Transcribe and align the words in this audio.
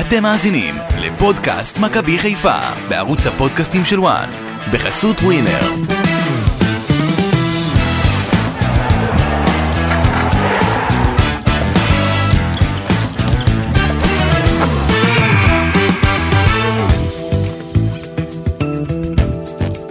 אתם 0.00 0.22
מאזינים 0.22 0.74
לפודקאסט 1.00 1.78
מכבי 1.78 2.18
חיפה 2.18 2.58
בערוץ 2.88 3.26
הפודקאסטים 3.26 3.84
של 3.84 4.00
וואן 4.00 4.28
בחסות 4.72 5.16
ווינר. 5.16 5.60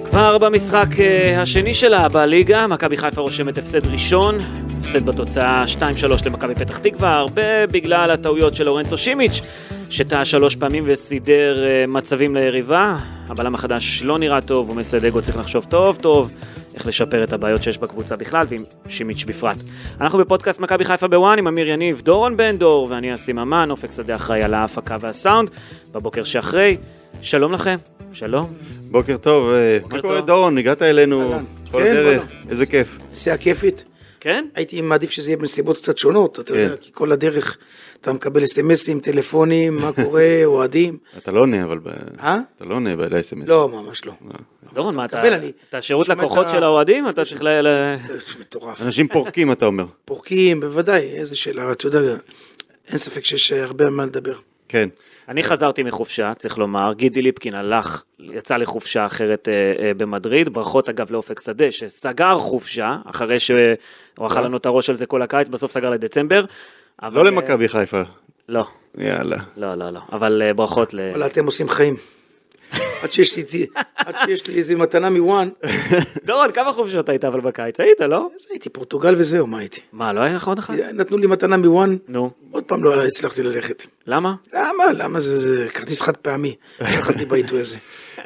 כבר 0.09 0.37
במשחק 0.37 0.99
אה, 0.99 1.41
השני 1.41 1.73
שלה 1.73 2.09
בליגה, 2.09 2.67
מכבי 2.67 2.97
חיפה 2.97 3.21
רושמת 3.21 3.57
הפסד 3.57 3.87
ראשון, 3.87 4.37
הפסד 4.79 5.05
בתוצאה 5.05 5.63
2-3 5.79 5.79
למכבי 6.25 6.55
פתח 6.55 6.77
תקווה, 6.77 7.15
הרבה 7.15 7.67
בגלל 7.67 8.11
הטעויות 8.11 8.55
של 8.55 8.69
אורנצו 8.69 8.97
שימיץ', 8.97 9.41
שטעה 9.89 10.25
שלוש 10.25 10.55
פעמים 10.55 10.83
וסידר 10.87 11.63
אה, 11.65 11.83
מצבים 11.87 12.35
ליריבה. 12.35 12.97
הבלם 13.27 13.55
החדש 13.55 14.03
לא 14.03 14.17
נראה 14.17 14.41
טוב, 14.41 14.69
ומסיידגו 14.69 15.21
צריך 15.21 15.37
לחשוב 15.37 15.65
טוב 15.69 15.97
טוב 16.01 16.31
איך 16.75 16.87
לשפר 16.87 17.23
את 17.23 17.33
הבעיות 17.33 17.63
שיש 17.63 17.77
בקבוצה 17.77 18.15
בכלל, 18.15 18.45
ועם 18.49 18.63
שימיץ' 18.87 19.23
בפרט. 19.23 19.57
אנחנו 20.01 20.19
בפודקאסט 20.19 20.59
מכבי 20.59 20.85
חיפה 20.85 21.07
בוואן 21.07 21.39
עם 21.39 21.47
אמיר 21.47 21.69
יניב, 21.69 22.01
דורון 22.01 22.37
בן 22.37 22.57
דור 22.57 22.87
ואני 22.89 23.13
אסים 23.13 23.39
אמן, 23.39 23.71
אופק 23.71 23.91
שדה 23.91 24.15
אחראי 24.15 24.43
על 24.43 24.53
ההפקה 24.53 24.97
והסאונד, 24.99 25.49
בבוקר 25.91 26.23
שאחרי. 26.23 26.77
שלום 27.21 27.51
לכם, 27.51 27.77
שלום. 28.13 28.53
בוקר 28.91 29.17
טוב, 29.17 29.53
אה, 29.53 29.77
מה 29.81 30.01
קורה 30.01 30.17
טוב. 30.17 30.27
דורון? 30.27 30.57
הגעת 30.57 30.81
אלינו. 30.81 31.39
כל 31.71 31.83
כן, 31.83 31.91
הדרך, 31.91 32.23
בוא'נה. 32.23 32.49
איזה 32.49 32.65
כיף. 32.65 32.97
נסיעה 33.11 33.37
כיפית. 33.37 33.83
כן? 34.19 34.45
הייתי 34.55 34.81
מעדיף 34.81 35.11
שזה 35.11 35.31
יהיה 35.31 35.37
בנסיבות 35.37 35.77
קצת 35.77 35.97
שונות, 35.97 36.39
אתה 36.39 36.53
יודע, 36.53 36.69
כן. 36.69 36.75
כי 36.81 36.89
כל 36.93 37.11
הדרך 37.11 37.57
אתה 38.01 38.13
מקבל 38.13 38.43
אסמסים, 38.43 38.99
טלפונים, 38.99 39.75
מה 39.75 39.91
קורה, 39.93 40.41
אוהדים. 40.45 40.97
אתה 41.17 41.31
לא 41.31 41.39
עונה, 41.39 41.63
אבל... 41.63 41.79
אה? 42.19 42.39
אתה 42.55 42.65
לא 42.65 42.75
עונה 42.75 42.95
ב-SMS. 42.95 43.47
לא, 43.47 43.69
ממש 43.69 44.05
לא. 44.05 44.13
דורון, 44.73 44.95
מה 44.95 45.05
אתה, 45.05 45.23
אתה 45.69 45.81
שירות 45.81 46.09
לקוחות 46.09 46.49
של 46.49 46.63
האוהדים? 46.63 47.09
אתה 47.09 47.25
צריך 47.25 47.43
ל... 47.43 47.47
ל- 47.47 47.95
מטורף. 48.39 48.81
אנשים 48.81 49.07
פורקים, 49.07 49.51
אתה 49.51 49.65
אומר. 49.65 49.85
פורקים, 50.05 50.59
בוודאי, 50.59 51.01
איזה 51.01 51.35
שאלה, 51.35 51.71
אתה 51.71 51.87
יודע, 51.87 52.15
אין 52.87 52.97
ספק 52.97 53.25
שיש 53.25 53.51
הרבה 53.51 53.85
על 53.85 53.91
מה 53.91 54.05
לדבר. 54.05 54.35
כן. 54.69 54.89
אני 55.29 55.43
חזרתי 55.43 55.83
מחופשה, 55.83 56.33
צריך 56.33 56.57
לומר, 56.57 56.93
גידי 56.93 57.21
ליפקין 57.21 57.55
הלך, 57.55 58.03
יצא 58.19 58.57
לחופשה 58.57 59.05
אחרת 59.05 59.49
אה, 59.49 59.53
אה, 59.85 59.93
במדריד, 59.93 60.49
ברכות 60.49 60.89
אגב 60.89 61.11
לאופק 61.11 61.39
שדה, 61.39 61.71
שסגר 61.71 62.39
חופשה, 62.39 62.97
אחרי 63.05 63.39
שהוא 63.39 63.57
אכל 64.19 64.41
לנו 64.41 64.57
את 64.57 64.65
הראש 64.65 64.89
על 64.89 64.95
זה 64.95 65.05
כל 65.05 65.21
הקיץ, 65.21 65.47
בסוף 65.49 65.71
סגר 65.71 65.89
לדצמבר. 65.89 66.45
אבל, 67.03 67.15
לא 67.15 67.25
למכבי 67.25 67.67
חיפה. 67.67 68.01
לא, 68.49 68.65
יאללה. 68.97 69.37
לא, 69.57 69.75
לא, 69.75 69.89
לא, 69.89 69.99
אבל 70.11 70.41
אה, 70.45 70.53
ברכות 70.53 70.93
ל... 70.93 70.99
וואלה, 71.11 71.25
אתם 71.25 71.45
עושים 71.45 71.69
חיים. 71.69 71.95
עד 73.03 73.11
שיש 73.11 73.37
לי, 73.37 73.65
עד 73.95 74.15
שיש 74.25 74.47
לי 74.47 74.55
איזה 74.57 74.75
מתנה 74.75 75.09
מוואן, 75.09 75.49
דורון, 76.25 76.51
כמה 76.51 76.71
חופשות 76.71 77.09
היית 77.09 77.25
אבל 77.25 77.39
בקיץ? 77.39 77.79
היית, 77.79 78.01
לא? 78.01 78.29
אז 78.35 78.47
הייתי 78.49 78.69
פורטוגל 78.69 79.15
וזהו, 79.17 79.47
מה 79.47 79.59
הייתי? 79.59 79.81
מה, 79.93 80.13
לא 80.13 80.19
היה 80.19 80.35
לך 80.35 80.47
עוד 80.47 80.59
אחד? 80.59 80.73
נתנו 80.93 81.17
לי 81.17 81.27
מתנה 81.27 81.57
מוואן, 81.57 81.97
נו, 82.07 82.29
עוד 82.51 82.63
פעם 82.63 82.83
לא 82.83 83.03
הצלחתי 83.05 83.43
ללכת. 83.43 83.85
למה? 84.07 84.35
למה? 84.53 84.83
למה 84.93 85.19
זה, 85.19 85.67
כרטיס 85.73 86.01
חד 86.01 86.17
פעמי? 86.17 86.55
יכולתי 86.99 87.25
בעיתוי 87.25 87.59
הזה. 87.61 87.77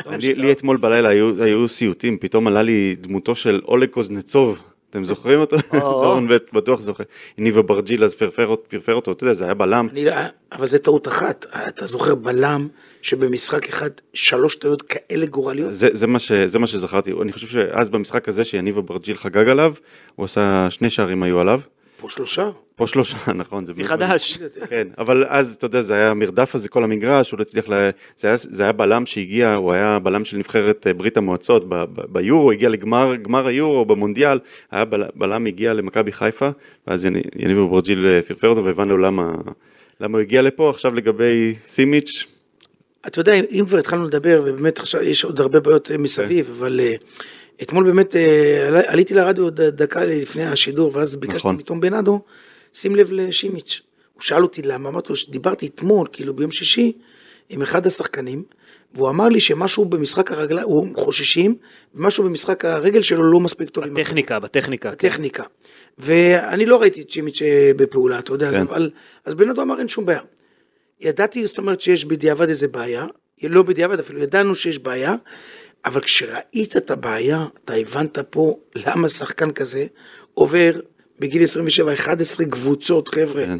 לא 0.06 0.12
לי- 0.18 0.52
אתמול 0.52 0.78
בלילה 0.78 1.10
היו- 1.10 1.44
היו 1.44 1.70
סיוטים, 1.70 2.18
פתאום 2.18 2.48
עלה 2.48 2.62
לי 2.62 2.96
דמותו 3.02 3.36
של 3.36 3.62
אולג 3.68 3.90
קוזנצוב. 3.90 4.60
אתם 4.92 5.06
זוכרים 5.06 5.39
אותו? 5.39 5.58
דורון 5.80 6.28
בטוח 6.53 6.80
זוכר. 6.81 7.03
הניב 7.38 7.58
אברג'יל 7.58 8.03
אז 8.03 8.14
פרפר 8.16 8.47
אות- 8.47 8.66
פרפר 8.70 8.94
אותו, 8.94 9.11
אתה 9.11 9.23
יודע, 9.23 9.34
זה 9.34 9.44
היה 9.45 9.53
בלם. 9.53 9.88
לא- 9.94 10.11
אבל 10.52 10.66
זה 10.66 10.80
טעות 10.80 11.08
אחת. 11.08 11.45
אתה 11.67 11.86
זוכר 11.88 12.16
בלם 12.16 12.67
שבמשחק 13.02 13.69
אחד 13.69 13.89
שלוש 14.14 14.56
טעויות 14.56 14.81
כאלה 14.81 15.25
גורליות? 15.25 15.69
זה 15.73 16.59
מה 16.59 16.67
שזכרתי, 16.67 17.12
אני 17.22 17.31
חושב 17.31 17.47
שאז 17.47 17.89
במשחק 17.89 18.30
הזה 18.30 18.44
שיניב 18.44 18.78
אברג'יל 18.78 19.18
חגג 19.18 19.47
עליו, 19.50 19.74
הוא 20.16 20.24
עשה 20.24 20.68
שני 20.69 20.90
שערים 20.90 21.24
היו 21.24 21.40
עליו, 21.40 21.62
פה 22.01 22.09
שלושה. 22.09 22.50
פה 22.75 22.88
שלושה, 22.88 23.17
נכון, 23.35 23.66
זה 23.66 23.84
חדש. 23.84 24.38
כן, 24.69 24.88
אבל 24.97 25.25
אז, 25.28 25.56
אתה 25.56 25.66
יודע, 25.66 25.81
זה 25.81 25.94
היה 25.94 26.13
מרדף 26.13 26.56
הזה 26.56 26.69
כל 26.69 26.84
המגרש, 26.84 27.31
הוא 27.31 27.38
לא 27.38 27.41
הצליח, 27.41 27.69
ל... 27.69 27.89
זה, 28.17 28.28
היה, 28.28 28.38
זה 28.38 28.63
היה 28.63 28.72
בלם 28.72 29.06
שהגיע, 29.06 29.53
הוא 29.53 29.72
היה 29.72 30.00
בלם 30.00 30.25
של 30.25 30.38
נבחרת 30.38 30.88
אה, 30.88 30.94
ברית 30.94 31.17
המועצות, 31.17 31.69
ב, 31.69 31.75
ב, 31.75 32.01
ביורו, 32.09 32.51
הגיע 32.51 32.69
לגמר 32.69 33.16
גמר 33.16 33.47
היורו, 33.47 33.85
במונדיאל, 33.85 34.39
היה 34.72 34.85
בל, 34.85 35.03
בלם 35.16 35.45
הגיע 35.45 35.73
למכבי 35.73 36.12
חיפה, 36.12 36.50
ואז 36.88 37.06
יני- 37.06 37.22
יניב 37.35 37.57
אברג'יל 37.57 38.06
אה, 38.06 38.22
פרפר 38.22 38.47
אותו 38.47 38.66
והבנו 38.66 38.97
למה, 38.97 39.31
למה 40.00 40.18
הוא 40.18 40.22
הגיע 40.22 40.41
לפה, 40.41 40.69
עכשיו 40.69 40.94
לגבי 40.95 41.56
סימיץ', 41.66 42.25
אתה 43.07 43.19
יודע, 43.19 43.33
אם 43.33 43.63
כבר 43.68 43.78
התחלנו 43.78 44.06
לדבר, 44.07 44.41
ובאמת 44.45 44.79
עכשיו 44.79 45.03
יש 45.03 45.23
עוד 45.23 45.39
הרבה 45.39 45.59
בעיות 45.59 45.91
אה, 45.91 45.97
מסביב, 45.97 46.50
אבל 46.57 46.79
אה, 46.79 46.95
אתמול 47.62 47.84
באמת 47.84 48.16
אה, 48.16 48.81
עליתי 48.88 49.13
לרדיו 49.13 49.50
דקה 49.50 50.06
לפני 50.06 50.45
השידור, 50.45 50.91
ואז 50.94 51.16
ביקשתי 51.16 51.38
נכון. 51.38 51.56
מתום 51.56 51.81
בנאדו, 51.81 52.22
שים 52.73 52.95
לב 52.95 53.12
לשימיץ'. 53.12 53.81
הוא 54.13 54.22
שאל 54.22 54.44
אותי 54.44 54.62
למה, 54.62 54.89
אמרתי 54.89 55.09
לו 55.09 55.16
שדיברתי 55.16 55.67
אתמול, 55.67 56.07
כאילו 56.12 56.34
ביום 56.34 56.51
שישי, 56.51 56.94
עם 57.50 57.62
אחד 57.62 57.88
השחקנים, 57.88 58.44
והוא 58.94 59.09
אמר 59.09 59.28
לי 59.28 59.39
שמשהו 59.39 59.85
במשחק 59.85 60.31
הרגליים, 60.31 60.67
הוא 60.67 60.88
חוששים, 60.95 61.56
ומשהו 61.95 62.23
במשחק 62.23 62.66
הרגל 62.66 63.01
שלו 63.01 63.23
לא 63.23 63.39
מספיק 63.39 63.69
טוב. 63.69 63.83
עם 63.83 64.03
טכניקה, 64.03 64.39
בטכניקה. 64.39 65.44
כן. 65.44 65.47
ואני 65.97 66.66
לא 66.66 66.81
ראיתי 66.81 67.01
את 67.01 67.09
שימיץ' 67.09 67.41
אה, 67.41 67.72
בפעולה, 67.75 68.19
אתה 68.19 68.33
יודע, 68.33 68.51
כן. 68.51 68.59
אז, 68.59 68.68
אבל, 68.68 68.89
אז 69.25 69.35
בנאדו 69.35 69.62
אמר 69.62 69.79
אין 69.79 69.88
שום 69.88 70.06
בעיה. 70.06 70.22
ידעתי, 71.01 71.47
זאת 71.47 71.57
אומרת 71.57 71.81
שיש 71.81 72.06
בדיעבד 72.06 72.50
איזה 72.50 72.68
בעיה, 72.68 73.06
לא 73.44 73.63
בדיעבד 73.63 74.00
אפילו, 74.00 74.19
ידענו 74.19 74.56
שיש 74.56 74.79
בעיה, 74.79 75.16
אבל 75.86 76.02
כשראית 76.02 76.78
את 76.78 76.92
הבעיה, 76.92 77.46
אתה 77.66 77.74
הבנת 77.74 78.19
פה 78.30 78.58
למה 78.75 79.09
שחקן 79.09 79.52
כזה 79.52 79.86
עובר 80.34 80.72
בגיל 81.19 81.44
27, 81.44 81.94
11 81.94 82.46
קבוצות, 82.46 83.08
חבר'ה, 83.08 83.46
כן. 83.46 83.59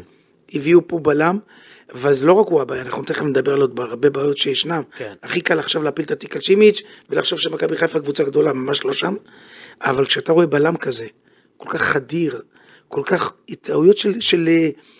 הביאו 0.52 0.88
פה 0.88 0.98
בלם, 0.98 1.38
ואז 1.94 2.24
לא 2.24 2.32
רק 2.32 2.46
הוא 2.46 2.60
הבעיה, 2.60 2.82
אנחנו 2.82 3.02
תכף 3.02 3.22
נדבר 3.22 3.52
על 3.52 3.60
עוד 3.60 3.80
הרבה 3.80 4.10
בעיות 4.10 4.38
שישנם. 4.38 4.82
כן. 4.96 5.14
הכי 5.22 5.40
קל 5.40 5.58
עכשיו 5.58 5.82
להפיל 5.82 6.04
את 6.04 6.10
התיק 6.10 6.36
על 6.36 6.42
שימיץ' 6.42 6.82
ולחשוב 7.10 7.38
שמכבי 7.38 7.76
חיפה 7.76 8.00
קבוצה 8.00 8.24
גדולה, 8.24 8.52
ממש 8.52 8.84
לא 8.84 8.92
שם, 8.92 9.14
אבל 9.80 10.04
כשאתה 10.04 10.32
רואה 10.32 10.46
בלם 10.46 10.76
כזה, 10.76 11.06
כל 11.56 11.68
כך 11.68 11.82
חדיר, 11.82 12.42
כל 12.88 13.02
כך, 13.04 13.34
טעויות 13.60 13.98
של, 13.98 14.20
של, 14.20 14.48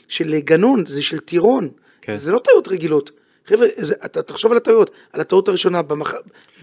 של 0.09 0.39
גנון, 0.39 0.87
זה 0.87 1.03
של 1.03 1.19
טירון, 1.19 1.69
כן. 2.03 2.16
זה 2.16 2.33
לא 2.33 2.39
טעויות 2.44 2.69
רגילות. 2.69 3.10
חבר'ה, 3.47 3.66
זה, 3.76 3.94
אתה 4.04 4.22
תחשוב 4.22 4.53
על 4.53 4.56
הטעויות, 4.56 4.91
על 5.12 5.20
הטעות 5.20 5.48
הראשונה 5.48 5.82
במח... 5.82 6.14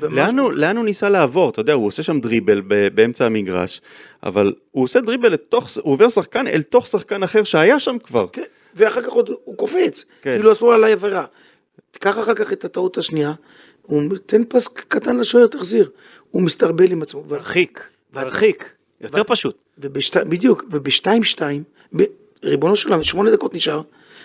לאן 0.01 0.39
הוא, 0.39 0.51
לאן 0.51 0.77
הוא 0.77 0.85
ניסה 0.85 1.09
לעבור? 1.09 1.49
אתה 1.49 1.61
יודע, 1.61 1.73
הוא 1.73 1.87
עושה 1.87 2.03
שם 2.03 2.19
דריבל 2.19 2.61
ב- 2.67 2.87
באמצע 2.95 3.25
המגרש, 3.25 3.81
אבל 4.23 4.53
הוא 4.71 4.83
עושה 4.83 5.01
דריבל 5.01 5.31
לתוך, 5.31 5.69
הוא 5.81 5.93
עובר 5.93 6.09
שחקן 6.09 6.47
אל 6.47 6.61
תוך 6.61 6.87
שחקן 6.87 7.23
אחר 7.23 7.43
שהיה 7.43 7.79
שם 7.79 7.97
כבר. 8.03 8.27
כן, 8.31 8.41
ואחר 8.75 9.01
כך 9.01 9.09
עוד 9.09 9.29
הוא 9.43 9.57
קופץ, 9.57 10.05
כן. 10.21 10.31
כאילו 10.31 10.51
עשו 10.51 10.71
עליי 10.71 10.93
עבירה. 10.93 11.25
תיקח 11.91 12.19
אחר 12.19 12.33
כך 12.33 12.53
את 12.53 12.65
הטעות 12.65 12.97
השנייה, 12.97 13.33
הוא 13.81 14.03
תן 14.25 14.43
פס 14.49 14.67
קטן 14.67 15.17
לשוער, 15.17 15.47
תחזיר. 15.47 15.89
הוא 16.31 16.41
מסתרבל 16.41 16.91
עם 16.91 17.01
עצמו. 17.01 17.23
מרחיק, 17.29 17.89
מרחיק. 18.13 18.73
יותר 19.01 19.23
פשוט. 19.23 19.57
ובשת... 19.77 20.17
בדיוק, 20.17 20.63
ובשתיים 20.71 21.23
שתיים, 21.23 21.63
ב... 21.95 22.03
ריבונו 22.43 22.75
של 22.75 22.89
עולם, 22.89 23.03
שמונה 23.03 23.31
דקות 23.31 23.53
נשאר, 23.53 23.81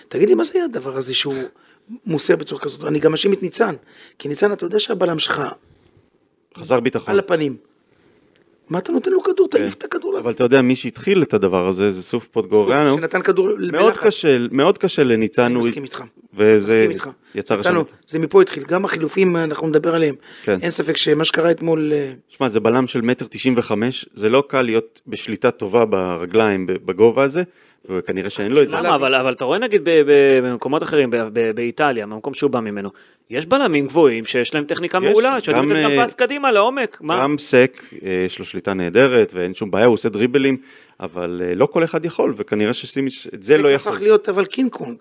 תגיד 0.07 0.29
לי 0.29 0.35
מה 0.35 0.43
זה 0.43 0.63
הדבר 0.63 0.97
הזה 0.97 1.13
שהוא 1.13 1.43
מוסר 2.05 2.35
בצורה 2.35 2.61
כזאת, 2.61 2.87
אני 2.87 2.99
גם 2.99 3.11
מאשים 3.11 3.33
את 3.33 3.43
ניצן, 3.43 3.75
כי 4.19 4.27
ניצן 4.27 4.51
אתה 4.51 4.65
יודע 4.65 4.79
שהבלם 4.79 5.19
שלך 5.19 5.41
חזר 6.57 6.79
ביטחון. 6.79 7.11
על 7.13 7.19
הפנים, 7.19 7.57
מה 8.69 8.77
אתה 8.77 8.91
נותן 8.91 9.11
לו 9.11 9.23
כדור, 9.23 9.47
תעיף 9.47 9.73
את 9.73 9.83
הכדור 9.83 10.11
כן. 10.11 10.17
אבל 10.17 10.29
לזה, 10.29 10.35
אתה 10.35 10.43
יודע, 10.43 10.61
מי 10.61 10.75
שהתחיל 10.75 11.23
את 11.23 11.33
הדבר 11.33 11.67
הזה 11.67 11.91
זה 11.91 12.03
סוף 12.03 12.27
פוטגוריאנו. 12.27 12.97
שנתן 12.97 13.21
כדור 13.21 13.47
מאוד 13.71 13.93
בלחץ. 13.93 14.03
קשה, 14.05 14.37
מאוד 14.51 14.77
קשה 14.77 15.03
לניצן. 15.03 15.43
אני 15.43 15.55
מסכים 15.55 15.83
איתך. 15.83 16.03
וזה. 16.33 16.87
יצר 17.35 17.59
רשמת. 17.59 17.85
זה 18.07 18.19
מפה 18.19 18.41
התחיל, 18.41 18.63
גם 18.63 18.85
החילופים 18.85 19.35
אנחנו 19.35 19.67
נדבר 19.67 19.95
עליהם, 19.95 20.15
כן. 20.43 20.59
אין 20.61 20.71
ספק 20.71 20.97
שמה 20.97 21.23
שקרה 21.23 21.51
אתמול, 21.51 21.93
אה, 21.93 22.13
שמע, 22.27 22.49
זה 22.49 22.59
בלם 22.59 22.87
של 22.87 23.01
מטר 23.01 23.25
תשעים 23.29 23.53
וחמש, 23.57 24.05
זה 24.13 24.29
לא 24.29 24.43
קל 24.47 24.61
להיות 24.61 25.01
בשליטה 25.07 25.51
טובה 25.51 25.85
ברגליים, 25.85 26.67
בגובה 26.67 27.23
הזה, 27.23 27.43
וכנראה 27.89 28.29
שאין 28.29 28.51
לו 28.51 28.61
את 28.61 28.69
זה. 28.69 28.75
למה? 28.77 28.95
אבל, 28.95 29.15
אבל 29.15 29.33
אתה 29.33 29.45
רואה 29.45 29.57
נגיד 29.59 29.81
ב- 29.83 29.89
ב- 29.89 30.39
במקומות 30.43 30.83
אחרים, 30.83 31.09
ב- 31.09 31.15
ב- 31.33 31.51
באיטליה, 31.55 32.07
במקום 32.07 32.33
שהוא 32.33 32.51
בא 32.51 32.59
ממנו, 32.59 32.89
יש 33.29 33.45
בלמים 33.45 33.87
גבוהים 33.87 34.25
שיש 34.25 34.55
להם 34.55 34.65
טכניקה 34.65 34.97
יש, 34.97 35.03
מעולה, 35.03 35.37
שיודעים 35.41 35.69
לתת 35.69 35.83
גם 35.83 35.91
אה, 35.91 36.03
פס 36.03 36.15
קדימה 36.15 36.51
לעומק. 36.51 36.97
מה? 37.01 37.21
גם 37.21 37.37
סק, 37.37 37.83
אה, 38.05 38.23
יש 38.25 38.39
לו 38.39 38.45
שליטה 38.45 38.73
נהדרת, 38.73 39.31
ואין 39.35 39.53
שום 39.53 39.71
בעיה, 39.71 39.85
הוא 39.85 39.93
עושה 39.93 40.09
דריבלים, 40.09 40.57
אבל 40.99 41.41
אה, 41.45 41.55
לא 41.55 41.65
כל 41.65 41.83
אחד 41.83 42.05
יכול, 42.05 42.33
וכנראה 42.37 42.73
שסימיץ' 42.73 43.27
את 43.33 43.43
זה 43.43 43.57
לא 43.57 43.67
סק 43.69 43.73
יכול. 43.75 43.91
הפך 43.91 44.01
להיות 44.01 44.29
אבל 44.29 44.45
קינג 44.45 44.71
קונג, 44.71 44.97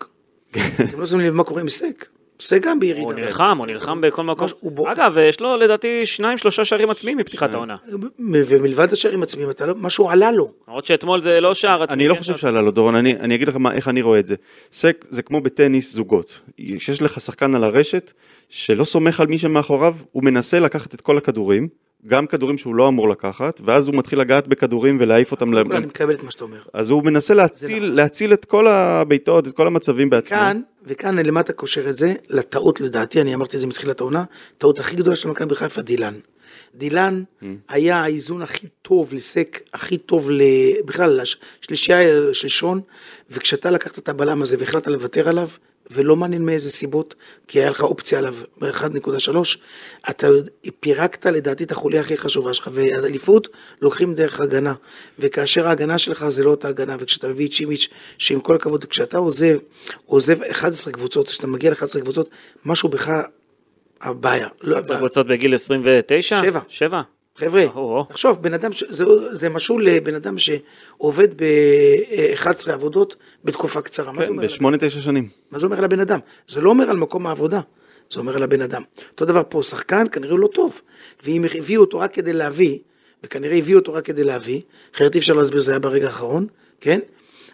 אתם 0.57 1.01
לא 1.01 1.07
שמים 1.07 1.27
לב 1.27 1.35
מה 1.35 1.45
קורה 1.45 1.61
עם 1.61 1.69
סק, 1.69 2.07
זה 2.39 2.59
גם 2.59 2.81
בירידה. 2.81 3.05
הוא 3.07 3.13
נלחם, 3.13 3.59
הוא 3.59 3.67
נלחם 3.67 4.01
בכל 4.01 4.23
מקום. 4.23 4.49
הוא 4.61 4.73
בו- 4.73 4.93
אגב, 4.93 5.17
יש 5.19 5.41
לו 5.41 5.57
לדעתי 5.57 6.07
שניים, 6.07 6.39
שלושה 6.39 6.65
שערים 6.65 6.91
עצמיים 6.91 7.19
מפתיחת 7.19 7.55
העונה. 7.55 7.77
ומלבד 8.19 8.93
השערים 8.93 9.23
עצמיים, 9.23 9.51
אתה 9.51 9.67
לא, 9.67 9.75
משהו 9.77 10.11
עלה 10.11 10.33
לו. 10.33 10.53
למרות 10.69 10.87
שאתמול 10.87 11.21
זה 11.21 11.41
לא 11.41 11.55
שער 11.55 11.83
עצמי. 11.83 11.95
אני 11.95 12.09
לא 12.09 12.15
כן, 12.15 12.21
חושב 12.21 12.37
שעלה 12.37 12.61
לו 12.61 12.71
דורון, 12.71 12.95
אני, 12.95 13.17
אני 13.17 13.35
אגיד 13.35 13.49
לך 13.49 13.57
מה, 13.57 13.73
איך 13.73 13.89
אני 13.89 14.03
רואה 14.03 14.19
את 14.19 14.27
זה. 14.27 14.35
סק 14.73 15.05
זה 15.09 15.23
כמו 15.23 15.41
בטניס 15.41 15.93
זוגות. 15.93 16.41
שיש 16.79 17.03
לך 17.03 17.21
שחקן 17.21 17.55
על 17.55 17.65
הרשת 17.65 18.13
שלא 18.49 18.85
סומך 18.85 19.21
על 19.21 19.27
מי 19.27 19.39
שמאחוריו, 19.39 19.95
הוא 20.13 20.25
מנסה 20.25 20.59
לקחת 20.61 20.95
את 20.95 21.01
כל 21.01 21.19
הכדורים, 21.19 21.69
גם 22.07 22.27
כדורים 22.27 22.59
שהוא 22.59 22.75
לא 22.75 22.89
אמור 22.89 23.09
לקחת, 23.09 23.61
ואז 23.65 23.87
הוא 23.87 23.95
מתחיל 23.95 24.21
לגעת 24.21 24.49
בכדורים 24.49 24.97
ולהעיף 25.01 25.33
אותם. 25.33 25.53
קודם 25.53 25.67
כל, 25.67 25.73
ל- 25.73 25.77
אני 25.77 25.87
מקבל 25.87 26.15
את 26.15 26.23
מה 26.23 26.31
שאתה 26.31 26.45
אומר. 26.45 26.63
אז 26.73 26.91
הוא 26.91 27.05
מנסה 27.05 27.35
להציל, 27.35 27.85
להציל 27.85 28.33
את 28.33 28.45
כל 28.45 28.67
הבעיטות, 28.69 29.49
את 29.49 29.53
כל 29.57 29.67
המצבים 29.67 30.11
בעצמו. 30.11 30.39
כאן, 30.39 30.61
וכאן 30.87 31.19
למה 31.19 31.41
אתה 31.41 31.53
קושר 31.53 31.89
את 31.89 31.97
זה? 31.97 32.15
לטעות 32.31 32.81
לדעתי, 32.81 33.21
אני 33.21 33.35
אמרתי 33.35 33.57
את 33.57 33.61
זה 33.61 33.67
מתחילת 33.67 34.01
העונה, 34.01 34.25
טעות 34.59 34.79
הכי 34.81 34.97
גדולה 34.97 35.17
של 35.17 35.29
מכבי 35.29 35.55
חיפה, 35.55 35.83
דילן. 35.83 36.15
דילן 36.75 37.23
היה 37.69 37.97
האיזון 38.03 38.43
הכי 38.43 38.67
טוב 38.83 39.15
לסק, 39.15 39.61
הכי 39.75 39.97
טוב. 39.97 40.31
בכלל 40.85 41.21
לשלישייה 41.63 41.99
של 42.33 42.49
שון, 42.49 42.81
וכשאתה 43.31 43.71
לקחת 43.71 43.99
את 43.99 44.09
הבלם 44.09 44.43
הזה 44.43 44.57
והחלטת 44.59 44.87
לוותר 44.87 45.29
עליו, 45.29 45.49
ולא 45.91 46.17
מעניין 46.17 46.45
מאיזה 46.45 46.71
סיבות, 46.71 47.15
כי 47.49 47.61
היה 47.61 47.71
לך 47.71 47.83
אופציה 47.83 48.19
עליו 48.19 48.35
ב-1.3, 48.61 49.37
אתה 50.11 50.27
פירקת 50.81 51.27
לדעתי 51.27 51.65
את 51.65 51.73
החוליה 51.73 52.01
הכי 52.01 52.17
חשובה 52.17 52.55
שלך, 52.55 52.71
ואליפות 52.73 53.49
לוקחים 53.83 54.15
דרך 54.15 54.41
הגנה, 54.41 54.75
וכאשר 55.19 55.69
ההגנה 55.69 55.99
שלך 55.99 56.29
זה 56.29 56.45
לא 56.45 56.51
אותה 56.51 56.69
הגנה, 56.69 56.97
וכשאתה 57.01 57.29
מביא 57.29 57.47
את 57.47 57.53
שימיץ', 57.53 57.89
שעם 58.19 58.41
כל 58.41 58.55
הכבוד, 58.55 58.85
כשאתה 58.85 59.19
עוזב, 59.19 59.59
עוזב 60.07 60.43
11 60.43 60.93
קבוצות, 60.93 61.29
כשאתה 61.29 61.47
מגיע 61.47 61.71
ל-11 61.71 62.01
קבוצות, 62.01 62.31
משהו 62.65 62.89
בך 62.89 63.11
הבעיה. 64.01 64.49
לא, 64.63 64.83
זה 64.83 64.95
קבוצות 64.97 65.27
בגיל 65.27 65.55
29? 65.55 66.41
שבע. 66.43 66.61
שבע. 66.69 67.03
חבר'ה. 67.39 67.65
תחשוב, 68.09 68.43
בן 68.43 68.55
אדם, 68.55 68.73
ש- 68.73 68.85
זה, 68.91 69.05
זה 69.33 69.49
משול 69.49 69.85
לבן 69.87 70.15
אדם 70.15 70.35
שעובד 70.39 71.43
ב-11 71.43 72.73
עבודות 72.73 73.17
בתקופה 73.45 73.81
קצרה. 73.83 74.13
כן, 74.17 74.29
אומר? 74.29 74.43
בשמונה, 74.45 74.77
תשע 74.79 75.01
שנים. 75.01 75.29
מה 75.51 75.59
זה 75.59 75.67
אומר 75.67 75.79
על 75.79 75.85
הבן 75.85 76.01
אדם? 76.01 76.19
זה 76.49 76.61
לא 76.61 76.71
אומר 76.71 76.91
על 76.91 76.97
מקום 76.97 77.27
העבודה, 77.27 77.61
זה 78.11 78.21
אומר 78.21 78.37
על 78.37 78.43
הבן 78.43 78.61
אדם. 78.63 78.83
אותו 79.13 79.25
דבר 79.25 79.43
פה, 79.49 79.63
שחקן 79.63 80.05
כנראה 80.13 80.33
הוא 80.33 80.39
לא 80.41 80.47
טוב, 80.47 80.81
ואם 81.25 81.45
הביאו 81.59 81.81
אותו 81.81 81.99
רק 81.99 82.15
כדי 82.15 82.33
להביא, 82.33 82.79
וכנראה 83.25 83.57
הביאו 83.57 83.79
אותו 83.79 83.93
רק 83.95 84.05
כדי 84.05 84.25
להביא, 84.25 84.61
אחרת 84.95 85.15
אי 85.15 85.21
אפשר 85.21 85.35
להסביר, 85.35 85.61
זה 85.61 85.71
היה 85.73 85.79
ברגע 85.79 86.07
האחרון, 86.07 86.47
כן? 86.81 87.01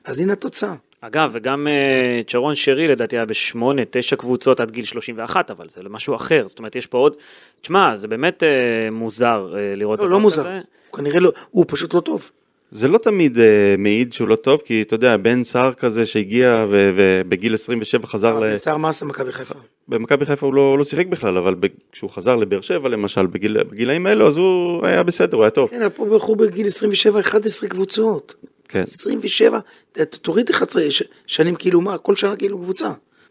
אז 0.05 0.19
הנה 0.21 0.32
התוצאה. 0.32 0.75
אגב, 1.00 1.31
וגם 1.32 1.67
אה, 1.67 2.23
צ'רון 2.26 2.55
שרי 2.55 2.87
לדעתי 2.87 3.17
היה 3.17 3.25
בשמונה, 3.25 3.82
תשע 3.91 4.17
קבוצות 4.17 4.61
עד 4.61 4.70
גיל 4.70 4.85
31, 4.85 5.50
אבל 5.50 5.67
זה 5.69 5.81
משהו 5.91 6.17
אחר. 6.17 6.44
זאת 6.49 6.58
אומרת, 6.58 6.76
יש 6.76 6.87
פה 6.87 6.99
עוד... 6.99 7.17
תשמע, 7.61 7.97
זה 7.97 8.08
באמת 8.08 8.43
אה, 8.43 8.49
מוזר 8.93 9.55
אה, 9.55 9.75
לראות 9.76 9.99
לא, 9.99 10.05
דבר 10.05 10.12
לא 10.12 10.20
מוזר. 10.20 10.49
הוא 10.91 10.99
כנראה 10.99 11.20
לא, 11.20 11.32
הוא 11.50 11.64
פשוט 11.69 11.94
לא 11.94 12.00
טוב. 12.00 12.31
זה 12.73 12.88
לא 12.88 12.99
תמיד 12.99 13.37
uh, 13.37 13.41
מעיד 13.79 14.12
שהוא 14.12 14.29
לא 14.29 14.37
טוב, 14.37 14.62
כי 14.64 14.82
אתה 14.82 14.94
יודע, 14.94 15.17
בן 15.17 15.44
סער 15.44 15.73
כזה 15.73 16.06
שהגיע 16.06 16.67
ובגיל 16.69 17.55
27 17.55 18.06
חזר 18.06 18.41
ל... 18.41 18.58
שר 18.58 18.76
מה 18.76 18.88
עשה 18.88 19.06
מכבי 19.06 19.32
חיפה? 19.32 19.55
במכבי 19.88 20.26
חיפה 20.26 20.46
הוא 20.46 20.55
לא, 20.55 20.79
לא 20.79 20.85
שיחק 20.85 21.06
בכלל, 21.06 21.38
אבל 21.38 21.55
ב- 21.61 21.67
כשהוא 21.93 22.11
חזר 22.11 22.37
לבאר 22.37 22.61
שבע 22.61 22.88
למשל, 22.88 23.26
בגיל, 23.26 23.62
בגילאים 23.62 24.06
האלו, 24.06 24.26
אז 24.26 24.37
הוא 24.37 24.87
היה 24.87 25.03
בסדר, 25.03 25.37
הוא 25.37 25.44
היה 25.44 25.50
טוב. 25.50 25.70
כן, 25.70 25.82
אבל 25.82 25.88
פה 25.88 26.06
בחור 26.14 26.37
בגיל 26.37 26.67
27, 26.67 27.20
11 27.20 27.69
קבוצות. 27.69 28.35
כן. 28.70 28.81
27, 28.81 29.58
ת- 29.93 30.00
תוריד 30.14 30.50
11 30.50 30.90
ש- 30.90 31.02
שנים 31.26 31.55
כאילו 31.55 31.81
מה, 31.81 31.99
כל 31.99 32.17
שנה 32.17 32.37
כאילו 32.37 32.58
קבוצה. 32.58 32.88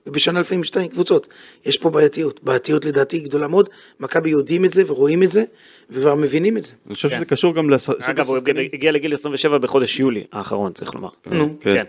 ובשנה 0.07 0.39
לפעמים 0.39 0.63
שתיים 0.63 0.88
קבוצות. 0.88 1.27
יש 1.65 1.77
פה 1.77 1.89
בעייתיות. 1.89 2.39
בעייתיות 2.44 2.86
לדעתי 2.86 3.19
גדולה 3.19 3.47
מאוד. 3.47 3.69
מכבי 4.00 4.30
יודעים 4.30 4.65
את 4.65 4.74
זה 4.74 4.83
ורואים 4.88 5.24
את 5.24 5.31
זה, 5.31 5.44
וכבר 5.89 6.15
מבינים 6.15 6.57
את 6.57 6.63
זה. 6.63 6.74
אני 6.88 6.94
חושב 6.94 7.09
שזה 7.09 7.25
קשור 7.25 7.56
גם 7.56 7.69
לסוג 7.69 7.95
אגב, 8.01 8.27
הוא 8.27 8.38
הגיע 8.74 8.91
לגיל 8.91 9.13
27 9.13 9.57
בחודש 9.57 10.00
יולי 10.00 10.24
האחרון, 10.31 10.74
צריך 10.74 10.95
לומר. 10.95 11.09
נו, 11.25 11.56
כן. 11.59 11.74
כן. 11.74 11.83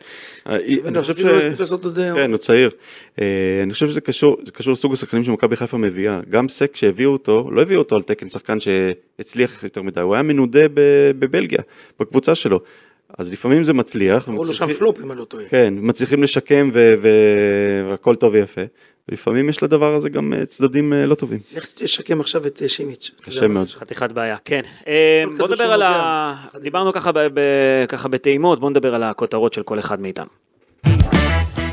אה, 0.52 0.56
אני 0.84 1.00
חושב 1.00 1.14
ש... 1.14 1.16
אפילו 1.16 1.32
לא 1.32 1.38
לעשות 1.58 1.84
עוד... 1.84 1.94
כן, 2.16 2.30
הוא 2.30 2.38
צעיר. 2.38 2.70
אה, 3.20 3.60
אני 3.62 3.72
חושב 3.72 3.88
שזה 3.88 4.00
קשור, 4.00 4.36
זה 4.44 4.50
קשור 4.52 4.72
לסוג 4.72 4.92
השחקנים 4.92 5.24
שמכבי 5.24 5.56
חיפה 5.56 5.76
מביאה. 5.78 6.20
גם 6.30 6.48
סק 6.48 6.76
שהביאו 6.76 7.10
אותו, 7.12 7.48
לא 7.52 7.62
הביאו 7.62 7.78
אותו 7.78 7.96
על 7.96 8.02
תקן 8.02 8.28
שחקן 8.28 8.58
שהצליח 8.60 9.64
יותר 9.64 9.82
מדי, 9.82 10.00
הוא 10.00 10.14
היה 10.14 10.22
מנודה 10.22 10.62
בבלגיה, 11.18 11.60
בקבוצה 12.00 12.34
שלו. 12.34 12.60
אז 13.20 13.32
לפעמים 13.32 13.64
זה 13.64 13.72
מצליח. 13.72 14.24
קראו 14.24 14.44
לו 14.44 14.52
שם 14.52 14.72
פלופ 14.72 14.98
אם 15.04 15.10
אני 15.12 15.20
לא 15.20 15.24
טועה. 15.24 15.44
כן, 15.48 15.74
מצליחים 15.76 16.22
לשקם 16.22 16.70
ו- 16.74 16.94
ו- 17.02 17.88
והכל 17.90 18.16
טוב 18.16 18.34
ויפה. 18.34 18.60
ולפעמים 19.08 19.48
יש 19.48 19.62
לדבר 19.62 19.94
הזה 19.94 20.08
גם 20.08 20.32
אה, 20.32 20.46
צדדים 20.46 20.92
אה, 20.92 21.06
לא 21.06 21.14
טובים. 21.14 21.38
לך 21.56 21.66
תשקם 21.74 22.20
עכשיו 22.20 22.46
את 22.46 22.62
אה, 22.62 22.68
שימיץ'. 22.68 23.10
קשה 23.22 23.48
מאוד. 23.48 23.68
חתיכת 23.68 24.12
בעיה, 24.12 24.36
כן. 24.44 24.60
בוא 25.38 25.48
נדבר 25.48 25.72
על. 25.72 25.82
ה... 25.82 26.34
דיברנו 26.60 26.92
ככה 27.88 28.08
בטעימות, 28.08 28.60
בוא 28.60 28.70
נדבר 28.70 28.94
על 28.94 29.02
הכותרות 29.02 29.52
של 29.52 29.62
כל 29.62 29.78
אחד 29.78 30.00
מאיתנו. 30.00 30.30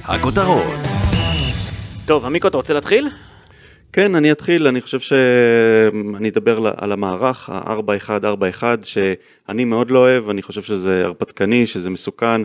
הכותרות. 0.03 0.63
טוב, 2.05 2.25
עמיקו, 2.25 2.47
אתה 2.47 2.57
רוצה 2.57 2.73
להתחיל? 2.73 3.07
כן, 3.93 4.15
אני 4.15 4.31
אתחיל, 4.31 4.67
אני 4.67 4.81
חושב 4.81 4.99
שאני 4.99 6.29
אדבר 6.29 6.73
על 6.77 6.91
המערך, 6.91 7.49
ה-4-1-4-1, 7.49 8.63
שאני 8.83 9.65
מאוד 9.65 9.91
לא 9.91 9.99
אוהב, 9.99 10.29
אני 10.29 10.41
חושב 10.41 10.61
שזה 10.63 11.05
הרפתקני, 11.05 11.67
שזה 11.67 11.89
מסוכן, 11.89 12.41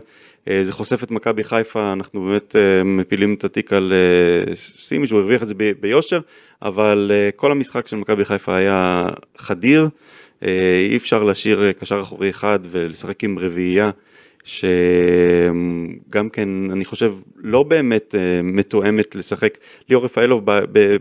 אה, 0.48 0.64
זה 0.64 0.72
חושף 0.72 1.02
את 1.02 1.10
מכבי 1.10 1.44
חיפה, 1.44 1.92
אנחנו 1.92 2.20
באמת 2.24 2.56
אה, 2.56 2.84
מפילים 2.84 3.34
את 3.34 3.44
התיק 3.44 3.72
על 3.72 3.92
אה, 3.92 4.54
סימיץ', 4.56 5.12
הוא 5.12 5.20
הרוויח 5.20 5.42
את 5.42 5.48
זה 5.48 5.54
ביושר, 5.80 6.20
אבל 6.62 7.12
כל 7.36 7.52
המשחק 7.52 7.86
של 7.86 7.96
מכבי 7.96 8.24
חיפה 8.24 8.56
היה 8.56 9.08
חדיר, 9.36 9.88
אי 10.90 10.96
אפשר 10.96 11.24
להשאיר 11.24 11.72
קשר 11.72 12.00
אחורי 12.00 12.30
אחד 12.30 12.58
ולשחק 12.70 13.24
עם 13.24 13.38
רביעייה. 13.38 13.90
שגם 14.44 16.28
כן, 16.32 16.48
אני 16.70 16.84
חושב, 16.84 17.14
לא 17.36 17.62
באמת 17.62 18.14
אה, 18.14 18.42
מתואמת 18.42 19.14
לשחק. 19.14 19.58
ליאור 19.88 20.04
רפאלוב 20.04 20.44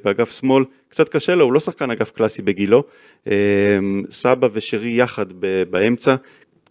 באגף 0.04 0.32
שמאל, 0.40 0.64
קצת 0.90 1.10
קשה 1.10 1.36
לו, 1.36 1.46
הוא 1.46 1.54
לא 1.54 1.60
שחקן 1.60 1.92
אגף 1.92 2.12
קלאסי 2.12 2.42
בגילו. 2.42 2.84
אה, 3.28 3.80
סבא 4.12 4.48
ושרי 4.54 4.90
יחד 4.90 5.26
באמצע, 5.70 6.16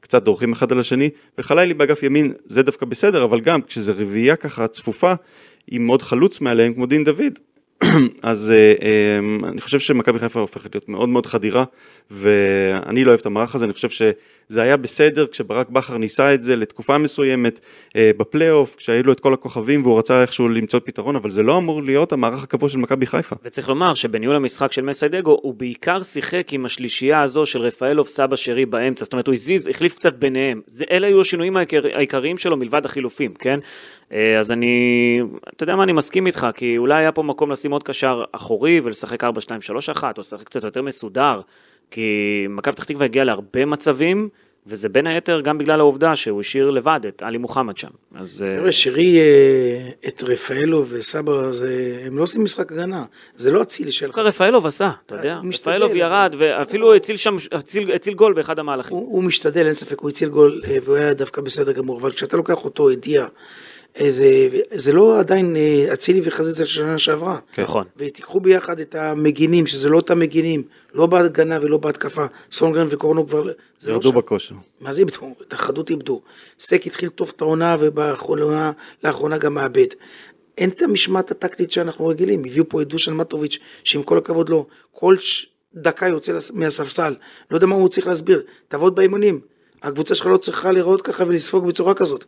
קצת 0.00 0.22
דורכים 0.22 0.52
אחד 0.52 0.72
על 0.72 0.80
השני, 0.80 1.10
וחלילי 1.38 1.74
באגף 1.74 2.02
ימין 2.02 2.32
זה 2.44 2.62
דווקא 2.62 2.86
בסדר, 2.86 3.24
אבל 3.24 3.40
גם 3.40 3.62
כשזה 3.62 3.92
רביעייה 3.92 4.36
ככה 4.36 4.66
צפופה, 4.66 5.12
עם 5.70 5.86
עוד 5.86 6.02
חלוץ 6.02 6.40
מעליהם 6.40 6.74
כמו 6.74 6.86
דין 6.86 7.04
דוד, 7.04 7.38
אז 8.22 8.52
אה, 8.56 9.18
אני 9.48 9.60
חושב 9.60 9.78
שמכבי 9.78 10.18
חיפה 10.18 10.40
הופכת 10.40 10.74
להיות 10.74 10.88
מאוד 10.88 11.08
מאוד 11.08 11.26
חדירה, 11.26 11.64
ואני 12.10 13.04
לא 13.04 13.08
אוהב 13.08 13.20
את 13.20 13.26
המערך 13.26 13.54
הזה, 13.54 13.64
אני 13.64 13.72
חושב 13.72 13.88
שזה 13.88 14.62
היה 14.62 14.76
בסדר 14.76 15.26
כשברק 15.26 15.68
בכר 15.68 15.98
ניסה 15.98 16.34
את 16.34 16.42
זה 16.42 16.56
לתקופה 16.56 16.98
מסוימת 16.98 17.60
אה, 17.96 18.10
בפלייאוף, 18.16 18.76
כשהיו 18.76 19.02
לו 19.02 19.12
את 19.12 19.20
כל 19.20 19.34
הכוכבים 19.34 19.82
והוא 19.82 19.98
רצה 19.98 20.22
איכשהו 20.22 20.48
למצוא 20.48 20.80
פתרון, 20.84 21.16
אבל 21.16 21.30
זה 21.30 21.42
לא 21.42 21.58
אמור 21.58 21.82
להיות 21.82 22.12
המערך 22.12 22.42
הקבוע 22.42 22.68
של 22.68 22.78
מכבי 22.78 23.06
חיפה. 23.06 23.36
וצריך 23.44 23.68
לומר 23.68 23.94
שבניהול 23.94 24.36
המשחק 24.36 24.72
של 24.72 24.82
מסיידגו 24.82 25.38
הוא 25.42 25.54
בעיקר 25.54 26.02
שיחק 26.02 26.52
עם 26.52 26.64
השלישייה 26.64 27.22
הזו 27.22 27.46
של 27.46 27.60
רפאלוב 27.60 28.06
סבא 28.06 28.36
שרי 28.36 28.66
באמצע, 28.66 29.04
זאת 29.04 29.12
אומרת 29.12 29.26
הוא 29.26 29.34
הזיז, 29.34 29.68
החליף 29.68 29.94
קצת 29.94 30.14
ביניהם, 30.14 30.60
זה, 30.66 30.84
אלה 30.90 31.06
היו 31.06 31.20
השינויים 31.20 31.56
העיקר, 31.56 31.80
העיקריים 31.94 32.38
שלו 32.38 32.56
מלבד 32.56 32.84
החילופים, 32.84 33.34
כן? 33.34 33.58
אה, 34.12 34.38
אז 34.38 34.52
אני, 34.52 35.20
אתה 35.56 35.62
יודע 35.62 35.76
מה, 35.76 35.82
אני 35.82 35.92
מסכים 35.92 36.26
איתך, 36.26 36.46
כי 36.54 36.78
אולי 36.78 36.94
היה 36.94 37.12
פה 37.12 37.22
מקום 37.22 37.50
לשים 37.50 37.70
עוד 37.70 37.82
קשר 37.82 38.24
אחורי 38.32 38.80
ולשחק 38.80 39.24
4-2-3-1, 39.24 39.26
או 39.26 40.20
לשחק 40.20 40.42
קצת 40.44 40.64
יותר 40.64 40.82
מסודר, 40.82 41.40
כי 41.90 42.02
מכבי 42.48 42.72
פתח 42.74 42.84
תקווה 42.84 43.04
הגיעה 43.04 43.24
להרבה 43.24 43.64
מצבים, 43.64 44.28
וזה 44.66 44.88
בין 44.88 45.06
היתר 45.06 45.40
גם 45.40 45.58
בגלל 45.58 45.80
העובדה 45.80 46.16
שהוא 46.16 46.40
השאיר 46.40 46.70
לבד 46.70 47.00
את 47.08 47.22
עלי 47.22 47.38
מוחמד 47.38 47.76
שם, 47.76 47.88
אז... 48.14 48.44
אה, 48.48 48.56
תראה, 48.60 48.72
שרי 48.72 49.18
אה, 49.18 49.90
את 50.08 50.22
רפאלו 50.22 50.84
וסבא, 50.88 51.52
זה- 51.52 52.02
הם 52.06 52.18
לא 52.18 52.22
עושים 52.22 52.44
משחק 52.44 52.72
הגנה. 52.72 53.04
זה 53.36 53.50
לא 53.50 53.62
אצילי 53.62 53.92
שלך. 53.92 54.06
דווקא 54.08 54.20
רפאלוב 54.20 54.66
עשה, 54.66 54.90
אתה 55.06 55.14
יודע, 55.14 55.38
משתדל, 55.42 55.72
רפאלוב 55.72 55.94
ירד 55.94 56.34
ואפילו 56.38 56.94
הציל 56.94 57.16
שם, 57.16 57.36
הציל, 57.52 57.92
הציל 57.92 58.14
גול 58.14 58.32
באחד 58.32 58.58
המהלכים. 58.58 58.96
הוא, 58.96 59.12
הוא 59.12 59.24
משתדל, 59.24 59.64
אין 59.64 59.74
ספק, 59.74 60.00
הוא 60.00 60.10
הציל 60.10 60.28
גול 60.28 60.62
אה, 60.68 60.76
והוא 60.84 60.96
היה 60.96 61.14
דווקא 61.14 61.40
בסדר 61.42 61.72
גמור, 61.72 61.98
אבל 62.00 62.10
כשאתה 62.10 62.36
לוקח 62.36 62.64
אותו 62.64 62.90
ידיעה, 62.90 63.26
איזה, 63.94 64.48
זה 64.70 64.92
לא 64.92 65.20
עדיין 65.20 65.56
אה, 65.56 65.92
אצילי 65.92 66.20
וחזיזה 66.24 66.66
של 66.66 66.74
שנה 66.82 66.98
שעברה. 66.98 67.38
נכון. 67.58 67.84
ותיקחו 67.96 68.40
ביחד 68.40 68.80
את 68.80 68.94
המגינים, 68.94 69.66
שזה 69.66 69.88
לא 69.88 69.96
אותם 69.96 70.18
מגינים, 70.18 70.62
לא 70.94 71.06
בהגנה 71.06 71.58
ולא 71.62 71.76
בהתקפה. 71.76 72.26
סונגרן 72.52 72.86
וקורנו 72.90 73.26
כבר, 73.26 73.48
זה 73.80 73.90
לא 73.90 73.94
ירדו 73.94 74.08
שם. 74.08 74.14
בכושר. 74.18 74.54
מה 74.80 74.92
זה 74.92 75.00
איבדו? 75.00 75.34
את 75.48 75.52
החדות 75.52 75.90
איבדו. 75.90 76.20
סק 76.60 76.86
התחיל 76.86 77.08
טוב 77.08 77.32
את 77.36 77.40
העונה 77.40 77.76
ובאחרונה 77.78 78.72
לאחרונה 79.04 79.38
גם 79.38 79.54
מאבד. 79.54 79.86
אין 80.58 80.70
את 80.70 80.82
המשמעת 80.82 81.30
הטקטית 81.30 81.72
שאנחנו 81.72 82.06
רגילים. 82.06 82.44
הביאו 82.44 82.68
פה 82.68 82.82
את 82.82 82.88
דושן 82.88 83.12
מטוביץ', 83.14 83.58
שעם 83.84 84.02
כל 84.02 84.18
הכבוד 84.18 84.48
לו, 84.48 84.66
כל 84.92 85.18
ש... 85.18 85.46
דקה 85.74 86.08
יוצא 86.08 86.32
לס- 86.32 86.50
מהספסל. 86.50 87.14
לא 87.50 87.56
יודע 87.56 87.66
מה 87.66 87.74
הוא 87.74 87.88
צריך 87.88 88.06
להסביר. 88.06 88.42
תעבוד 88.68 88.94
באימונים. 88.96 89.40
הקבוצה 89.82 90.14
שלך 90.14 90.26
לא 90.26 90.36
צריכה 90.36 90.72
להיראות 90.72 91.02
ככה 91.02 91.24
ולספוג 91.26 91.66
בצורה 91.66 91.94
כזאת. 91.94 92.24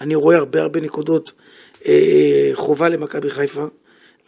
אני 0.00 0.14
רואה 0.14 0.36
הרבה 0.36 0.62
הרבה 0.62 0.80
נקודות 0.80 1.32
אה, 1.86 2.50
חובה 2.54 2.88
למכבי 2.88 3.30
חיפה. 3.30 3.66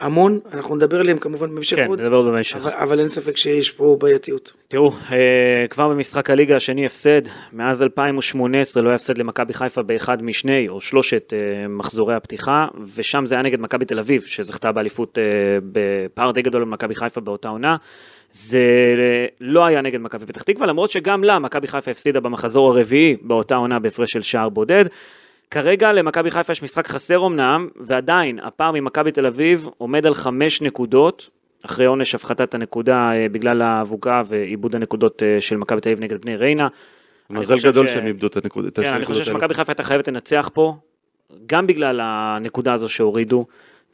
המון, 0.00 0.40
אנחנו 0.52 0.76
נדבר 0.76 1.00
עליהם 1.00 1.18
כמובן 1.18 1.54
בהמשך 1.54 1.76
כן, 1.76 1.87
עוד, 1.87 2.00
נדבר 2.00 2.16
עוד 2.16 2.26
בהמשך. 2.26 2.56
אבל, 2.56 2.70
אבל 2.70 2.99
אין 2.99 3.08
ספק 3.08 3.37
שיש 3.37 3.70
פה 3.70 3.96
בעייתיות. 4.00 4.52
תראו, 4.68 4.90
אה, 5.12 5.66
כבר 5.70 5.88
במשחק 5.88 6.30
הליגה 6.30 6.56
השני 6.56 6.87
הפסד, 6.87 7.23
מאז 7.52 7.82
2018 7.82 8.82
לא 8.82 8.88
היה 8.88 8.94
הפסד 8.94 9.18
למכבי 9.18 9.54
חיפה 9.54 9.82
באחד 9.82 10.23
משני 10.23 10.68
או 10.68 10.80
שלושת 10.80 11.32
אה, 11.32 11.68
מחזורי 11.68 12.14
הפתיחה, 12.14 12.66
ושם 12.94 13.26
זה 13.26 13.35
היה 13.35 13.42
נגד 13.42 13.61
מכבי 13.61 13.85
תל 13.85 13.99
אביב, 13.99 14.23
שזכתה 14.23 14.73
באליפות 14.73 15.18
אה, 15.18 15.25
בפער 15.73 16.30
די 16.30 16.42
גדול 16.42 16.64
במכבי 16.64 16.94
חיפה 16.94 17.20
באותה 17.20 17.49
עונה. 17.49 17.76
זה 18.32 18.61
אה, 18.99 19.26
לא 19.40 19.64
היה 19.64 19.80
נגד 19.80 20.00
מכבי 20.00 20.26
פתח 20.26 20.42
תקווה, 20.42 20.66
למרות 20.66 20.90
שגם 20.90 21.25
לה 21.25 21.38
מכבי 21.38 21.68
חיפה 21.68 21.90
הפסידה 21.90 22.20
במחזור 22.20 22.70
הרביעי 22.70 23.16
באותה 23.20 23.54
עונה 23.54 23.78
בהפרש 23.78 24.12
של 24.12 24.23
שער 24.23 24.49
בודד. 24.49 24.85
כרגע 25.50 25.92
למכבי 25.92 26.30
חיפה 26.30 26.52
יש 26.52 26.62
משחק 26.62 26.86
חסר 26.88 27.26
אמנם, 27.26 27.68
ועדיין 27.80 28.38
הפער 28.42 28.72
ממכבי 28.72 29.12
תל 29.12 29.26
אביב 29.26 29.66
עומד 29.78 30.06
על 30.06 30.14
חמש 30.14 30.62
נקודות, 30.62 31.30
אחרי 31.64 31.86
עונש 31.86 32.14
הפחתת 32.14 32.54
הנקודה 32.54 33.12
אה, 33.12 33.26
בגלל 33.32 33.62
האבוקה 33.62 34.22
ועיבוד 34.26 34.76
הנקודות 34.76 35.22
אה, 35.22 35.40
של 35.40 35.56
מכבי 35.56 35.80
תל 35.80 35.88
אביב 35.88 36.00
נגד 36.04 36.20
בני 36.22 36.36
ריינה. 36.36 36.68
מזל 37.30 37.56
גדול 37.64 37.88
ש- 37.88 37.92
שהם 37.92 38.06
איבדו 38.06 38.26
את 38.26 38.36
הנקודות. 38.36 38.78
כן, 38.78 38.94
אני 38.94 39.06
חושב. 39.06 39.24
שמכבי 39.24 39.54
חיפה 39.54 39.72
הייתה 39.72 39.82
חייבת 39.82 40.08
לנצח 40.08 40.50
פה, 40.54 40.76
גם 41.46 41.66
בגלל 41.66 42.00
הנקודה 42.02 42.72
הזו 42.72 42.88
שהורידו, 42.88 43.46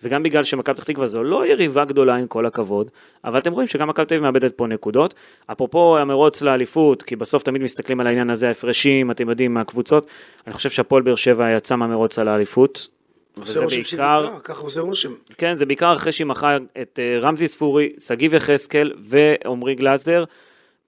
וגם 0.02 0.22
בגלל 0.22 0.44
שמכבי 0.44 0.74
פתח 0.74 0.84
תקווה 0.84 1.06
זו 1.06 1.22
לא 1.22 1.46
יריבה 1.46 1.84
גדולה 1.84 2.16
עם 2.16 2.26
כל 2.26 2.46
הכבוד, 2.46 2.90
אבל 3.24 3.38
אתם 3.38 3.52
רואים 3.52 3.68
שגם 3.68 3.88
מכבי 3.88 4.06
תל 4.06 4.14
אביב 4.14 4.22
מאבדת 4.22 4.54
פה 4.56 4.66
נקודות. 4.66 5.14
אפרופו 5.52 5.98
המרוץ 5.98 6.42
לאליפות, 6.42 7.02
כי 7.02 7.16
בסוף 7.16 7.42
תמיד 7.42 7.62
מסתכלים 7.62 8.00
על 8.00 8.06
העניין 8.06 8.30
הזה, 8.30 8.48
ההפרשים, 8.48 9.10
אתם 9.10 9.28
יודעים, 9.30 9.54
מהקבוצות, 9.54 10.06
אני 10.46 10.54
חושב 10.54 10.70
שהפועל 10.70 11.02
באר 11.02 11.14
שבע 11.14 11.50
יצא 11.50 11.76
מהמרוץ 11.76 12.18
על 12.18 12.28
האליפות. 12.28 12.88
וזה 13.36 13.66
בעיקר, 13.66 14.28
ככה 14.44 14.62
עושה 14.62 14.80
רושם. 14.80 15.12
כן, 15.38 15.54
זה 15.54 15.66
בעיקר 15.66 15.92
אחרי 15.92 16.12
שהיא 16.12 16.26
מכרה 16.26 16.56
את 16.82 16.98
אה, 17.02 17.18
רמזי 17.20 17.48
ספורי, 17.48 17.92
שגיב 17.98 18.34
יחזקאל 18.34 18.92
ועמרי 19.00 19.74
גלאזר. 19.74 20.24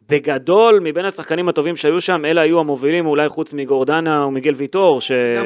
בגדול, 0.08 0.80
מבין 0.82 1.04
השחקנים 1.04 1.48
הטובים 1.48 1.76
שהיו 1.76 2.00
שם, 2.00 2.24
אלה 2.24 2.40
היו 2.40 2.60
המובילים, 2.60 3.06
אולי 3.06 3.28
חוץ 3.28 3.52
מגורדנה 3.52 4.26
ומיגל 4.26 4.52
ויטור, 4.56 5.00
ש... 5.00 5.12
גם 5.36 5.44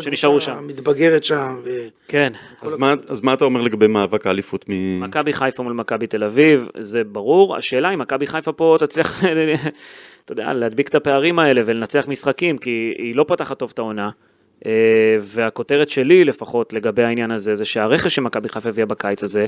שנשארו 0.00 0.40
שם. 0.40 0.66
מתבגרת 0.66 1.24
שם, 1.24 1.56
ו- 1.64 1.86
כן, 2.08 2.32
אז 2.62 2.74
מה- 2.74 2.94
אז 3.08 3.20
מה 3.20 3.34
אתה 3.34 3.44
אומר 3.44 3.60
לגבי 3.62 3.86
מאבק 3.86 4.26
האליפות? 4.26 4.64
מ- 4.68 5.00
מכבי 5.00 5.32
חיפה 5.32 5.62
מול 5.62 5.72
מכבי 5.72 6.06
תל 6.06 6.24
אביב, 6.24 6.68
זה 6.78 7.04
ברור. 7.04 7.56
השאלה 7.56 7.90
אם 7.94 7.98
מכבי 7.98 8.26
חיפה 8.26 8.52
פה 8.52 8.76
תצליח, 8.80 9.24
אתה 10.24 10.32
יודע, 10.32 10.52
להדביק 10.52 10.88
את 10.88 10.94
הפערים 10.94 11.38
האלה 11.38 11.60
ולנצח 11.64 12.04
משחקים, 12.08 12.58
כי 12.58 12.94
היא 12.98 13.14
לא 13.16 13.24
פותחת 13.28 13.58
טוב 13.58 13.70
את 13.74 13.78
העונה. 13.78 14.10
אה, 14.66 14.70
והכותרת 15.20 15.88
שלי 15.88 16.24
לפחות 16.24 16.72
לגבי 16.72 17.02
העניין 17.02 17.30
הזה, 17.30 17.54
זה 17.54 17.64
שהרכש 17.64 18.14
שמכבי 18.14 18.48
חיפה 18.48 18.68
הביאה 18.68 18.86
בקיץ 18.86 19.22
הזה, 19.22 19.46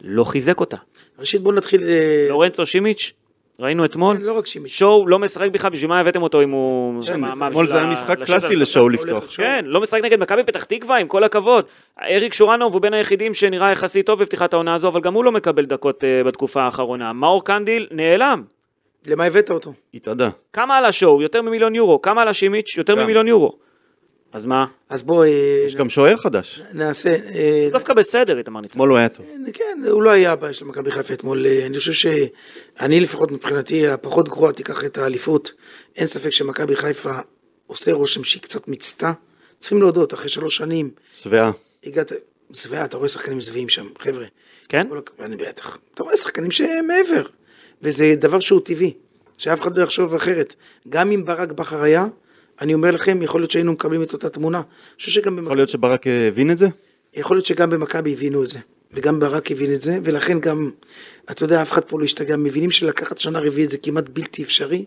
לא 0.00 0.24
חיזק 0.24 0.60
אותה. 0.60 0.76
ראשית 1.18 1.40
בוא 1.40 1.52
נתחיל, 1.52 1.82
אה, 1.82 2.26
לורנצו 2.28 2.66
שימיץ', 2.66 3.12
ראינו 3.60 3.84
אתמול, 3.84 4.16
לא 4.20 4.42
שואו 4.66 5.08
לא 5.08 5.18
משחק 5.18 5.50
בכלל, 5.50 5.70
בשביל 5.70 5.88
מה 5.88 6.00
הבאתם 6.00 6.22
אותו 6.22 6.42
אם 6.42 6.50
הוא... 6.50 7.02
כן, 7.06 7.24
אתמול 7.24 7.66
זה 7.66 7.78
היה 7.78 7.86
משחק 7.86 8.22
קלאסי 8.24 8.54
על 8.54 8.62
לשואו 8.62 8.88
לפתוח. 8.88 9.22
על. 9.22 9.28
כן, 9.36 9.64
לא 9.68 9.80
משחק 9.80 10.00
נגד 10.02 10.20
מכבי 10.20 10.42
פתח 10.44 10.64
תקווה, 10.64 10.96
עם 10.96 11.08
כל 11.08 11.24
הכבוד. 11.24 11.64
אריק 12.02 12.32
שורנוב 12.32 12.72
הוא 12.72 12.82
בין 12.82 12.94
היחידים 12.94 13.34
שנראה 13.34 13.72
יחסית 13.72 14.06
טוב 14.06 14.20
בפתיחת 14.20 14.52
העונה 14.52 14.74
הזו, 14.74 14.88
אבל 14.88 15.00
גם 15.00 15.14
הוא 15.14 15.24
לא 15.24 15.32
מקבל 15.32 15.64
דקות 15.64 16.04
אה, 16.04 16.24
בתקופה 16.24 16.62
האחרונה. 16.62 17.12
מאור 17.12 17.44
קנדיל 17.44 17.86
נעלם. 17.90 18.42
למה 19.06 19.24
הבאת 19.24 19.50
אותו? 19.50 19.72
התאדה. 19.94 20.30
כמה 20.52 20.78
עלה 20.78 20.92
שואו? 20.92 21.22
יותר 21.22 21.42
ממיליון 21.42 21.74
יורו. 21.74 22.02
כמה 22.02 22.22
עלה 22.22 22.34
שימיץ'? 22.34 22.76
יותר. 22.76 22.94
ממיליון 22.94 23.28
יורו. 23.28 23.65
אז 24.36 24.46
מה? 24.46 24.66
אז 24.88 25.02
בוא 25.02 25.24
אה, 25.24 25.64
יש 25.66 25.76
גם 25.76 25.90
שוער 25.90 26.16
חדש. 26.16 26.62
נעשה, 26.72 27.10
אה, 27.10 27.68
דווקא 27.72 27.94
בסדר, 27.94 28.38
איתמר 28.38 28.60
ניצן. 28.60 28.72
אתמול 28.72 28.88
הוא 28.88 28.98
היה 28.98 29.08
טוב. 29.08 29.26
כן, 29.52 29.82
הוא 29.90 30.02
לא 30.02 30.10
היה 30.10 30.32
הבעיה 30.32 30.54
של 30.54 30.64
מכבי 30.64 30.90
חיפה 30.90 31.14
אתמול, 31.14 31.46
אה, 31.46 31.66
אני 31.66 31.78
חושב 31.78 31.92
שאני 31.92 33.00
לפחות 33.00 33.32
מבחינתי 33.32 33.88
הפחות 33.88 34.28
גרועה 34.28 34.52
תיקח 34.52 34.84
את 34.84 34.98
האליפות, 34.98 35.52
אין 35.96 36.06
ספק 36.06 36.30
שמכבי 36.30 36.76
חיפה 36.76 37.18
עושה 37.66 37.92
רושם 37.92 38.24
שהיא 38.24 38.42
קצת 38.42 38.68
מיצתה, 38.68 39.12
צריכים 39.58 39.82
להודות, 39.82 40.14
אחרי 40.14 40.28
שלוש 40.28 40.56
שנים 40.56 40.90
שבעה. 41.14 41.50
הגעת, 41.84 42.12
שבע, 42.52 42.84
אתה 42.84 42.96
רואה 42.96 43.08
שחקנים 43.08 43.40
שבעים 43.40 43.68
שם, 43.68 43.86
חבר'ה. 43.98 44.26
כן? 44.68 44.86
אני 45.20 45.36
בטח. 45.36 45.78
אתה 45.94 46.02
רואה 46.02 46.16
שחקנים 46.16 46.50
שהם 46.50 46.86
מעבר, 46.86 47.26
וזה 47.82 48.14
דבר 48.18 48.40
שהוא 48.40 48.60
טבעי, 48.64 48.92
שאף 49.38 49.60
אחד 49.60 49.78
לא 49.78 49.82
יחשוב 49.82 50.14
אחרת. 50.14 50.54
גם 50.88 51.10
אם 51.10 51.24
ברק 51.24 51.52
בכר 51.52 51.82
היה, 51.82 52.06
אני 52.60 52.74
אומר 52.74 52.90
לכם, 52.90 53.22
יכול 53.22 53.40
להיות 53.40 53.50
שהיינו 53.50 53.72
מקבלים 53.72 54.02
את 54.02 54.12
אותה 54.12 54.28
תמונה. 54.28 54.58
אני 54.58 54.96
חושב 54.96 55.10
שגם 55.10 55.36
במכבי... 55.36 55.46
יכול 55.46 55.56
להיות 55.56 55.68
שברק 55.68 56.06
אה, 56.06 56.28
הבין 56.28 56.50
את 56.50 56.58
זה? 56.58 56.68
יכול 57.14 57.36
להיות 57.36 57.46
שגם 57.46 57.70
במכבי 57.70 58.12
הבינו 58.12 58.44
את 58.44 58.50
זה, 58.50 58.58
וגם 58.92 59.20
ברק 59.20 59.50
הבין 59.50 59.74
את 59.74 59.82
זה, 59.82 59.98
ולכן 60.04 60.38
גם, 60.40 60.70
אתה 61.30 61.44
יודע, 61.44 61.62
אף 61.62 61.72
אחד 61.72 61.84
פה 61.84 61.98
לא 62.00 62.04
השתגע, 62.04 62.36
מבינים 62.36 62.70
שלקחת 62.70 63.18
שנה 63.18 63.38
רביעית 63.38 63.70
זה 63.70 63.78
כמעט 63.78 64.08
בלתי 64.08 64.42
אפשרי. 64.42 64.84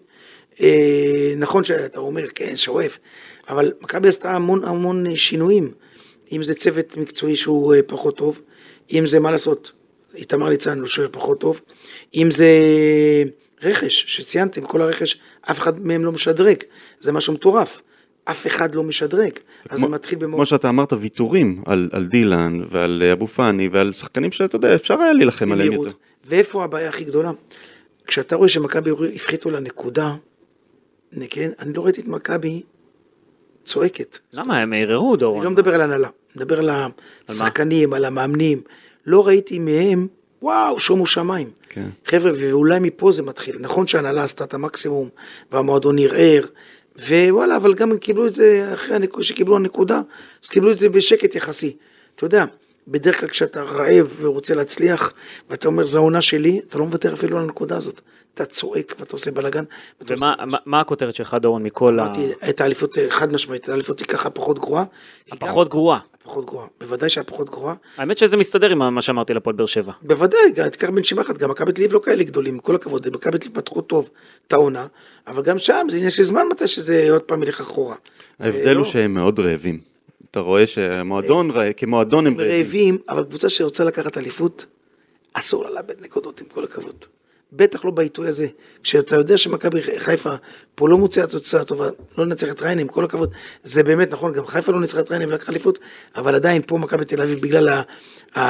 אה, 0.62 1.34
נכון 1.38 1.64
שאתה 1.64 2.00
אומר, 2.00 2.28
כן, 2.36 2.56
שואף, 2.56 2.98
אבל 3.50 3.72
מכבי 3.82 4.08
עשתה 4.08 4.32
המון 4.32 4.64
המון 4.64 5.16
שינויים, 5.16 5.72
אם 6.32 6.44
זה 6.44 6.54
צוות 6.54 6.98
מקצועי 6.98 7.36
שהוא 7.36 7.76
אה, 7.76 7.84
פחות 7.84 8.18
טוב, 8.18 8.42
אם 8.94 9.06
זה 9.06 9.20
מה 9.20 9.32
לעשות, 9.32 9.72
איתמר 10.16 10.50
ניצן 10.50 10.80
הוא 10.80 10.88
שוער 10.88 11.08
פחות 11.12 11.40
טוב, 11.40 11.62
אם 12.16 12.28
זה 12.32 12.50
רכש, 13.64 14.06
שציינתם, 14.08 14.62
כל 14.62 14.82
הרכש, 14.82 15.20
אף 15.42 15.60
אחד 15.60 15.80
מהם 15.80 16.06
לא 16.06 16.12
משדרג, 16.12 16.58
זה 17.00 17.12
משהו 17.12 17.34
מטורף. 17.34 17.82
אף 18.26 18.48
אחד 18.48 18.76
לא 18.76 18.84
משדרג, 18.84 19.32
אז 19.70 19.80
זה 19.80 19.88
מתחיל 19.88 20.20
במאוד... 20.20 20.38
כמו 20.38 20.46
שאתה 20.46 20.70
אמרת, 20.70 20.94
ויתורים 20.94 21.64
על 21.66 21.90
על 21.92 22.06
דילן 22.06 22.62
ועל 22.70 23.04
אה, 23.06 23.14
אבו 23.14 23.28
פאני 23.28 23.68
ועל 23.68 23.94
שחקנים 23.94 24.32
שאתה 24.32 24.56
יודע, 24.56 24.76
אפשר 24.76 25.02
היה 25.02 25.14
להילחם 25.14 25.52
עליהם. 25.52 25.72
יותר. 25.72 25.92
ואיפה 26.26 26.64
הבעיה 26.64 26.90
הכי 26.90 27.04
גדולה? 27.04 27.32
כשאתה 28.08 28.36
רואה 28.36 28.50
שמכבי 28.50 28.92
הפחיתו 29.16 29.50
לה 29.50 29.60
נקודה, 29.60 30.16
כן, 31.30 31.52
אני 31.60 31.74
לא 31.74 31.86
ראיתי 31.86 32.02
את 32.02 32.08
מכבי 32.08 32.62
צועקת. 33.66 34.18
למה? 34.34 34.58
הם 34.58 34.74
ערערו, 34.74 35.16
דורון. 35.16 35.38
אני 35.38 35.46
לא 35.46 35.52
מדבר 35.52 35.74
על 35.74 35.82
הנהלה, 35.82 36.08
אני 36.08 36.36
מדבר 36.36 36.60
על 36.60 36.70
השחקנים, 37.28 37.94
על 37.94 38.06
המאמנים. 38.06 38.62
לא 39.06 39.28
ראיתי 39.28 39.60
מהם, 39.60 40.08
וואו, 40.42 40.80
שומו 40.80 41.06
שמיים. 41.06 41.50
כן. 41.70 41.90
חבר'ה, 42.06 42.32
ואולי 42.40 42.80
מפה 42.80 43.12
זה 43.12 43.24
מתחיל. 43.24 43.56
נכון 43.60 43.88
שההנהלה 43.88 44.24
עשתה 44.24 44.44
את 44.44 44.54
המקסימום, 44.54 45.10
והמועדון 45.52 46.00
ערער, 46.00 46.44
ווואלה, 47.10 47.56
אבל 47.56 47.74
גם 47.74 47.92
הם 47.92 47.98
קיבלו 47.98 48.28
את 48.28 48.34
זה, 48.34 48.70
אחרי 48.74 48.96
הנק- 48.96 49.22
שקיבלו 49.22 49.56
הנקודה, 49.56 50.02
אז 50.44 50.50
קיבלו 50.50 50.72
את 50.72 50.78
זה 50.80 50.90
בשקט 50.90 51.36
יחסי. 51.36 51.76
אתה 52.16 52.26
יודע, 52.26 52.46
בדרך 52.92 53.20
כלל 53.20 53.30
כשאתה 53.30 53.64
רעב 53.64 54.16
ורוצה 54.20 54.56
להצליח, 54.56 55.14
ואתה 55.50 55.68
אומר, 55.68 55.86
זו 55.86 56.00
העונה 56.00 56.22
שלי, 56.22 56.62
אתה 56.70 56.78
לא 56.78 56.86
מוותר 56.86 57.14
אפילו 57.14 57.38
על 57.38 57.44
הנקודה 57.44 57.78
הזאת. 57.78 58.02
אתה 58.34 58.46
צועק 58.46 58.96
ואתה 59.00 59.14
עושה 59.14 59.32
בלאגן. 59.32 59.64
ומה 60.08 60.14
עושה- 60.34 60.46
מה- 60.46 60.58
מה 60.66 60.80
הכותרת 60.80 61.16
שלך, 61.16 61.38
דורון, 61.42 61.64
מכל 61.64 62.00
ה... 62.00 62.04
אמרתי, 62.04 62.32
את 62.50 62.62
האליפות, 62.62 62.98
חד 63.10 63.34
משמעית, 63.34 63.64
את 63.64 63.70
האליפות 63.70 64.00
היא 64.00 64.08
ככה 64.08 64.30
פחות 64.30 64.60
גרועה. 64.60 64.84
כי 65.26 65.32
גם- 65.32 65.38
הפחות 65.38 65.70
גרועה. 65.70 66.00
פחות 66.24 66.46
גרועה, 66.46 66.68
בוודאי 66.82 67.10
שהפחות 67.10 67.50
גרועה. 67.50 67.74
האמת 67.98 68.18
שזה 68.18 68.38
מסתדר 68.38 68.70
עם 68.70 68.96
מה 68.96 69.02
שאמרתי 69.02 69.34
לפועל 69.34 69.56
באר 69.56 69.66
שבע. 69.66 69.92
בוודאי, 70.02 70.40
גם- 70.56 70.70
תיקח 70.70 70.90
בנשימה 70.90 71.22
אחת, 71.22 71.38
גם 71.38 71.50
מכבי 71.50 71.72
תל 71.72 71.82
אביב 71.82 71.94
לא 71.94 72.00
כאלה 72.04 72.24
גדולים, 72.24 72.54
עם 72.54 72.60
כל 72.60 72.76
הכבוד, 72.76 73.08
מכבי 73.14 73.38
תל 73.38 73.48
אביב 73.48 73.56
פתחו 73.62 73.82
טוב 73.82 74.10
את 74.48 74.54
העונה, 74.54 74.88
אבל 75.28 75.44
גם 75.44 75.58
שם 75.58 75.88
זה 75.90 75.98
עניין 75.98 76.10
של 76.10 76.24
זמן 76.24 76.42
מתי 76.52 76.68
שזה 76.68 77.08
עוד 77.12 77.22
פעם 77.22 77.44
ילך 77.44 77.60
אחורה. 77.62 77.96
ההבדל 78.40 78.72
לא- 78.74 78.78
הוא 78.80 78.86
שהם 78.86 79.14
מאוד 79.14 79.40
רעבים. 79.40 79.89
אתה 80.32 80.40
רואה 80.40 80.68
שהמועדון, 80.68 81.52
רע- 81.52 81.74
כמועדון 81.74 82.28
הם 82.28 82.38
רעבים. 82.40 82.52
רעבים, 82.52 82.98
אבל 83.10 83.24
קבוצה 83.24 83.50
שרוצה 83.50 83.84
לקחת 83.84 84.18
אליפות, 84.18 84.66
אסור 85.34 85.64
לה 85.64 85.70
לאבד 85.72 85.96
נקודות 86.02 86.42
עם 86.42 86.48
כל 86.48 86.64
הכבוד. 86.64 87.06
בטח 87.54 87.86
לא 87.86 87.92
בעיתוי 87.92 88.28
הזה. 88.28 88.48
כשאתה 88.84 89.16
יודע 89.16 89.38
שמכבי 89.38 89.82
חיפה 89.98 90.34
פה 90.76 90.90
לא 90.90 90.98
מוציאה 90.98 91.28
תוצאה 91.28 91.64
טובה, 91.64 91.90
לא 92.18 92.26
נצח 92.26 92.52
את 92.52 92.62
ריינה, 92.62 92.82
עם 92.82 92.88
כל 92.88 93.04
הכבוד, 93.06 93.32
זה 93.64 93.84
באמת 93.84 94.12
נכון, 94.12 94.34
גם 94.34 94.48
חיפה 94.48 94.72
לא 94.72 94.82
ניצחה 94.82 95.00
את 95.00 95.10
ריינה 95.12 95.28
ולקחה 95.28 95.52
אליפות, 95.52 95.80
אבל 96.16 96.36
עדיין 96.36 96.62
פה 96.68 96.78
מכבי 96.78 97.06
תל 97.06 97.22
אביב, 97.22 97.42
בגלל 97.42 97.70
ה... 97.70 97.82
ה... 98.40 98.42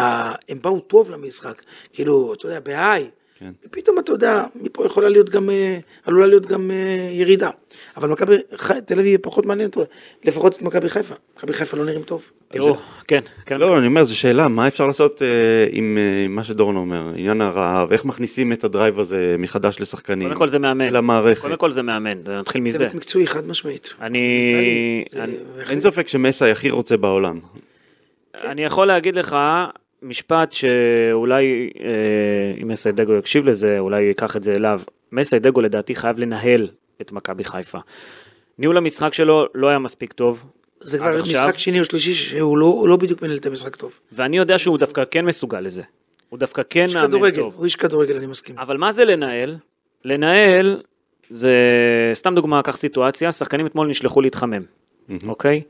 הם 0.49 0.59
באו 0.61 0.79
טוב 0.79 1.09
למשחק, 1.11 1.61
כאילו, 1.93 2.33
אתה 2.33 2.45
יודע, 2.45 2.59
בהיי. 2.59 3.09
כן. 3.39 3.51
ופתאום 3.65 3.99
אתה 3.99 4.11
יודע, 4.11 4.43
מפה 4.55 4.85
יכולה 4.85 5.09
להיות 5.09 5.29
גם, 5.29 5.49
אה, 5.49 5.79
עלולה 6.05 6.27
להיות 6.27 6.45
גם 6.45 6.71
אה, 6.71 7.09
ירידה. 7.11 7.49
אבל 7.97 8.09
מכבי 8.09 8.35
תל 8.85 8.99
אביב 8.99 9.19
פחות 9.23 9.45
מעניין 9.45 9.67
אותו, 9.67 9.83
לפחות 10.25 10.57
את 10.57 10.61
מכבי 10.61 10.89
חיפה. 10.89 11.15
מכבי 11.37 11.53
חיפה 11.53 11.77
לא 11.77 11.85
נראים 11.85 12.01
טוב. 12.01 12.31
תראו, 12.47 12.77
כן, 13.07 13.19
כן. 13.45 13.59
לא, 13.59 13.77
אני 13.77 13.87
אומר, 13.87 14.03
זו 14.03 14.17
שאלה, 14.17 14.47
מה 14.47 14.67
אפשר 14.67 14.87
לעשות 14.87 15.21
אה, 15.21 15.27
עם 15.71 15.97
מה 16.29 16.43
שדורון 16.43 16.75
אומר, 16.75 17.11
עניין 17.15 17.41
הרעב, 17.41 17.91
איך 17.91 18.05
מכניסים 18.05 18.53
את 18.53 18.63
הדרייב 18.63 18.99
הזה 18.99 19.35
מחדש 19.39 19.79
לשחקנים, 19.79 20.27
קודם 20.27 20.39
כל 20.39 20.49
זה 20.49 20.59
מאמן. 20.59 20.93
למערכת. 20.93 21.41
קודם 21.41 21.57
כל 21.57 21.71
זה 21.71 21.81
מאמן, 21.81 22.17
נתחיל 22.39 22.61
מזה. 22.61 22.77
צוות 22.77 22.93
מקצועי 22.93 23.27
חד 23.27 23.47
משמעית. 23.47 23.93
אני... 24.01 25.05
אין 25.69 25.79
ספק 25.79 26.07
שמסי 26.07 26.45
הכי 26.45 26.69
רוצה 26.69 26.97
בעולם. 26.97 27.39
אני 28.43 28.63
יכול 28.63 28.87
להגיד 28.87 29.15
לך 29.15 29.37
משפט 30.01 30.53
שאולי, 30.53 31.69
אה, 31.79 32.61
אם 32.61 32.67
מסיידגו 32.67 33.13
יקשיב 33.13 33.45
לזה, 33.45 33.79
אולי 33.79 34.01
ייקח 34.01 34.35
את 34.35 34.43
זה 34.43 34.53
אליו. 34.53 34.81
מסיידגו 35.11 35.61
לדעתי 35.61 35.95
חייב 35.95 36.19
לנהל 36.19 36.67
את 37.01 37.11
מכבי 37.11 37.43
חיפה. 37.43 37.77
ניהול 38.57 38.77
המשחק 38.77 39.13
שלו 39.13 39.45
לא 39.55 39.67
היה 39.67 39.79
מספיק 39.79 40.13
טוב. 40.13 40.45
זה 40.81 40.97
כבר 40.97 41.19
עכשיו. 41.19 41.47
משחק 41.47 41.57
שני 41.57 41.79
או 41.79 41.85
שלישי 41.85 42.13
שהוא 42.13 42.57
לא, 42.57 42.85
לא 42.87 42.95
בדיוק 42.95 43.21
מנהל 43.21 43.37
את 43.37 43.45
המשחק 43.45 43.75
טוב. 43.75 43.99
ואני 44.11 44.37
יודע 44.37 44.57
שהוא 44.57 44.77
דווקא 44.77 45.03
כן 45.11 45.25
מסוגל 45.25 45.59
לזה. 45.59 45.83
הוא 46.29 46.39
דווקא 46.39 46.61
כן 46.69 46.85
מאמן 46.93 47.07
כדורגל, 47.07 47.41
טוב. 47.41 47.55
הוא 47.55 47.65
איש 47.65 47.75
כדורגל, 47.75 48.15
אני 48.15 48.25
מסכים. 48.25 48.59
אבל 48.59 48.77
מה 48.77 48.91
זה 48.91 49.05
לנהל? 49.05 49.57
לנהל 50.05 50.81
זה, 51.29 51.53
סתם 52.13 52.35
דוגמה, 52.35 52.61
קח 52.61 52.77
סיטואציה, 52.77 53.31
שחקנים 53.31 53.65
אתמול 53.65 53.87
נשלחו 53.87 54.21
להתחמם, 54.21 54.61
אוקיי? 55.27 55.61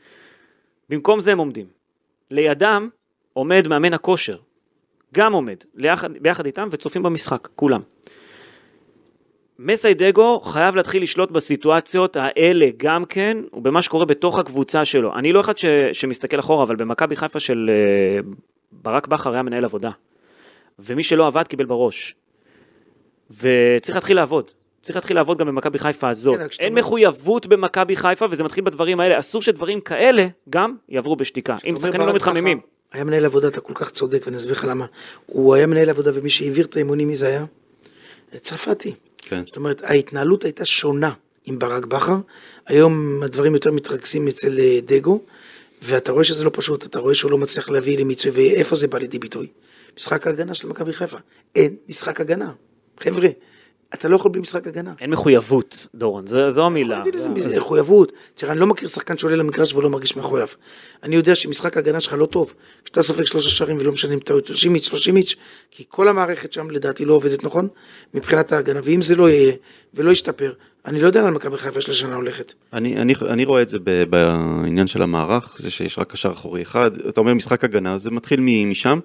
במקום 0.90 1.20
זה 1.22 1.32
הם 1.32 1.38
עומדים. 1.38 1.66
לידם 2.32 2.90
עומד 3.40 3.68
מאמן 3.68 3.94
הכושר, 3.94 4.38
גם 5.14 5.34
עומד, 5.34 5.56
ליחד, 5.76 6.12
ביחד 6.14 6.46
איתם 6.46 6.68
וצופים 6.72 7.04
במשחק, 7.04 7.48
כולם. 7.56 7.82
מסיידגו 9.60 10.40
חייב 10.40 10.76
להתחיל 10.76 11.04
לשלוט 11.04 11.32
בסיטואציות 11.32 12.18
האלה 12.18 12.68
גם 12.78 13.06
כן, 13.06 13.38
ובמה 13.54 13.82
שקורה 13.82 14.06
בתוך 14.06 14.40
הקבוצה 14.40 14.86
שלו. 14.86 15.16
אני 15.16 15.34
לא 15.34 15.40
אחד 15.40 15.58
ש, 15.58 15.66
שמסתכל 15.94 16.40
אחורה, 16.40 16.64
אבל 16.64 16.76
במכבי 16.76 17.16
חיפה 17.16 17.40
של 17.40 17.70
אה, 17.70 18.22
ברק 18.72 19.08
בכר 19.08 19.34
היה 19.34 19.44
מנהל 19.44 19.66
עבודה. 19.66 19.90
ומי 20.80 21.04
שלא 21.04 21.28
עבד 21.28 21.48
קיבל 21.48 21.66
בראש. 21.66 22.16
וצריך 23.32 23.96
להתחיל 23.96 24.16
לעבוד. 24.16 24.52
צריך 24.82 24.96
להתחיל 24.96 25.18
לעבוד 25.18 25.38
גם 25.38 25.48
במכבי 25.48 25.80
חיפה 25.80 26.10
הזאת. 26.10 26.38
כן, 26.38 26.48
אין 26.60 26.74
מחויבות 26.74 27.48
במכבי 27.48 27.96
חיפה, 27.96 28.26
וזה 28.32 28.44
מתחיל 28.44 28.64
בדברים 28.64 29.00
האלה. 29.00 29.20
אסור 29.20 29.42
שדברים 29.42 29.82
כאלה 29.82 30.28
גם 30.50 30.76
יעברו 30.90 31.16
בשתיקה. 31.16 31.58
אם 31.70 31.78
שחקנים 31.78 32.08
לא 32.08 32.14
מתחממים. 32.14 32.60
היה 32.94 33.04
מנהל 33.04 33.26
עבודה, 33.26 33.48
אתה 33.48 33.62
כל 33.62 33.74
כך 33.76 33.92
צודק, 33.92 34.22
ואני 34.26 34.38
אסביר 34.38 34.54
לך 34.54 34.66
למה. 34.70 34.86
הוא 35.26 35.56
היה 35.56 35.68
מנהל 35.68 35.90
עבודה, 35.90 36.12
ומי 36.14 36.30
שהעביר 36.30 36.66
את 36.66 36.76
האימונים, 36.76 37.08
מי 37.08 37.16
זה 37.16 37.28
היה? 37.28 37.46
צרפתי. 38.36 38.96
כן. 39.18 39.44
זאת 39.46 39.56
אומרת, 39.56 39.82
ההתנהלות 39.84 40.44
הייתה 40.44 40.66
שונה 40.66 41.12
עם 41.46 41.60
ברק 41.60 41.86
בכר. 41.86 42.18
היום 42.68 43.24
הדברים 43.24 43.54
יותר 43.54 43.72
מתרכזים 43.72 44.28
אצל 44.28 44.60
אה, 44.60 44.80
דגו, 44.86 45.22
ואתה 45.82 46.12
רואה 46.12 46.24
שזה 46.24 46.44
לא 46.44 46.52
פשוט, 46.54 46.86
אתה 46.86 47.00
רואה 47.00 47.16
שהוא 47.16 47.32
לא 47.32 47.38
מצליח 47.38 47.70
להביא 47.70 47.98
למיצוי, 47.98 48.32
ואיפה 48.32 48.76
זה 48.76 48.88
בא 48.88 48.98
לידי 48.98 49.20
ביטוי? 49.20 49.48
משחק 49.98 50.28
ההגנה 50.28 50.54
של 50.54 50.68
מכבי 50.68 50.94
חיפה. 50.94 51.18
אין 51.56 51.76
משחק 51.90 52.22
הגנה. 52.22 52.52
חבר'ה, 53.00 53.30
אתה 53.94 54.08
לא 54.08 54.16
יכול 54.16 54.32
בלי 54.32 54.42
משחק 54.42 54.68
הגנה. 54.68 54.94
אין 55.02 55.10
מחויבות, 55.10 55.88
דורון, 55.96 56.28
זה- 56.28 56.50
זו 56.50 56.66
המילה. 56.66 56.86
יכול 56.88 56.98
להגיד 56.98 57.16
איזה 57.46 57.60
מחויבות. 57.60 58.12
תראה, 58.36 58.52
אני 58.52 58.60
לא 58.60 58.68
מכיר 58.68 58.88
שחקן 58.88 59.18
שעולה 59.18 59.36
למגרש 59.36 59.74
ולא 59.74 59.90
מרגיש 59.90 60.18
מחויב. 60.18 60.56
אני 61.04 61.16
יודע 61.16 61.36
שמשחק 61.36 61.78
ההגנה 61.78 62.00
שלך 62.00 62.14
לא 62.18 62.26
טוב. 62.26 62.54
כשאתה 62.86 63.04
סופג 63.04 63.24
שלושה 63.24 63.50
שערים 63.50 63.78
ולא 63.80 63.92
משנה 63.92 64.14
אם 64.14 64.20
טעות 64.20 64.50
שימיץ', 64.54 64.92
לא 64.92 64.98
שימיץ', 64.98 65.36
כי 65.72 65.84
כל 65.88 66.08
המערכת 66.08 66.54
שם 66.54 66.70
לדעתי 66.70 67.06
לא 67.06 67.14
עובדת 67.14 67.44
נכון, 67.44 67.68
מבחינת 68.14 68.52
ההגנה, 68.52 68.80
ואם 68.84 69.02
זה 69.02 69.16
לא 69.16 69.30
יהיה 69.30 69.54
ולא 69.94 70.12
ישתפר, 70.12 70.54
אני 70.86 71.02
לא 71.02 71.08
יודע 71.08 71.22
לאן 71.22 71.34
מכבי 71.34 71.58
חיפה 71.58 71.80
יש 71.80 71.90
לשנה 71.90 72.16
הולכת. 72.16 72.54
אני, 72.74 72.98
אני, 72.98 73.14
אני 73.30 73.46
רואה 73.46 73.62
את 73.62 73.70
זה 73.70 73.78
ב- 73.84 74.04
בעניין 74.04 74.88
של 74.88 75.02
המערך, 75.02 75.56
זה 75.60 75.72
שיש 75.72 76.00
רק 76.00 76.12
קשר 76.12 76.32
אחורי 76.32 76.62
אחד, 76.62 76.92
אתה 77.10 77.20
אומר 77.22 77.34
משחק 77.34 77.64
הגנה, 77.64 77.98
זה 77.98 78.12
מתחיל 78.12 78.40
משם, 78.66 79.00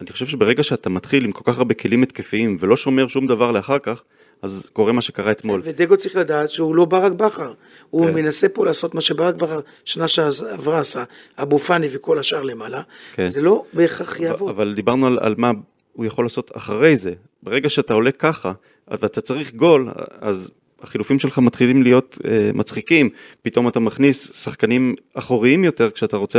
ואני 0.00 0.12
חושב 0.12 0.26
שברגע 0.26 0.62
שאתה 0.62 0.90
מתחיל 0.90 1.24
עם 1.24 1.32
כל 1.32 1.52
כך 1.52 1.58
הרבה 1.58 1.74
כלים 1.74 2.02
התקפיים 2.02 2.56
ולא 2.60 2.76
שומר 2.76 3.08
שום 3.08 3.26
דבר 3.26 3.50
לאחר 3.52 3.78
כך, 3.78 4.02
אז 4.42 4.68
קורה 4.72 4.92
מה 4.92 5.02
שקרה 5.02 5.30
אתמול. 5.30 5.60
ודגו 5.64 5.96
צריך 5.96 6.16
לדעת 6.16 6.50
שהוא 6.50 6.74
לא 6.74 6.84
ברק 6.84 7.12
בכר. 7.12 7.52
הוא 7.90 8.06
כן. 8.06 8.14
מנסה 8.14 8.48
פה 8.48 8.64
לעשות 8.66 8.94
מה 8.94 9.00
שברק 9.00 9.34
בכר 9.34 9.60
שנה 9.84 10.08
שעברה 10.08 10.78
עשה, 10.78 11.04
אבו 11.38 11.58
פאני 11.58 11.88
וכל 11.92 12.18
השאר 12.18 12.42
למעלה. 12.42 12.82
כן. 13.14 13.26
זה 13.26 13.40
לא 13.40 13.64
בהכרח 13.72 14.20
יעבוד. 14.20 14.48
אבל 14.48 14.74
דיברנו 14.74 15.06
על, 15.06 15.18
על 15.20 15.34
מה 15.38 15.50
הוא 15.92 16.06
יכול 16.06 16.24
לעשות 16.24 16.50
אחרי 16.56 16.96
זה. 16.96 17.12
ברגע 17.42 17.68
שאתה 17.68 17.94
עולה 17.94 18.12
ככה, 18.12 18.52
ואתה 18.88 19.20
צריך 19.20 19.54
גול, 19.54 19.90
אז 20.20 20.50
החילופים 20.84 21.18
שלך 21.18 21.38
מתחילים 21.38 21.82
להיות 21.82 22.18
אה, 22.24 22.50
מצחיקים. 22.54 23.08
פתאום 23.42 23.68
אתה 23.68 23.80
מכניס 23.80 24.42
שחקנים 24.44 24.94
אחוריים 25.14 25.64
יותר 25.64 25.90
כשאתה 25.90 26.16
רוצה 26.16 26.38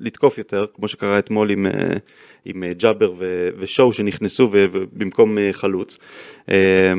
לתקוף 0.00 0.38
יותר, 0.38 0.66
כמו 0.74 0.88
שקרה 0.88 1.18
אתמול 1.18 1.50
עם, 1.50 1.66
אה, 1.66 1.72
עם 2.44 2.62
אה, 2.62 2.72
ג'אבר 2.74 3.12
ו- 3.18 3.48
ושואו 3.58 3.92
שנכנסו 3.92 4.48
ו- 4.52 4.66
ובמקום 4.72 5.38
אה, 5.38 5.48
חלוץ. 5.52 5.98
אה, 6.48 6.92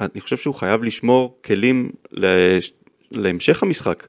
אני 0.00 0.20
חושב 0.20 0.36
שהוא 0.36 0.54
חייב 0.54 0.84
לשמור 0.84 1.38
כלים 1.44 1.90
לש- 2.12 2.72
להמשך 3.10 3.62
המשחק. 3.62 4.06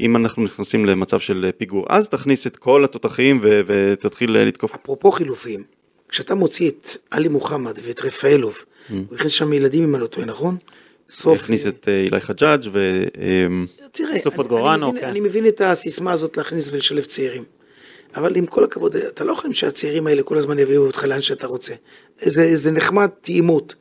אם 0.00 0.16
אנחנו 0.16 0.44
נכנסים 0.44 0.86
למצב 0.86 1.18
של 1.20 1.50
פיגור, 1.58 1.86
אז 1.88 2.08
תכניס 2.08 2.46
את 2.46 2.56
כל 2.56 2.84
התותחים 2.84 3.40
ו- 3.42 3.60
ותתחיל 3.66 4.36
אה, 4.36 4.44
לתקוף. 4.44 4.74
אפרופו 4.74 5.10
חילופים, 5.10 5.62
כשאתה 6.08 6.34
מוציא 6.34 6.70
את 6.70 6.88
עלי 7.10 7.28
מוחמד 7.28 7.78
ואת 7.82 8.02
רפאלוב, 8.02 8.58
Mm. 8.82 8.92
הוא 8.92 9.04
הכניס 9.16 9.32
שם 9.32 9.52
ילדים 9.52 9.84
אם 9.84 9.94
אני 9.94 10.02
לא 10.02 10.06
טועה, 10.06 10.26
נכון? 10.26 10.56
סוף... 11.12 11.40
הכניס 11.40 11.66
את 11.66 11.88
אה, 11.88 12.00
אילי 12.00 12.20
חג'אג' 12.20 12.62
ו... 12.72 12.78
אה, 13.20 13.46
תראה, 13.92 14.18
סוף 14.18 14.26
אני- 14.26 14.36
פוטגורנו, 14.36 14.86
אני 14.86 14.90
מבין- 14.92 15.00
כן. 15.02 15.08
אני 15.08 15.20
מבין 15.20 15.46
את 15.46 15.60
הסיסמה 15.60 16.12
הזאת 16.12 16.36
להכניס 16.36 16.68
ולשלב 16.72 17.04
צעירים. 17.04 17.44
אבל 18.14 18.36
עם 18.36 18.46
כל 18.46 18.64
הכבוד, 18.64 18.96
אתה 18.96 19.24
לא 19.24 19.32
יכול 19.32 19.54
שהצעירים 19.54 20.06
האלה 20.06 20.22
כל 20.22 20.38
הזמן 20.38 20.58
יביאו 20.58 20.86
אותך 20.86 21.04
לאן 21.04 21.20
שאתה 21.20 21.46
רוצה. 21.46 21.74
זה, 22.20 22.56
זה 22.56 22.70
נחמד 22.70 23.08
טעימות. 23.20 23.74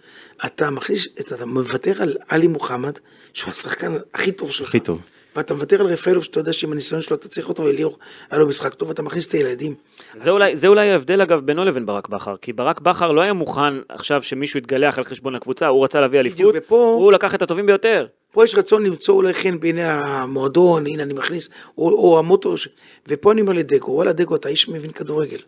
אתה 0.46 0.70
מכניס, 0.70 1.08
אתה 1.20 1.46
מוותר 1.46 2.02
על 2.02 2.18
עלי 2.28 2.48
מוחמד, 2.48 2.94
שהוא 3.34 3.52
השחקן 3.52 3.92
הכי 4.14 4.32
טוב 4.32 4.52
שלך. 4.52 4.68
הכי 4.70 4.80
טוב. 4.80 5.00
ואתה 5.36 5.54
מוותר 5.54 5.82
על 5.82 5.88
רפאלוב, 5.88 6.24
שאתה 6.24 6.40
יודע 6.40 6.54
שעם 6.54 6.72
הניסיון 6.72 7.02
שלו 7.02 7.16
אתה 7.16 7.28
צריך 7.28 7.50
אותו, 7.50 7.68
אליאור, 7.70 7.98
היה 8.32 8.40
לו 8.40 8.48
משחק 8.48 8.74
טוב, 8.74 8.90
ואתה 8.90 9.02
מכניס 9.02 9.28
את 9.28 9.32
הילדים. 9.32 9.76
זה 10.16 10.30
אולי, 10.30 10.56
זה 10.56 10.68
אולי 10.68 10.90
ההבדל 10.90 11.22
אגב 11.22 11.40
בינו 11.40 11.66
לבין 11.66 11.86
ברק 11.86 12.10
בכר, 12.10 12.36
כי 12.38 12.54
ברק 12.54 12.82
בכר 12.82 13.12
לא 13.12 13.22
היה 13.22 13.34
מוכן 13.34 13.74
עכשיו 13.90 14.24
שמישהו 14.24 14.58
יתגלח 14.58 14.98
על 14.98 15.04
חשבון 15.04 15.36
הקבוצה, 15.36 15.68
הוא 15.68 15.84
רצה 15.84 16.02
להביא 16.02 16.20
אליפות, 16.20 16.56
ופה- 16.58 16.96
הוא 17.00 17.12
לקח 17.12 17.36
את 17.36 17.42
הטובים 17.42 17.66
ביותר. 17.66 18.08
פה 18.32 18.44
יש 18.44 18.56
רצון 18.56 18.84
למצוא 18.84 19.16
אולי 19.16 19.34
חן 19.34 19.60
בעיני 19.60 19.84
המועדון, 19.84 20.88
הנה 20.88 21.04
אני 21.04 21.14
מכניס, 21.14 21.50
או, 21.78 21.90
או 21.90 22.20
המוטו, 22.20 22.58
ש... 22.58 22.68
ופה 23.08 23.32
אני 23.32 23.42
אומר 23.42 23.54
לדגו, 23.54 23.92
וואלה 23.92 24.14
דגו, 24.14 24.36
אתה 24.36 24.50
איש 24.50 24.70
מבין 24.70 24.92
כדורגל. 24.92 25.40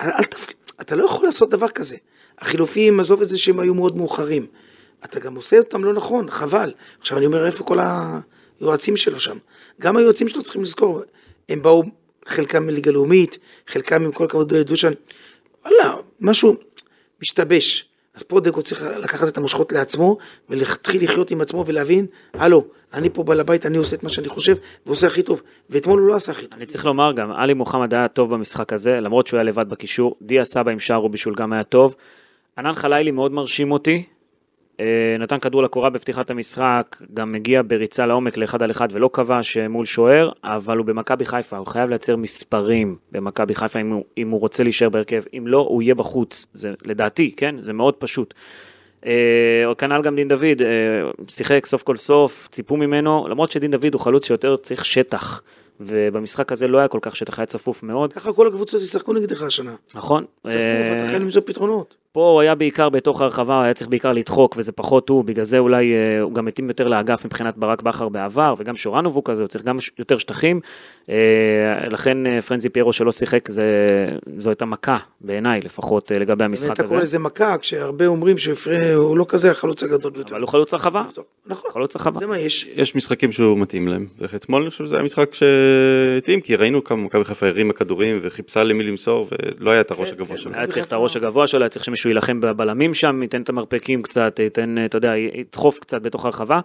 אל, 0.00 0.10
אל 0.18 0.24
תפ... 0.24 0.46
אתה 0.80 0.96
לא 0.96 1.04
יכול 1.04 1.24
לעשות 1.24 1.50
דבר 1.50 1.68
כזה. 1.68 1.96
החילופים, 2.38 3.00
עזוב 3.00 3.22
את 3.22 3.28
זה 3.28 3.38
שהם 3.38 3.60
היו 3.60 3.74
מאוד 3.74 3.96
מאוחרים. 3.96 4.46
אתה 5.04 5.20
גם 5.20 5.36
עושה 5.36 5.58
אותם 5.58 5.84
לא 5.84 5.92
נכון, 5.92 6.30
חבל. 6.30 6.72
עכשיו 7.00 7.18
אני 7.18 7.26
אומר, 7.26 7.46
איפה 7.46 7.64
כל 7.64 7.78
היועצים 8.60 8.96
שלו 8.96 9.20
שם? 9.20 9.36
גם 9.80 9.96
היועצים 9.96 10.28
שלו 10.28 10.42
צריכים 10.42 10.62
לזכור, 10.62 11.02
הם 11.48 11.62
באו, 11.62 11.82
חלקם 12.26 12.66
מליגה 12.66 12.90
לאומית, 12.90 13.38
חלקם 13.66 14.04
עם 14.04 14.12
כל 14.12 14.24
הכבוד 14.24 14.54
דושן, 14.54 14.92
וואלה, 15.64 15.94
משהו 16.20 16.54
משתבש. 17.22 17.88
אז 18.14 18.22
פה 18.22 18.40
דגו 18.40 18.62
צריך 18.62 18.82
לקחת 18.82 19.28
את 19.28 19.38
המושכות 19.38 19.72
לעצמו 19.72 20.18
ולהתחיל 20.50 21.02
לחיות 21.02 21.30
עם 21.30 21.40
עצמו 21.40 21.64
ולהבין, 21.66 22.06
הלו, 22.34 22.64
אני 22.92 23.10
פה 23.10 23.22
בעל 23.22 23.40
הבית, 23.40 23.66
אני 23.66 23.76
עושה 23.76 23.96
את 23.96 24.02
מה 24.02 24.08
שאני 24.08 24.28
חושב 24.28 24.56
ועושה 24.86 25.06
הכי 25.06 25.22
טוב. 25.22 25.42
ואתמול 25.70 26.00
הוא 26.00 26.08
לא 26.08 26.14
עשה 26.14 26.32
הכי 26.32 26.46
טוב. 26.46 26.54
אני 26.56 26.66
צריך 26.66 26.86
לומר 26.86 27.12
גם, 27.12 27.32
עלי 27.32 27.54
מוחמד 27.54 27.94
היה 27.94 28.08
טוב 28.08 28.34
במשחק 28.34 28.72
הזה, 28.72 29.00
למרות 29.00 29.26
שהוא 29.26 29.38
היה 29.38 29.44
לבד 29.44 29.68
בקישור, 29.68 30.16
דיה 30.22 30.44
סבא 30.44 30.70
עם 30.70 30.80
שער 30.80 31.04
ובישול 31.04 31.34
גם 31.34 31.52
היה 31.52 31.64
טוב. 31.64 31.94
ענן 32.58 32.74
חלילי 32.74 33.10
מאוד 33.10 33.32
מרשים 33.32 33.72
אותי, 33.72 34.04
נתן 35.18 35.38
כדור 35.38 35.62
לקורה 35.62 35.90
בפתיחת 35.90 36.30
המשחק, 36.30 36.96
גם 37.14 37.32
מגיע 37.32 37.62
בריצה 37.66 38.06
לעומק 38.06 38.36
לאחד 38.36 38.62
על 38.62 38.70
אחד 38.70 38.88
ולא 38.90 39.10
כבש 39.12 39.56
אה, 39.56 39.68
מול 39.68 39.86
שוער, 39.86 40.30
אבל 40.44 40.78
הוא 40.78 40.86
במכבי 40.86 41.24
חיפה, 41.24 41.56
הוא 41.56 41.66
חייב 41.66 41.88
לייצר 41.88 42.16
מספרים 42.16 42.96
במכבי 43.12 43.54
חיפה 43.54 43.80
אם 43.80 43.90
הוא, 43.90 44.04
אם 44.18 44.30
הוא 44.30 44.40
רוצה 44.40 44.62
להישאר 44.62 44.88
בהרכב, 44.88 45.22
אם 45.38 45.46
לא, 45.46 45.66
הוא 45.68 45.82
יהיה 45.82 45.94
בחוץ, 45.94 46.46
זה 46.52 46.72
לדעתי, 46.84 47.34
כן? 47.36 47.54
זה 47.60 47.72
מאוד 47.72 47.94
פשוט. 47.94 48.34
אה, 49.06 49.74
כנ"ל 49.78 50.02
גם 50.02 50.16
דין 50.16 50.28
דוד, 50.28 50.62
אה, 50.62 51.10
שיחק 51.28 51.66
סוף 51.66 51.82
כל 51.82 51.96
סוף, 51.96 52.48
ציפו 52.50 52.76
ממנו, 52.76 53.26
למרות 53.28 53.50
שדין 53.50 53.70
דוד 53.70 53.94
הוא 53.94 54.00
חלוץ 54.00 54.26
שיותר 54.26 54.56
צריך 54.56 54.84
שטח, 54.84 55.42
ובמשחק 55.80 56.52
הזה 56.52 56.68
לא 56.68 56.78
היה 56.78 56.88
כל 56.88 56.98
כך 57.02 57.16
שטח, 57.16 57.38
היה 57.38 57.46
צפוף 57.46 57.82
מאוד, 57.82 58.12
ככה 58.12 58.32
כל 58.32 58.46
הקבוצות 58.46 58.82
ישחקו 58.82 59.12
נגדך 59.12 59.42
השנה. 59.42 59.74
נכון? 59.94 60.24
צפוף, 60.24 60.54
אה, 60.54 60.96
אתה 60.96 61.06
חייב 61.06 61.22
למצוא 61.22 61.42
פתרונות. 61.44 61.96
פה 62.12 62.30
הוא 62.30 62.40
היה 62.40 62.54
בעיקר 62.54 62.88
בתוך 62.88 63.20
הרחבה, 63.20 63.64
היה 63.64 63.74
צריך 63.74 63.90
בעיקר 63.90 64.12
לדחוק, 64.12 64.54
וזה 64.58 64.72
פחות 64.72 65.08
הוא, 65.08 65.24
בגלל 65.24 65.44
זה 65.44 65.58
אולי 65.58 65.92
אה, 65.92 66.20
הוא 66.20 66.32
גם 66.34 66.44
מתאים 66.44 66.68
יותר 66.68 66.86
לאגף 66.86 67.24
מבחינת 67.24 67.56
ברק 67.56 67.82
בכר 67.82 68.08
בעבר, 68.08 68.54
וגם 68.58 68.76
שורנוב 68.76 69.14
הוא 69.14 69.22
כזה, 69.24 69.42
הוא 69.42 69.48
צריך 69.48 69.64
גם 69.64 69.80
ש- 69.80 69.90
יותר 69.98 70.18
שטחים. 70.18 70.60
אה, 71.10 71.14
לכן 71.90 72.26
אה, 72.26 72.40
פרנזי 72.40 72.68
פיירו 72.68 72.92
שלא 72.92 73.12
שיחק, 73.12 73.48
זה, 73.48 73.64
זו 74.38 74.50
הייתה 74.50 74.64
מכה, 74.64 74.96
בעיניי 75.20 75.60
לפחות, 75.60 76.12
אה, 76.12 76.18
לגבי 76.18 76.44
המשחק 76.44 76.72
אתה 76.72 76.82
הזה. 76.82 76.94
קורא 76.94 77.02
לזה 77.02 77.18
מכה, 77.18 77.58
כשהרבה 77.58 78.06
אומרים 78.06 78.38
שהפריע, 78.38 78.94
הוא 78.94 79.16
לא 79.16 79.26
כזה 79.28 79.50
החלוץ 79.50 79.82
הגדול 79.82 80.12
ביותר. 80.12 80.34
אבל 80.34 80.40
הוא 80.40 80.48
חלוץ 80.48 80.74
רחבה, 80.74 81.04
נכון, 81.46 81.70
חלוץ 81.72 81.96
רחבה. 81.96 82.20
זה 82.20 82.26
מה 82.26 82.38
יש. 82.38 82.68
יש 82.74 82.94
משחקים 82.96 83.32
שהוא 83.32 83.58
מתאים 83.58 83.88
להם, 83.88 84.06
ואתמול 84.18 84.62
אני 84.62 84.70
חושב 84.70 84.86
שזה 84.86 84.94
היה 84.94 85.04
משחק 85.04 85.34
שהתאים, 86.14 86.40
כי 86.40 86.56
ראינו 86.56 86.84
כמה 86.84 87.02
מכבי 87.02 87.24
חיפה 87.24 87.46
הרימה 87.46 87.72
כדורים 87.72 88.20
וחיפשה 88.22 88.64
למי 88.64 88.84
למסור, 88.84 89.28
ולא 89.30 89.70
היה 89.70 89.80
את 89.80 89.90
הראש 89.90 90.08
כן, 90.08 90.14
הגבוה 90.14 90.36
כן. 90.36 90.42
שלו. 90.42 90.52
היה 90.54 90.66
צריך 90.66 90.86
את 90.86 90.92
הראש 90.92 91.16
הגבוה 91.16 91.46
שלו, 91.46 91.60
היה 91.60 91.68
צריך 91.68 91.84
שמישהו 91.84 92.10
יילחם 92.10 92.40
בבלמים 92.40 92.94
שם, 92.94 93.22
ייתן 93.22 93.42
את 93.42 93.48
המרפקים 93.48 94.02
קצת, 94.02 94.38
ייתן, 94.38 94.84
אתה 94.84 94.96
יודע, 94.96 95.16
ידחוף 95.16 95.78
קצת 95.78 96.02
בתוך 96.02 96.24
הרחבה. 96.24 96.60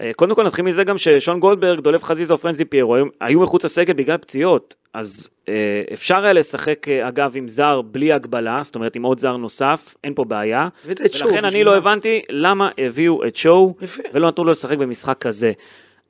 אה, 0.00 0.10
קודם 0.16 0.34
כל 0.34 0.44
נתחיל 0.44 0.64
מזה 0.64 0.84
גם 0.84 0.98
ששון 0.98 1.40
גולדברג, 1.40 1.80
דולב 1.80 2.02
חזיזה 2.02 2.32
או 2.32 2.38
פרנזי 2.38 2.64
פיירו 2.64 2.94
היו, 2.94 3.04
היו 3.20 3.40
מחוץ 3.40 3.64
לסגל 3.64 3.92
בגלל 3.92 4.16
פציעות, 4.16 4.74
אז 4.94 5.28
אה, 5.48 5.82
אפשר 5.92 6.24
היה 6.24 6.32
לשחק 6.32 6.88
אה, 6.88 7.08
אגב 7.08 7.32
עם 7.36 7.48
זר 7.48 7.82
בלי 7.82 8.12
הגבלה, 8.12 8.60
זאת 8.62 8.74
אומרת 8.74 8.96
עם 8.96 9.02
עוד 9.02 9.18
זר 9.18 9.36
נוסף, 9.36 9.94
אין 10.04 10.14
פה 10.14 10.24
בעיה. 10.24 10.68
ולכן 10.84 11.36
אני 11.36 11.46
בשביל 11.46 11.66
לא? 11.66 11.76
הבנתי 11.76 12.22
למה 12.30 12.68
הביאו 12.78 13.26
את 13.26 13.36
שואו 13.36 13.74
יפה. 13.82 14.02
ולא 14.12 14.28
נתנו 14.28 14.44
לו 14.44 14.50
לשחק 14.50 14.78
במשחק 14.78 15.18
כזה. 15.20 15.52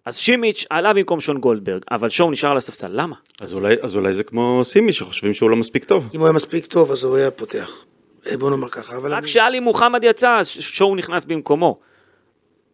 אז 0.07 0.17
שימיץ' 0.17 0.65
עלה 0.71 0.93
במקום 0.93 1.21
שון 1.21 1.39
גולדברג, 1.39 1.83
אבל 1.91 2.09
שואו 2.09 2.31
נשאר 2.31 2.51
על 2.51 2.57
הספסל, 2.57 2.89
למה? 2.93 3.17
אז 3.41 3.55
אולי, 3.55 3.77
אז 3.83 3.97
אולי 3.97 4.13
זה 4.13 4.23
כמו 4.25 4.61
סימי 4.65 4.93
שחושבים 4.93 5.35
שהוא 5.35 5.51
לא 5.51 5.57
מספיק 5.57 5.85
טוב. 5.85 6.09
אם 6.15 6.21
הוא 6.21 6.27
היה 6.27 6.33
מספיק 6.33 6.67
טוב, 6.67 6.93
אז 6.93 7.05
הוא 7.05 7.17
היה 7.17 7.31
פותח. 7.31 7.85
אה, 8.27 8.37
בוא 8.37 8.51
נאמר 8.51 8.69
ככה, 8.69 8.97
אבל... 8.97 9.13
רק 9.13 9.19
אני- 9.19 9.27
כשאלי 9.27 9.61
מוחמד 9.61 10.05
יצא, 10.05 10.39
אז 10.39 10.49
שואו 10.49 10.97
נכנס 10.97 11.25
במקומו. 11.25 11.79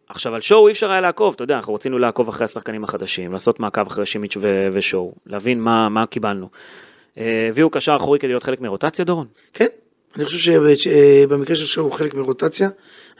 עכשיו, 0.09 0.35
על 0.35 0.41
שואו 0.41 0.67
אי 0.67 0.71
אפשר 0.71 0.91
היה 0.91 1.01
לעקוב, 1.01 1.33
אתה 1.35 1.43
יודע, 1.43 1.55
אנחנו 1.55 1.73
רצינו 1.73 1.97
לעקוב 1.97 2.29
אחרי 2.29 2.45
השחקנים 2.45 2.83
החדשים, 2.83 3.33
לעשות 3.33 3.59
מעקב 3.59 3.87
אחרי 3.87 4.05
שימיץ' 4.05 4.37
ו- 4.41 4.67
ושואו, 4.73 5.13
להבין 5.25 5.61
מה, 5.61 5.89
מה 5.89 6.05
קיבלנו. 6.05 6.49
אה, 7.17 7.47
הביאו 7.49 7.69
קשר 7.69 7.95
אחורי 7.95 8.19
כדי 8.19 8.27
להיות 8.31 8.43
חלק 8.43 8.61
מרוטציה, 8.61 9.05
דורון? 9.05 9.27
כן, 9.53 9.67
אני 10.15 10.25
חושב 10.25 10.55
שבמקרה 10.75 11.55
של 11.55 11.65
שואו 11.65 11.85
הוא 11.85 11.93
חלק 11.93 12.13
מרוטציה, 12.13 12.69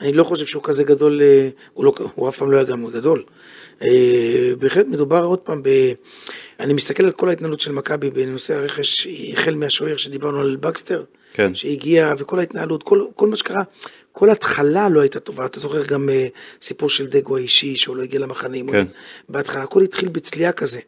אני 0.00 0.12
לא 0.12 0.24
חושב 0.24 0.46
שהוא 0.46 0.62
כזה 0.62 0.84
גדול, 0.84 1.20
אה, 1.22 1.48
הוא, 1.72 1.84
לא, 1.84 1.92
הוא 2.14 2.28
אף 2.28 2.36
פעם 2.38 2.50
לא 2.50 2.56
היה 2.56 2.64
גם 2.64 2.86
גדול. 2.86 3.22
אה, 3.82 4.52
בהחלט 4.58 4.86
מדובר 4.86 5.24
עוד 5.24 5.38
פעם 5.38 5.62
ב... 5.62 5.68
אני 6.60 6.72
מסתכל 6.72 7.04
על 7.04 7.10
כל 7.10 7.28
ההתנהלות 7.28 7.60
של 7.60 7.72
מכבי 7.72 8.10
בנושא 8.10 8.54
הרכש, 8.54 9.06
החל 9.32 9.54
מהשוער 9.54 9.96
שדיברנו 9.96 10.40
על 10.40 10.56
בקסטר, 10.56 11.04
כן. 11.32 11.54
שהגיע, 11.54 12.14
וכל 12.18 12.38
ההתנהלות, 12.38 12.82
כל, 12.82 13.04
כל 13.16 13.28
מה 13.28 13.36
שקרה, 13.36 13.62
כל 14.12 14.30
התחלה 14.30 14.88
לא 14.88 15.00
הייתה 15.00 15.20
טובה. 15.20 15.46
אתה 15.46 15.60
זוכר 15.60 15.84
גם 15.84 16.08
אה, 16.08 16.26
סיפור 16.62 16.90
של 16.90 17.06
דגו 17.06 17.36
האישי, 17.36 17.76
שהוא 17.76 17.96
לא 17.96 18.02
הגיע 18.02 18.20
למחנים. 18.20 18.72
כן. 18.72 18.86
בהתחלה 19.28 19.62
הכל 19.62 19.82
התחיל 19.82 20.08
בצליעה 20.08 20.52
כזה. 20.52 20.80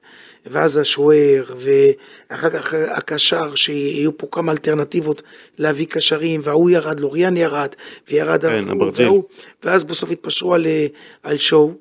ואז 0.46 0.76
השוער, 0.76 1.44
ואחר 1.57 2.50
כך 2.50 2.74
הקשר, 2.74 3.54
שיהיו 3.54 4.18
פה 4.18 4.26
כמה 4.30 4.52
אלטרנטיבות 4.52 5.22
להביא 5.59 5.87
קשרים, 5.87 6.40
וההוא 6.44 6.70
ירד, 6.70 7.00
לוריאן 7.00 7.37
ירד, 7.37 7.68
וירד 8.11 8.42
כן, 8.42 8.68
אברג'יל. 8.70 9.07
וההוא, 9.07 9.24
ואז 9.64 9.85
בסוף 9.85 10.11
התפשרו 10.11 10.54
על, 10.54 10.66
אה, 10.66 10.87
על 11.22 11.37
שואו. 11.37 11.72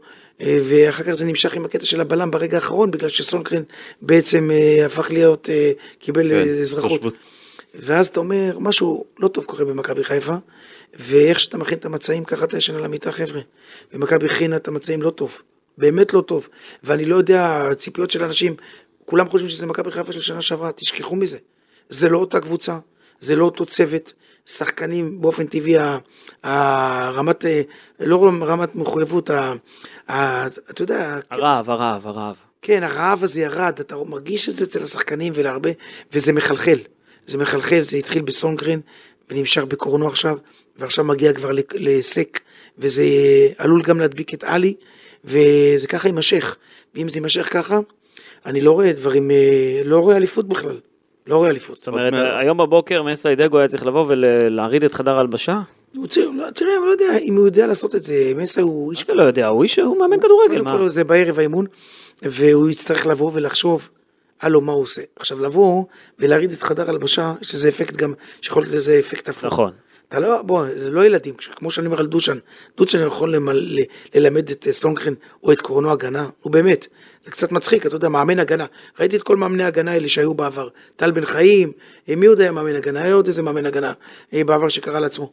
אה, 0.41 0.57
ואחר 0.63 1.03
כך 1.03 1.11
זה 1.11 1.25
נמשך 1.25 1.55
עם 1.55 1.65
הקטע 1.65 1.85
של 1.85 2.01
הבלם 2.01 2.31
ברגע 2.31 2.57
האחרון, 2.57 2.91
בגלל 2.91 3.09
שסונקרן 3.09 3.63
בעצם 4.01 4.51
אה, 4.51 4.85
הפך 4.85 5.11
להיות, 5.11 5.49
אה, 5.49 5.71
קיבל 5.99 6.29
כן, 6.29 6.61
אזרחות. 6.61 6.91
תושבות. 6.91 7.13
ואז 7.75 8.07
אתה 8.07 8.19
אומר, 8.19 8.57
משהו 8.59 9.05
לא 9.19 9.27
טוב 9.27 9.43
קורה 9.43 9.65
במכבי 9.65 10.03
חיפה, 10.03 10.35
ואיך 10.99 11.39
שאתה 11.39 11.57
מכין 11.57 11.77
את 11.77 11.85
המצעים, 11.85 12.23
ככה 12.23 12.45
אתה 12.45 12.57
ישן 12.57 12.75
על 12.75 12.85
המיטה, 12.85 13.11
חבר'ה. 13.11 13.41
ומכבי 13.93 14.25
הכינה 14.25 14.55
את 14.55 14.67
המצעים 14.67 15.01
לא 15.01 15.09
טוב, 15.09 15.41
באמת 15.77 16.13
לא 16.13 16.21
טוב. 16.21 16.47
ואני 16.83 17.05
לא 17.05 17.15
יודע, 17.15 17.67
הציפיות 17.71 18.11
של 18.11 18.23
אנשים, 18.23 18.55
כולם 19.05 19.29
חושבים 19.29 19.49
שזה 19.49 19.65
מכבי 19.65 19.91
חיפה 19.91 20.11
של 20.11 20.21
שנה 20.21 20.41
שעברה, 20.41 20.71
תשכחו 20.71 21.15
מזה. 21.15 21.37
זה 21.89 22.09
לא 22.09 22.17
אותה 22.17 22.39
קבוצה, 22.39 22.77
זה 23.19 23.35
לא 23.35 23.45
אותו 23.45 23.65
צוות. 23.65 24.13
שחקנים 24.45 25.21
באופן 25.21 25.45
טבעי, 25.45 25.75
הרמת, 26.43 27.45
אה, 27.45 27.61
לא 27.99 28.25
רמת 28.25 28.75
מחויבות, 28.75 29.29
ה- 29.29 29.53
ה- 30.09 30.47
אתה 30.47 30.81
יודע, 30.81 31.17
הרעב, 31.31 31.69
הרעב, 31.69 32.07
הרעב. 32.07 32.35
כן, 32.61 32.83
הרעב 32.83 33.23
הזה 33.23 33.41
ירד, 33.41 33.79
אתה 33.79 33.95
מרגיש 33.97 34.49
את 34.49 34.55
זה 34.55 34.65
אצל 34.65 34.83
השחקנים 34.83 35.33
ולהרבה, 35.35 35.69
וזה 36.13 36.33
מחלחל. 36.33 36.79
זה 37.27 37.37
מחלחל, 37.37 37.81
זה 37.81 37.97
התחיל 37.97 38.21
בסונגרן 38.21 38.79
ונמשך 39.29 39.63
בקורנו 39.63 40.07
עכשיו, 40.07 40.37
ועכשיו 40.77 41.05
מגיע 41.05 41.33
כבר 41.33 41.51
לסק, 41.73 42.39
וזה 42.77 43.03
עלול 43.57 43.81
גם 43.81 43.99
להדביק 43.99 44.33
את 44.33 44.43
עלי, 44.43 44.73
וזה 45.25 45.87
ככה 45.87 46.07
יימשך. 46.07 46.55
ואם 46.95 47.09
זה 47.09 47.17
יימשך 47.17 47.53
ככה, 47.53 47.79
אני 48.45 48.61
לא 48.61 48.71
רואה 48.71 48.93
דברים, 48.93 49.31
אה, 49.31 49.81
לא 49.83 49.99
רואה 49.99 50.17
אליפות 50.17 50.47
בכלל. 50.47 50.79
לא 51.27 51.37
רואה 51.37 51.49
אליפות. 51.49 51.77
זאת 51.77 51.87
אומרת. 51.87 52.13
היום 52.13 52.57
בבוקר 52.57 53.03
מסיידגו 53.03 53.59
היה 53.59 53.67
צריך 53.67 53.85
לבוא 53.85 54.05
ולהרעיד 54.07 54.83
את 54.83 54.93
חדר 54.93 55.11
ההלבשה? 55.11 55.61
הוא 55.95 56.07
ציר, 56.07 56.29
לא, 56.29 56.49
תראה, 56.51 56.77
אני 56.77 56.85
לא 56.85 56.91
יודע 56.91 57.17
אם 57.17 57.35
הוא 57.35 57.45
יודע 57.45 57.67
לעשות 57.67 57.95
את 57.95 58.03
זה, 58.03 58.33
מסה 58.35 58.61
הוא 58.61 58.91
איש... 58.91 59.05
זה 59.05 59.13
לא 59.13 59.23
יודע, 59.23 59.47
הוא 59.47 59.63
איש, 59.63 59.79
הוא 59.79 59.99
מאמן 59.99 60.19
כדורגל, 60.19 60.57
קודם 60.57 60.63
מה? 60.63 60.77
כל 60.77 60.89
זה 60.89 61.03
בערב 61.03 61.39
האימון, 61.39 61.65
והוא 62.21 62.69
יצטרך 62.69 63.05
לבוא 63.05 63.31
ולחשוב, 63.33 63.89
הלו, 64.41 64.61
מה 64.61 64.71
הוא 64.71 64.81
עושה. 64.81 65.01
עכשיו, 65.15 65.39
לבוא 65.39 65.83
ולהרעיד 66.19 66.51
את 66.51 66.61
חדר 66.61 66.89
הלבשה, 66.89 67.33
יש 67.41 67.55
לזה 67.55 67.69
אפקט 67.69 67.95
גם, 67.95 68.13
שיכול 68.41 68.63
להיות 68.63 68.75
לזה 68.75 68.99
אפקט 68.99 69.29
הפוך. 69.29 69.43
נכון. 69.43 69.71
אתה 70.13 70.21
לא, 70.21 70.41
בוא, 70.41 70.65
זה 70.77 70.89
לא 70.89 71.05
ילדים, 71.05 71.33
כמו 71.55 71.71
שאני 71.71 71.87
אומר 71.87 71.99
על 71.99 72.05
דושן, 72.05 72.37
דושן 72.77 73.07
יכול 73.07 73.35
למל, 73.35 73.79
ללמד 74.15 74.49
את 74.49 74.67
אה, 74.67 74.73
סונגרן 74.73 75.13
או 75.43 75.51
את 75.51 75.61
קורנו 75.61 75.91
הגנה, 75.91 76.29
נו 76.45 76.51
באמת, 76.51 76.87
זה 77.23 77.31
קצת 77.31 77.51
מצחיק, 77.51 77.85
אתה 77.85 77.95
יודע, 77.95 78.09
מאמן 78.09 78.39
הגנה, 78.39 78.65
ראיתי 78.99 79.15
את 79.15 79.23
כל 79.23 79.37
מאמני 79.37 79.63
הגנה 79.63 79.91
האלה 79.91 80.09
שהיו 80.09 80.33
בעבר, 80.33 80.69
טל 80.95 81.11
בן 81.11 81.25
חיים, 81.25 81.71
אה, 82.09 82.15
מי 82.15 82.25
עוד 82.25 82.41
היה 82.41 82.51
מאמן 82.51 82.75
הגנה, 82.75 83.01
היה 83.01 83.13
עוד 83.13 83.27
איזה 83.27 83.41
מאמן 83.41 83.65
הגנה 83.65 83.93
אה, 84.33 84.43
בעבר 84.43 84.69
שקרא 84.69 84.99
לעצמו, 84.99 85.31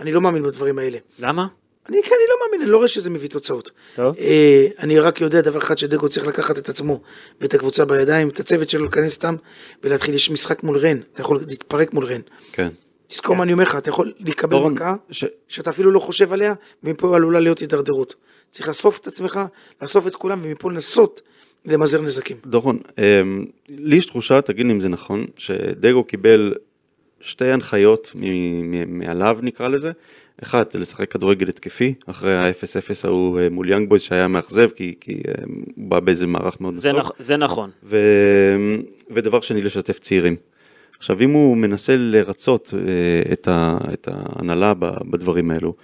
אני 0.00 0.12
לא 0.12 0.20
מאמין 0.20 0.42
בדברים 0.42 0.78
האלה. 0.78 0.98
למה? 1.18 1.46
אני 1.88 2.02
כן, 2.02 2.14
אני 2.18 2.28
לא 2.28 2.36
מאמין, 2.46 2.62
אני 2.62 2.70
לא 2.70 2.76
רואה 2.76 2.88
שזה 2.88 3.10
מביא 3.10 3.28
תוצאות. 3.28 3.70
טוב. 3.94 4.16
אה, 4.18 4.66
אני 4.78 5.00
רק 5.00 5.20
יודע 5.20 5.40
דבר 5.40 5.58
אחד, 5.58 5.78
שדגו 5.78 6.08
צריך 6.08 6.26
לקחת 6.26 6.58
את 6.58 6.68
עצמו 6.68 7.00
ואת 7.40 7.54
הקבוצה 7.54 7.84
בידיים, 7.84 8.28
את 8.28 8.40
הצוות 8.40 8.70
שלו, 8.70 8.82
להיכנס 8.82 9.12
סתם 9.12 9.36
ולהתחיל, 9.84 10.14
יש 10.14 10.30
משחק 10.30 10.62
מול 10.62 10.78
רן, 10.78 11.00
אתה 11.12 11.20
יכול 11.20 11.40
להתפרק 11.48 11.92
מול 11.92 12.06
רן. 12.06 12.20
כן. 12.52 12.68
תזכור 13.12 13.36
מה 13.36 13.42
אני 13.44 13.52
אומר 13.52 13.62
לך, 13.64 13.74
אתה 13.76 13.88
יכול 13.90 14.12
לקבל 14.20 14.56
מכה 14.58 14.94
ש- 15.10 15.24
שאתה 15.48 15.70
אפילו 15.70 15.90
לא 15.90 15.98
חושב 15.98 16.32
עליה, 16.32 16.54
ומפה 16.84 17.16
עלולה 17.16 17.40
להיות 17.40 17.58
הידרדרות. 17.58 18.14
צריך 18.50 18.68
לאסוף 18.68 18.98
את 18.98 19.06
עצמך, 19.06 19.40
לאסוף 19.82 20.06
את 20.06 20.16
כולם, 20.16 20.40
ומפה 20.42 20.70
לנסות 20.70 21.22
למזער 21.64 22.02
נזקים. 22.02 22.36
דורון, 22.46 22.78
אמ, 22.98 23.44
לי 23.68 23.96
יש 23.96 24.06
תחושה, 24.06 24.40
תגיד 24.40 24.66
לי 24.66 24.72
אם 24.72 24.80
זה 24.80 24.88
נכון, 24.88 25.24
שדגו 25.36 26.04
קיבל 26.04 26.54
שתי 27.20 27.44
הנחיות 27.50 28.10
מ- 28.14 28.70
מ- 28.70 28.98
מעליו 28.98 29.38
נקרא 29.42 29.68
לזה. 29.68 29.92
אחד, 30.42 30.64
זה 30.72 30.78
לשחק 30.78 31.10
כדורגל 31.12 31.48
התקפי, 31.48 31.94
אחרי 32.06 32.34
ה-0-0 32.36 32.54
ההוא 33.04 33.40
אה, 33.40 33.48
מול 33.50 33.70
יאנג 33.70 33.88
בויז 33.88 34.02
שהיה 34.02 34.28
מאכזב, 34.28 34.68
כי, 34.76 34.94
כי 35.00 35.12
אה, 35.28 35.34
הוא 35.46 35.54
בא 35.76 36.00
באיזה 36.00 36.26
מערך 36.26 36.60
מאוד 36.60 36.74
זה 36.74 36.92
נסוג. 36.92 37.02
נכ- 37.12 37.14
זה 37.18 37.36
נכון. 37.36 37.70
ו... 37.84 37.96
ודבר 39.10 39.40
שני, 39.40 39.62
לשתף 39.62 39.98
צעירים. 39.98 40.36
עכשיו, 41.02 41.20
אם 41.20 41.30
הוא 41.30 41.56
מנסה 41.56 41.94
לרצות 41.98 42.74
אה, 42.74 43.32
את, 43.32 43.48
ה... 43.48 43.78
את 43.92 44.08
ההנהלה 44.12 44.74
בדברים 45.10 45.50
האלו, 45.50 45.74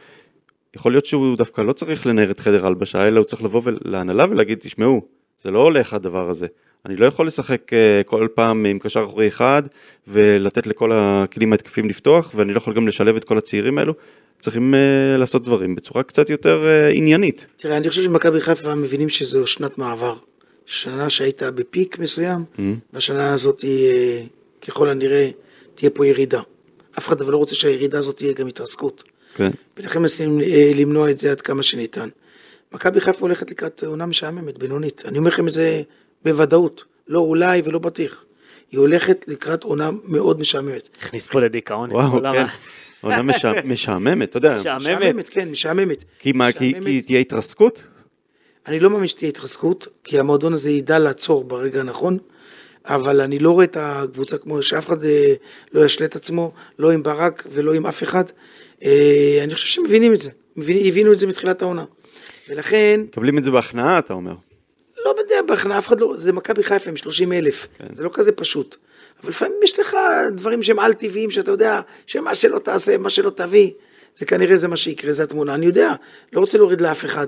יכול 0.76 0.92
להיות 0.92 1.06
שהוא 1.06 1.36
דווקא 1.36 1.60
לא 1.60 1.72
צריך 1.72 2.06
לנער 2.06 2.30
את 2.30 2.40
חדר 2.40 2.64
ההלבשה, 2.64 3.08
אלא 3.08 3.18
הוא 3.18 3.26
צריך 3.26 3.42
לבוא 3.42 3.62
להנהלה 3.84 4.26
ולהגיד, 4.30 4.58
תשמעו, 4.60 5.02
זה 5.42 5.50
לא 5.50 5.62
הולך 5.62 5.94
הדבר 5.94 6.28
הזה. 6.28 6.46
אני 6.86 6.96
לא 6.96 7.06
יכול 7.06 7.26
לשחק 7.26 7.72
אה, 7.72 8.02
כל 8.06 8.28
פעם 8.34 8.66
עם 8.66 8.78
קשר 8.78 9.04
אחורי 9.04 9.28
אחד 9.28 9.62
ולתת 10.08 10.66
לכל 10.66 10.90
הכלים 10.94 11.52
ההתקפיים 11.52 11.88
לפתוח, 11.88 12.32
ואני 12.34 12.52
לא 12.52 12.56
יכול 12.56 12.74
גם 12.74 12.88
לשלב 12.88 13.16
את 13.16 13.24
כל 13.24 13.38
הצעירים 13.38 13.78
האלו. 13.78 13.94
צריכים 14.40 14.74
אה, 14.74 15.16
לעשות 15.16 15.44
דברים 15.44 15.74
בצורה 15.74 16.02
קצת 16.02 16.30
יותר 16.30 16.64
אה, 16.66 16.88
עניינית. 16.88 17.46
תראה, 17.56 17.76
אני 17.76 17.88
חושב 17.88 18.02
שמכבי 18.02 18.40
חיפה 18.40 18.74
מבינים 18.74 19.08
שזו 19.08 19.46
שנת 19.46 19.78
מעבר. 19.78 20.14
שנה 20.66 21.10
שהיית 21.10 21.42
בפיק 21.42 21.98
מסוים, 21.98 22.44
והשנה 22.92 23.32
הזאת, 23.32 23.64
אה, 23.64 24.22
ככל 24.66 24.88
הנראה, 24.88 25.30
תהיה 25.74 25.90
פה 25.90 26.06
ירידה. 26.06 26.40
אף 26.98 27.08
אחד 27.08 27.20
אבל 27.20 27.32
לא 27.32 27.36
רוצה 27.36 27.54
שהירידה 27.54 27.98
הזאת 27.98 28.16
תהיה 28.16 28.32
גם 28.32 28.46
התרסקות. 28.46 29.02
כן. 29.34 29.50
ולכן 29.76 30.00
מנסים 30.00 30.40
אה, 30.40 30.70
למנוע 30.74 31.10
את 31.10 31.18
זה 31.18 31.30
עד 31.30 31.40
כמה 31.40 31.62
שניתן. 31.62 32.08
מכבי 32.72 33.00
חיפה 33.00 33.20
הולכת 33.20 33.50
לקראת 33.50 33.82
עונה 33.84 34.06
משעממת, 34.06 34.58
בינונית. 34.58 35.02
אני 35.04 35.18
אומר 35.18 35.28
לכם 35.28 35.48
את 35.48 35.52
זה 35.52 35.82
בוודאות. 36.24 36.84
לא 37.08 37.18
אולי 37.20 37.62
ולא 37.64 37.78
בטיח. 37.78 38.24
היא 38.70 38.80
הולכת 38.80 39.24
לקראת 39.28 39.64
עונה 39.64 39.90
מאוד 40.04 40.40
משעממת. 40.40 40.88
הכניס 41.00 41.26
פה 41.26 41.40
לדיכאון. 41.40 41.90
וואו, 41.92 42.12
כן. 42.34 42.44
עונה 43.00 43.22
משע- 43.22 43.62
משעממת, 43.72 44.28
אתה 44.28 44.36
יודע. 44.36 44.54
משעממת. 44.76 45.28
כן, 45.28 45.48
משעממת. 45.48 46.04
כי 46.18 46.32
מה, 46.32 46.52
כי. 46.52 46.74
כי 46.84 47.02
תהיה 47.02 47.18
התרסקות? 47.20 47.82
אני 48.66 48.80
לא 48.80 48.90
מאמין 48.90 49.06
שתהיה 49.06 49.28
התרסקות, 49.28 49.86
כי 50.04 50.18
המועדון 50.18 50.52
הזה 50.52 50.70
ידע 50.70 50.98
לעצור 50.98 51.44
ברגע 51.44 51.80
הנכון, 51.80 52.18
אבל 52.88 53.20
אני 53.20 53.38
לא 53.38 53.50
רואה 53.50 53.64
את 53.64 53.76
הקבוצה 53.80 54.38
כמו 54.38 54.62
שאף 54.62 54.86
אחד 54.86 55.04
אה, 55.04 55.34
לא 55.72 55.84
ישלה 55.84 56.06
את 56.06 56.16
עצמו, 56.16 56.52
לא 56.78 56.90
עם 56.90 57.02
ברק 57.02 57.46
ולא 57.52 57.72
עם 57.72 57.86
אף 57.86 58.02
אחד. 58.02 58.24
אה, 58.84 59.40
אני 59.44 59.54
חושב 59.54 59.66
שהם 59.66 59.84
מבינים 59.84 60.14
את 60.14 60.20
זה, 60.20 60.30
הבינו 60.56 61.12
את 61.12 61.18
זה 61.18 61.26
מתחילת 61.26 61.62
העונה. 61.62 61.84
ולכן, 62.48 63.00
מקבלים 63.04 63.38
את 63.38 63.44
זה 63.44 63.50
בהכנעה, 63.50 63.98
אתה 63.98 64.12
אומר. 64.12 64.34
לא 65.04 65.14
יודע, 65.18 65.42
בהכנעה, 65.42 65.78
אף 65.78 65.88
אחד 65.88 66.00
לא, 66.00 66.14
זה 66.16 66.32
מכבי 66.32 66.62
חיפה 66.62 66.90
עם 66.90 66.96
30 66.96 67.32
אלף, 67.32 67.68
זה 67.92 68.02
לא 68.02 68.10
כזה 68.12 68.32
פשוט. 68.32 68.76
אבל 69.22 69.30
לפעמים 69.30 69.56
יש 69.64 69.78
לך 69.78 69.96
דברים 70.32 70.62
שהם 70.62 70.78
על 70.78 70.92
טבעיים, 70.92 71.30
שאתה 71.30 71.50
יודע, 71.50 71.80
שמה 72.06 72.34
שלא 72.34 72.58
תעשה, 72.58 72.98
מה 72.98 73.10
שלא 73.10 73.30
תביא, 73.30 73.70
זה 74.18 74.26
כנראה 74.26 74.56
זה 74.56 74.68
מה 74.68 74.76
שיקרה, 74.76 75.12
זה 75.12 75.22
התמונה. 75.22 75.54
אני 75.54 75.66
יודע, 75.66 75.94
לא 76.32 76.40
רוצה 76.40 76.58
להוריד 76.58 76.80
לאף 76.80 77.04
אחד. 77.04 77.26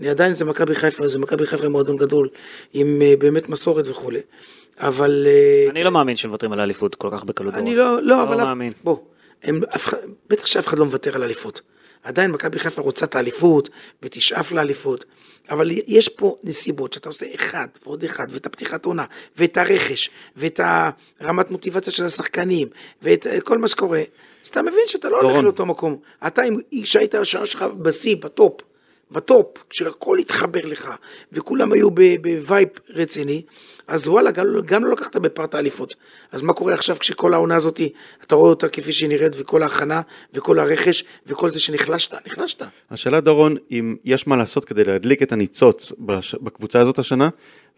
אני 0.00 0.08
עדיין, 0.08 0.34
זה 0.34 0.44
מכבי 0.44 0.74
חיפה, 0.74 1.06
זה 1.06 1.18
מכבי 1.18 1.46
חיפה 1.46 1.68
מועדון 1.68 1.96
גדול, 1.96 2.28
עם 2.72 3.02
אה, 3.02 3.14
באמת 3.18 3.48
מסורת 3.48 3.88
וכולי. 3.88 4.20
אבל... 4.78 5.26
אה, 5.26 5.70
אני 5.70 5.84
לא 5.84 5.90
מאמין 5.90 6.16
שמוותרים 6.16 6.52
על 6.52 6.60
האליפות 6.60 6.94
כל 6.94 7.08
כך 7.12 7.24
בקלות. 7.24 7.54
אני 7.54 7.74
דורון. 7.74 7.94
לא, 7.94 8.02
לא, 8.02 8.22
אבל... 8.22 8.36
לא 8.36 8.44
מאמין. 8.44 8.72
בוא, 8.84 8.96
הם, 9.42 9.60
אף, 9.74 9.94
בטח 10.30 10.46
שאף 10.46 10.68
אחד 10.68 10.78
לא 10.78 10.84
מוותר 10.84 11.14
על 11.14 11.22
אליפות. 11.22 11.60
עדיין 12.02 12.30
מכבי 12.30 12.58
חיפה 12.58 12.82
רוצה 12.82 13.06
את 13.06 13.16
האליפות, 13.16 13.68
ותשאף 14.02 14.52
לאליפות. 14.52 15.04
אבל 15.50 15.70
יש 15.86 16.08
פה 16.08 16.36
נסיבות 16.44 16.92
שאתה 16.92 17.08
עושה 17.08 17.26
אחד 17.34 17.66
ועוד 17.84 18.04
אחד, 18.04 18.26
ואת 18.30 18.46
הפתיחת 18.46 18.84
עונה, 18.84 19.04
ואת 19.36 19.56
הרכש, 19.56 20.10
ואת 20.36 20.60
הרמת 21.20 21.50
מוטיבציה 21.50 21.92
של 21.92 22.04
השחקנים, 22.04 22.68
ואת 23.02 23.26
אה, 23.26 23.40
כל 23.40 23.58
מה 23.58 23.68
שקורה. 23.68 24.02
אז 24.44 24.48
אתה 24.48 24.62
מבין 24.62 24.84
שאתה 24.86 25.08
לא 25.08 25.20
הולך. 25.20 25.44
לאותו 25.44 25.66
מקום. 25.66 25.96
אתה, 26.26 26.42
כשהיית 26.82 27.14
השנה 27.14 27.46
שלך 27.46 27.62
בשיא, 27.62 28.16
בטופ, 28.16 28.60
בטופ, 29.12 29.46
כשהכל 29.70 30.18
התחבר 30.18 30.60
לך, 30.64 30.90
וכולם 31.32 31.72
היו 31.72 31.88
ב 31.90 32.06
vibe 32.06 32.68
רציני, 32.88 33.42
אז 33.86 34.08
וואלה, 34.08 34.30
גם, 34.30 34.46
גם 34.64 34.84
לא 34.84 34.92
לקחת 34.92 35.16
בפרט 35.16 35.54
האליפות. 35.54 35.94
אז 36.32 36.42
מה 36.42 36.52
קורה 36.52 36.74
עכשיו 36.74 36.96
כשכל 36.98 37.34
העונה 37.34 37.56
הזאת, 37.56 37.80
אתה 38.22 38.34
רואה 38.34 38.50
אותה 38.50 38.68
כפי 38.68 38.92
שהיא 38.92 39.08
נראית, 39.08 39.32
וכל 39.38 39.62
ההכנה, 39.62 40.00
וכל 40.34 40.58
הרכש, 40.58 41.04
וכל 41.26 41.50
זה 41.50 41.60
שנחלשת, 41.60 42.26
נחלשת. 42.26 42.62
השאלה 42.90 43.20
דורון, 43.20 43.56
אם 43.70 43.96
יש 44.04 44.26
מה 44.26 44.36
לעשות 44.36 44.64
כדי 44.64 44.84
להדליק 44.84 45.22
את 45.22 45.32
הניצוץ 45.32 45.92
בש... 45.98 46.34
בקבוצה 46.34 46.80
הזאת 46.80 46.98
השנה, 46.98 47.28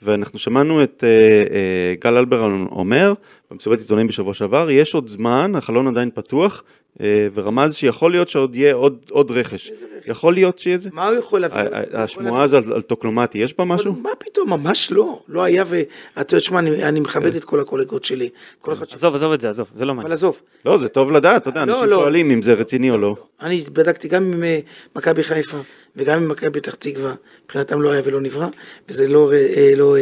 ואנחנו 0.03 0.39
שמענו 0.39 0.83
את 0.83 1.05
אה, 1.07 1.09
אה, 1.55 1.95
גל 2.01 2.17
אלברון 2.17 2.69
אומר 2.71 3.15
במסיבת 3.53 3.79
עיתונאים 3.79 4.07
בשבוע 4.07 4.35
שעבר, 4.35 4.71
יש 4.71 4.95
עוד 4.95 5.09
זמן, 5.09 5.53
החלון 5.57 5.89
עדיין 5.89 6.11
פתוח, 6.15 6.63
אה, 7.01 7.29
ורמז 7.35 7.75
שיכול 7.75 8.11
להיות 8.11 8.29
שעוד 8.29 8.55
יהיה 8.57 8.75
עוד, 8.75 8.99
עוד 9.11 9.31
רכש. 9.31 9.73
יכול 10.07 10.35
להיות 10.35 10.59
שיהיה 10.59 10.79
זה? 10.79 10.89
מה 10.93 11.09
הוא 11.09 11.17
יכול 11.17 11.41
להביא? 11.41 11.61
השמועה 11.93 12.43
הזו 12.43 12.57
על, 12.57 12.73
על 12.73 12.83
טוקלומטי, 12.83 13.39
יש 13.39 13.59
בה 13.59 13.65
משהו? 13.65 13.93
מה 13.93 14.11
פתאום, 14.19 14.51
ממש 14.51 14.93
לא. 14.93 15.23
לא 15.29 15.43
היה, 15.43 15.65
ואתה 15.69 16.35
יודע, 16.35 16.41
שמע, 16.41 16.59
אני, 16.59 16.85
אני 16.85 17.01
מכבד 17.01 17.35
את 17.35 17.45
כל 17.45 17.61
הקולגות 17.61 18.05
שלי. 18.05 18.29
כל 18.61 18.73
אחד 18.73 18.89
ש... 18.89 18.95
עזוב, 18.95 19.15
עזוב 19.15 19.33
את 19.33 19.41
זה, 19.41 19.49
עזוב, 19.49 19.67
זה 19.75 19.85
לא 19.85 19.95
מעניין. 19.95 20.07
אבל 20.07 20.13
עזוב, 20.13 20.41
לא, 20.65 20.79
זה 20.79 20.89
טוב 20.89 21.13
לדעת, 21.13 21.43
אתה 21.43 21.49
יודע, 21.49 21.65
לא, 21.65 21.73
אנשים 21.73 21.89
לא. 21.89 21.97
שואלים 21.97 22.31
אם 22.31 22.43
זה 22.43 22.53
רציני 22.55 22.91
או 22.91 22.99
לא. 22.99 23.17
אני 23.41 23.65
בדקתי 23.73 24.09
גם 24.09 24.33
עם 24.33 24.45
אה, 24.45 24.59
מכבי 24.97 25.23
חיפה 25.23 25.59
וגם 25.97 26.23
עם 26.23 26.29
מכבי 26.29 26.61
פתח 26.61 26.75
תקווה, 26.75 27.15
מבחינתם 27.45 27.83
לא 27.83 27.91
היה 27.91 28.03
ולא 28.05 28.21
נברא, 28.21 28.49
וזה 28.89 29.09
לא, 29.09 29.33
אה, 29.33 29.73
לא 29.77 29.97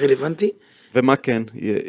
רלוונטי. 0.00 0.50
ומה 0.94 1.16
כן? 1.16 1.42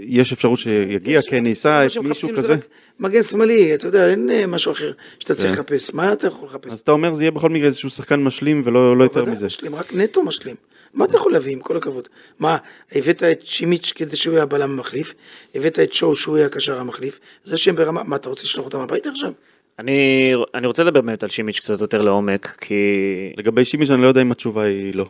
יש 0.08 0.34
אפשרות 0.34 0.60
שיגיע, 0.60 1.22
כן 1.22 1.46
ייסע, 1.46 1.86
מישהו 2.04 2.30
זה 2.30 2.34
כזה? 2.38 2.56
מגן 3.00 3.24
שמאלי, 3.24 3.76
אתה 3.76 3.88
יודע, 3.88 4.10
אין 4.10 4.30
אה, 4.30 4.48
משהו 4.48 4.72
אחר 4.72 4.92
שאתה 5.20 5.34
צריך 5.36 5.56
כן. 5.56 5.62
לחפש. 5.62 5.94
מה 5.94 6.14
אתה 6.14 6.28
יכול 6.28 6.48
לחפש? 6.48 6.74
אז 6.74 6.80
אתה 6.80 6.92
אומר 6.92 7.14
זה 7.14 7.24
יהיה 7.24 7.32
בכל 7.32 7.50
מקרה 7.50 7.66
איזשהו 7.66 7.90
שחקן 7.90 8.24
משלים 8.24 8.62
ולא 8.66 8.98
לא 8.98 9.04
יותר 9.04 9.26
מזה. 9.26 9.46
משלים, 9.46 9.76
רק 9.76 9.94
נטו 9.94 10.24
משלים. 10.24 10.56
מה 10.94 11.06
אתה 11.06 11.16
יכול 11.16 11.32
להביא, 11.32 11.54
עם 11.54 11.60
כל 11.60 11.78
הכבוד? 11.78 12.08
מה, 12.40 12.58
הבאת 12.92 13.24
את 13.24 13.46
שימיץ' 13.46 13.94
כדי 13.96 14.16
שהוא 14.16 14.34
יהיה 14.34 14.44
הבלם 14.44 14.72
המחליף, 14.72 15.14
הבאת 15.56 15.80
את 15.80 15.94
שואו 15.94 16.16
שהוא 16.16 16.38
יהיה 16.38 16.48
הקשר 16.48 16.80
המחליף, 16.80 17.20
זה 17.44 17.58
שהם 17.58 17.76
ברמה, 17.76 18.04
מה, 18.04 18.16
אתה 18.16 18.30
רוצה 18.30 18.44
לשלוח 18.44 18.66
אותם 18.66 18.80
הביתה 18.80 19.10
עכשיו? 19.10 19.32
אני, 19.80 20.34
אני 20.56 20.68
רוצה 20.68 20.84
לדבר 20.84 21.02
באמת 21.02 21.24
על 21.24 21.30
שימיץ' 21.30 21.60
קצת 21.60 21.82
יותר 21.82 22.02
לעומק, 22.02 22.58
כי 22.62 22.76
לגבי 23.38 23.66
שימיש 23.66 23.90
אני 23.92 24.02
לא 24.02 24.08
יודע 24.08 24.22
אם 24.22 24.32
התשובה 24.32 24.64
היא 24.64 24.96
לא. 24.96 25.06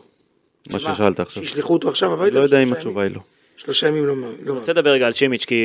מה 0.71 0.79
ששאלת 0.79 1.19
עכשיו. 1.19 1.43
שישלחו 1.43 1.73
אותו 1.73 1.89
עכשיו 1.89 2.13
אני 2.13 2.21
הביתה? 2.21 2.37
לא 2.37 2.43
יודע 2.43 2.63
אם 2.63 2.73
התשובה? 2.73 3.03
היא 3.03 3.11
לא. 3.11 3.19
שלושה 3.65 3.87
ימים 3.87 4.05
לא... 4.05 4.15
לא- 4.15 4.27
אני 4.41 4.49
רוצה 4.49 4.73
לדבר 4.73 4.89
רגע 4.89 5.05
על 5.05 5.11
שימיץ', 5.11 5.45
כי 5.45 5.61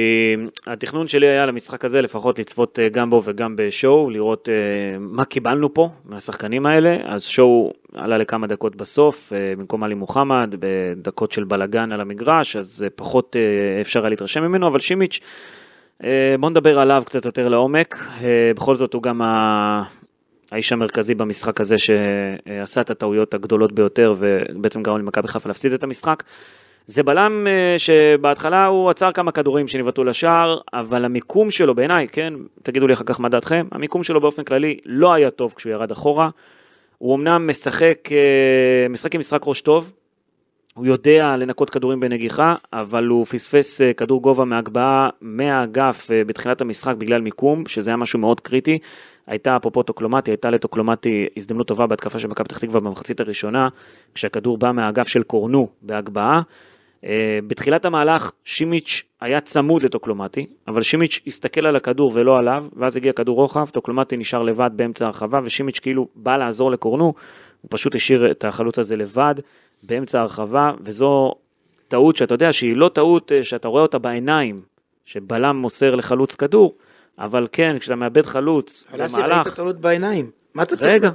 התכנון 0.66 1.08
שלי 1.08 1.26
היה 1.26 1.46
למשחק 1.46 1.84
הזה 1.84 2.02
לפחות 2.02 2.38
לצפות 2.38 2.78
אה, 2.78 2.88
גם 2.88 3.10
בו 3.10 3.22
וגם 3.24 3.56
בשואו, 3.56 4.10
לראות 4.10 4.48
אה, 4.48 4.98
מה 4.98 5.24
קיבלנו 5.24 5.74
פה 5.74 5.88
מהשחקנים 6.04 6.66
האלה. 6.66 6.96
אז 7.04 7.24
שואו 7.24 7.72
עלה 7.94 8.18
לכמה 8.18 8.46
דקות 8.46 8.76
בסוף, 8.76 9.32
אה, 9.32 9.54
במקום 9.56 9.84
עלי 9.84 9.94
מוחמד, 9.94 10.54
בדקות 10.58 11.32
של 11.32 11.44
בלאגן 11.44 11.92
על 11.92 12.00
המגרש, 12.00 12.56
אז 12.56 12.82
אה, 12.84 12.90
פחות 12.90 13.36
אה, 13.36 13.80
אפשר 13.80 14.00
היה 14.00 14.08
להתרשם 14.10 14.42
ממנו, 14.42 14.66
אבל 14.66 14.78
שימיץ', 14.78 15.20
אה, 16.04 16.34
בוא 16.40 16.50
נדבר 16.50 16.78
עליו 16.78 17.02
קצת 17.06 17.24
יותר 17.24 17.48
לעומק. 17.48 17.96
אה, 18.22 18.52
בכל 18.56 18.76
זאת 18.76 18.94
הוא 18.94 19.02
גם 19.02 19.22
ה... 19.22 19.82
האיש 20.50 20.72
המרכזי 20.72 21.14
במשחק 21.14 21.60
הזה 21.60 21.76
שעשה 21.78 22.80
את 22.80 22.90
הטעויות 22.90 23.34
הגדולות 23.34 23.72
ביותר 23.72 24.14
ובעצם 24.18 24.82
גרם 24.82 24.98
למכבי 24.98 25.28
חיפה 25.28 25.48
להפסיד 25.48 25.72
את 25.72 25.82
המשחק. 25.82 26.22
זה 26.86 27.02
בלם 27.02 27.46
אה, 27.46 27.74
שבהתחלה 27.78 28.66
הוא 28.66 28.90
עצר 28.90 29.12
כמה 29.12 29.32
כדורים 29.32 29.68
שניבטו 29.68 30.04
לשער, 30.04 30.58
אבל 30.72 31.04
המיקום 31.04 31.50
שלו 31.50 31.74
בעיניי, 31.74 32.08
כן, 32.08 32.34
תגידו 32.62 32.86
לי 32.86 32.92
אחר 32.92 33.04
כך 33.04 33.20
מה 33.20 33.28
דעתכם, 33.28 33.66
המיקום 33.72 34.02
שלו 34.02 34.20
באופן 34.20 34.44
כללי 34.44 34.78
לא 34.84 35.14
היה 35.14 35.30
טוב 35.30 35.54
כשהוא 35.56 35.72
ירד 35.72 35.90
אחורה. 35.90 36.30
הוא 36.98 37.16
אמנם 37.16 37.50
משחק, 37.50 38.08
אה, 38.12 38.88
משחק 38.88 39.14
עם 39.14 39.18
משחק 39.18 39.40
ראש 39.46 39.60
טוב, 39.60 39.92
הוא 40.74 40.86
יודע 40.86 41.36
לנקות 41.36 41.70
כדורים 41.70 42.00
בנגיחה, 42.00 42.54
אבל 42.72 43.06
הוא 43.06 43.24
פספס 43.24 43.80
אה, 43.80 43.92
כדור 43.92 44.22
גובה 44.22 44.44
מהגבהה 44.44 45.08
מהאגף 45.20 46.10
בתחילת 46.26 46.60
המשחק 46.60 46.94
בגלל 46.98 47.20
מיקום, 47.20 47.66
שזה 47.66 47.90
היה 47.90 47.96
משהו 47.96 48.18
מאוד 48.18 48.40
קריטי. 48.40 48.78
הייתה 49.28 49.56
אפרופו 49.56 49.82
טוקלומטי, 49.82 50.30
הייתה 50.30 50.50
לטוקלומטי 50.50 51.26
הזדמנות 51.36 51.66
טובה 51.66 51.86
בהתקפה 51.86 52.18
של 52.18 52.28
מכבי 52.28 52.44
פתח 52.44 52.58
תקווה 52.58 52.80
במחצית 52.80 53.20
הראשונה, 53.20 53.68
כשהכדור 54.14 54.58
בא 54.58 54.72
מהאגף 54.72 55.08
של 55.08 55.22
קורנו 55.22 55.68
בהגבהה. 55.82 56.42
אה, 57.04 57.38
בתחילת 57.46 57.84
המהלך 57.84 58.32
שימיץ' 58.44 59.02
היה 59.20 59.40
צמוד 59.40 59.82
לטוקלומטי, 59.82 60.46
אבל 60.68 60.82
שימיץ' 60.82 61.20
הסתכל 61.26 61.66
על 61.66 61.76
הכדור 61.76 62.12
ולא 62.14 62.38
עליו, 62.38 62.64
ואז 62.76 62.96
הגיע 62.96 63.12
כדור 63.12 63.36
רוחב, 63.36 63.68
טוקלומטי 63.68 64.16
נשאר 64.16 64.42
לבד 64.42 64.70
באמצע 64.76 65.06
הרחבה, 65.06 65.40
ושימיץ' 65.44 65.78
כאילו 65.78 66.08
בא 66.14 66.36
לעזור 66.36 66.70
לקורנו, 66.70 67.14
הוא 67.62 67.68
פשוט 67.70 67.94
השאיר 67.94 68.30
את 68.30 68.44
החלוץ 68.44 68.78
הזה 68.78 68.96
לבד 68.96 69.34
באמצע 69.82 70.20
הרחבה, 70.20 70.72
וזו 70.80 71.34
טעות 71.88 72.16
שאתה 72.16 72.34
יודע 72.34 72.52
שהיא 72.52 72.76
לא 72.76 72.88
טעות 72.88 73.32
אה, 73.32 73.42
שאתה 73.42 73.68
רואה 73.68 73.82
אותה 73.82 73.98
בעיניים, 73.98 74.60
שבלם 75.04 75.56
מוסר 75.56 75.94
לחלוץ 75.94 76.34
כדור, 76.34 76.74
אבל 77.18 77.46
כן, 77.52 77.76
כשאתה 77.78 77.96
מאבד 77.96 78.26
חלוץ 78.26 78.84
אבל 78.92 79.06
אסי, 79.06 79.16
ראית 79.16 79.26
במהלך, 79.26 79.54
טעות 79.56 79.80
בעיניים. 79.80 80.30
מה 80.54 80.62
אתה 80.62 80.76
צריך 80.76 80.92
רגע. 80.92 81.10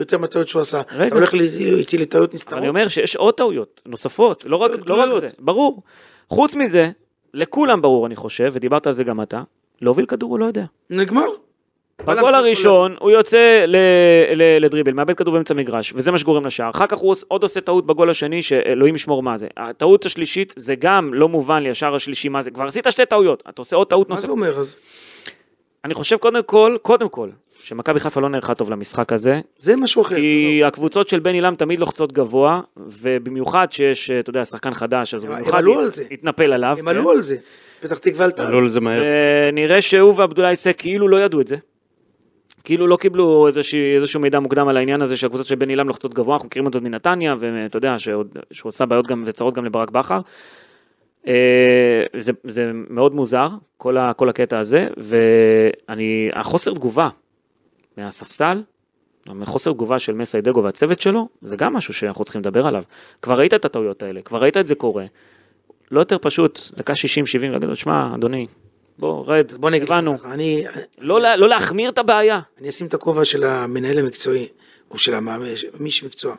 יותר 0.00 0.18
מהטעויות 0.18 0.48
שהוא 0.48 0.62
עשה? 0.62 0.82
רגע. 0.92 1.06
אתה 1.06 1.14
הולך 1.14 1.34
איתי 1.34 1.98
לטעויות 1.98 2.30
אבל 2.30 2.34
נסתרות? 2.34 2.58
אני 2.58 2.68
אומר 2.68 2.88
שיש 2.88 3.16
עוד 3.16 3.34
טעויות 3.34 3.82
נוספות, 3.86 4.44
לא 4.44 4.56
רק, 4.56 4.70
לא 4.86 4.94
רק. 4.94 5.20
זה, 5.20 5.26
ברור. 5.38 5.82
חוץ 6.28 6.54
מזה, 6.54 6.90
לכולם 7.34 7.82
ברור 7.82 8.06
אני 8.06 8.16
חושב, 8.16 8.50
ודיברת 8.52 8.86
על 8.86 8.92
זה 8.92 9.04
גם 9.04 9.22
אתה, 9.22 9.42
להוביל 9.80 10.06
כדור 10.06 10.30
הוא 10.30 10.38
לא 10.38 10.44
יודע. 10.44 10.64
נגמר. 10.90 11.24
בגול 12.04 12.34
הראשון 12.34 12.96
הוא 13.00 13.10
יוצא 13.10 13.64
לדריבל, 14.60 14.92
מאבד 14.92 15.14
כדור 15.14 15.34
באמצע 15.34 15.54
מגרש, 15.54 15.92
וזה 15.96 16.10
מה 16.10 16.18
שגורם 16.18 16.46
לשער. 16.46 16.70
אחר 16.70 16.86
כך 16.86 16.98
הוא 16.98 17.14
עוד 17.28 17.42
עושה 17.42 17.60
טעות 17.60 17.86
בגול 17.86 18.10
השני, 18.10 18.42
שאלוהים 18.42 18.94
ישמור 18.94 19.22
מה 19.22 19.36
זה. 19.36 19.46
הטעות 19.56 20.06
השלישית 20.06 20.54
זה 20.56 20.74
גם 20.74 21.14
לא 21.14 21.28
מובן 21.28 21.62
לי, 21.62 21.70
השער 21.70 21.94
השלישי 21.94 22.28
מה 22.28 22.42
זה. 22.42 22.50
כבר 22.50 22.64
עשית 22.64 22.86
שתי 22.90 23.06
טעויות, 23.06 23.42
אתה 23.48 23.60
עושה 23.62 23.76
עוד 23.76 23.86
טעות 23.86 24.08
מה 24.08 24.16
זה 24.16 24.20
נוספת. 24.20 24.30
אומר 24.30 24.58
אז? 24.58 24.76
אני 25.88 25.94
חושב 25.94 26.16
קודם 26.16 26.42
כל, 26.42 26.76
קודם 26.82 27.08
כל, 27.08 27.28
שמכבי 27.62 28.00
חיפה 28.00 28.20
לא 28.20 28.28
נערכה 28.28 28.54
טוב 28.54 28.70
למשחק 28.70 29.12
הזה, 29.12 29.40
זה 29.58 29.76
משהו 29.76 30.02
אחר. 30.02 30.16
כי 30.16 30.64
הקבוצות 30.64 31.08
של 31.08 31.18
בן 31.18 31.34
עילם 31.34 31.54
תמיד 31.54 31.78
לוחצות 31.78 32.12
גבוה, 32.12 32.60
ובמיוחד 32.76 33.72
שיש, 33.72 34.10
אתה 34.10 34.30
יודע, 34.30 34.44
שחקן 34.44 34.74
חדש, 34.74 35.14
אז 35.14 35.24
הוא 35.24 35.34
במיוחד 35.34 35.58
עלו 35.58 35.80
על 35.80 35.90
זה. 35.90 36.04
יתנפל 36.10 36.52
עליו. 36.52 36.76
הם 36.78 36.84
כן? 36.84 36.88
עלו 36.88 37.10
על 37.10 37.22
זה. 37.22 37.36
פתח 37.80 37.98
תקווה 37.98 38.24
עלתה. 38.24 38.42
על 38.42 38.48
עלו 38.48 38.58
זה. 38.58 38.62
על 38.62 38.68
זה 38.68 38.80
מהר. 38.80 39.02
ונראה 39.48 39.82
שהוא 39.82 40.14
ועבדולאי 40.16 40.56
סק 40.56 40.74
כאילו 40.78 41.08
לא 41.08 41.20
ידעו 41.20 41.40
את 41.40 41.48
זה. 41.48 41.56
כאילו 42.64 42.86
לא 42.86 42.96
קיבלו 42.96 43.46
איזושהי, 43.46 43.94
איזשהו 43.94 44.20
מידע 44.20 44.40
מוקדם 44.40 44.68
על 44.68 44.76
העניין 44.76 45.02
הזה 45.02 45.16
שהקבוצות 45.16 45.46
של 45.46 45.54
בן 45.54 45.68
עילם 45.68 45.88
לוחצות 45.88 46.14
גבוה, 46.14 46.34
אנחנו 46.34 46.46
מכירים 46.46 46.66
אותו 46.66 46.80
מנתניה, 46.80 47.34
ואתה 47.38 47.76
יודע 47.76 47.98
שהוא 47.98 48.24
עושה 48.62 48.86
בעיות 48.86 49.06
גם 49.06 49.22
וצרות 49.26 49.54
גם 49.54 49.64
לברק 49.64 49.90
בכר. 49.90 50.20
אה, 51.28 51.34
זה, 52.16 52.32
זה 52.44 52.70
מאוד 52.90 53.14
מוזר, 53.14 53.48
כל, 53.76 53.96
ה, 53.96 54.12
כל 54.12 54.28
הקטע 54.28 54.58
הזה, 54.58 54.88
ואני, 54.96 56.30
החוסר 56.32 56.74
תגובה 56.74 57.08
מהספסל, 57.96 58.62
חוסר 59.44 59.72
תגובה 59.72 59.98
של 59.98 60.12
מסיידגו 60.14 60.62
והצוות 60.62 61.00
שלו, 61.00 61.28
זה 61.42 61.56
גם 61.56 61.72
משהו 61.72 61.94
שאנחנו 61.94 62.24
צריכים 62.24 62.40
לדבר 62.40 62.66
עליו. 62.66 62.82
כבר 63.22 63.38
ראית 63.38 63.54
את 63.54 63.64
הטעויות 63.64 64.02
האלה, 64.02 64.22
כבר 64.22 64.38
ראית 64.42 64.56
את 64.56 64.66
זה 64.66 64.74
קורה. 64.74 65.04
לא 65.90 66.00
יותר 66.00 66.16
פשוט, 66.18 66.60
דקה 66.76 66.92
60-70, 66.92 66.96
להגיד 67.42 67.68
לו, 67.68 67.76
שמע, 67.76 68.14
אדוני, 68.14 68.46
בוא, 68.98 69.24
רד, 69.26 69.52
בוא 69.52 69.70
נגיד 69.70 69.82
הבנו. 69.92 70.16
אני 70.24 70.64
לא, 70.98 71.20
לה- 71.20 71.36
לא 71.36 71.48
להחמיר 71.48 71.90
את 71.90 71.98
הבעיה. 71.98 72.40
אני 72.60 72.68
אשים 72.68 72.86
את 72.86 72.94
הכובע 72.94 73.24
של 73.24 73.44
המנהל 73.44 73.98
המקצועי, 73.98 74.48
או 74.90 74.98
של 74.98 75.14
המאמן, 75.14 75.46
מי 75.80 75.90
שמקצוע. 75.90 76.34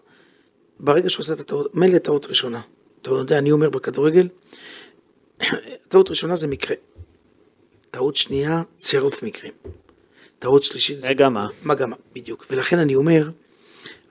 ברגע 0.79 1.09
שהוא 1.09 1.21
עושה 1.23 1.33
את 1.33 1.39
הטעות, 1.39 1.75
מילא 1.75 1.97
טעות 1.97 2.25
ראשונה. 2.25 2.61
אתה 3.01 3.09
יודע, 3.09 3.37
אני 3.37 3.51
אומר 3.51 3.69
בכדורגל, 3.69 4.27
טעות 5.87 6.09
ראשונה 6.09 6.35
זה 6.35 6.47
מקרה. 6.47 6.75
טעות 7.91 8.15
שנייה, 8.15 8.63
צירוף 8.77 9.23
מקרים. 9.23 9.53
טעות 10.39 10.63
שלישית 10.63 10.99
זה... 10.99 11.09
מגמה. 11.09 11.47
מגמה, 11.63 11.95
בדיוק. 12.15 12.45
ולכן 12.51 12.79
אני 12.79 12.95
אומר, 12.95 13.29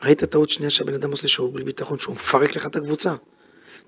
ראית 0.03 0.25
טעות 0.25 0.51
שנייה 0.51 0.71
שהבן 0.71 0.95
אדם 0.95 1.11
עושה 1.11 1.29
שהוא 1.29 1.55
בלי 1.55 1.65
ביטחון, 1.65 1.99
שהוא 1.99 2.15
מפרק 2.15 2.57
לך 2.57 2.67
את 2.67 2.77
הקבוצה. 2.77 3.15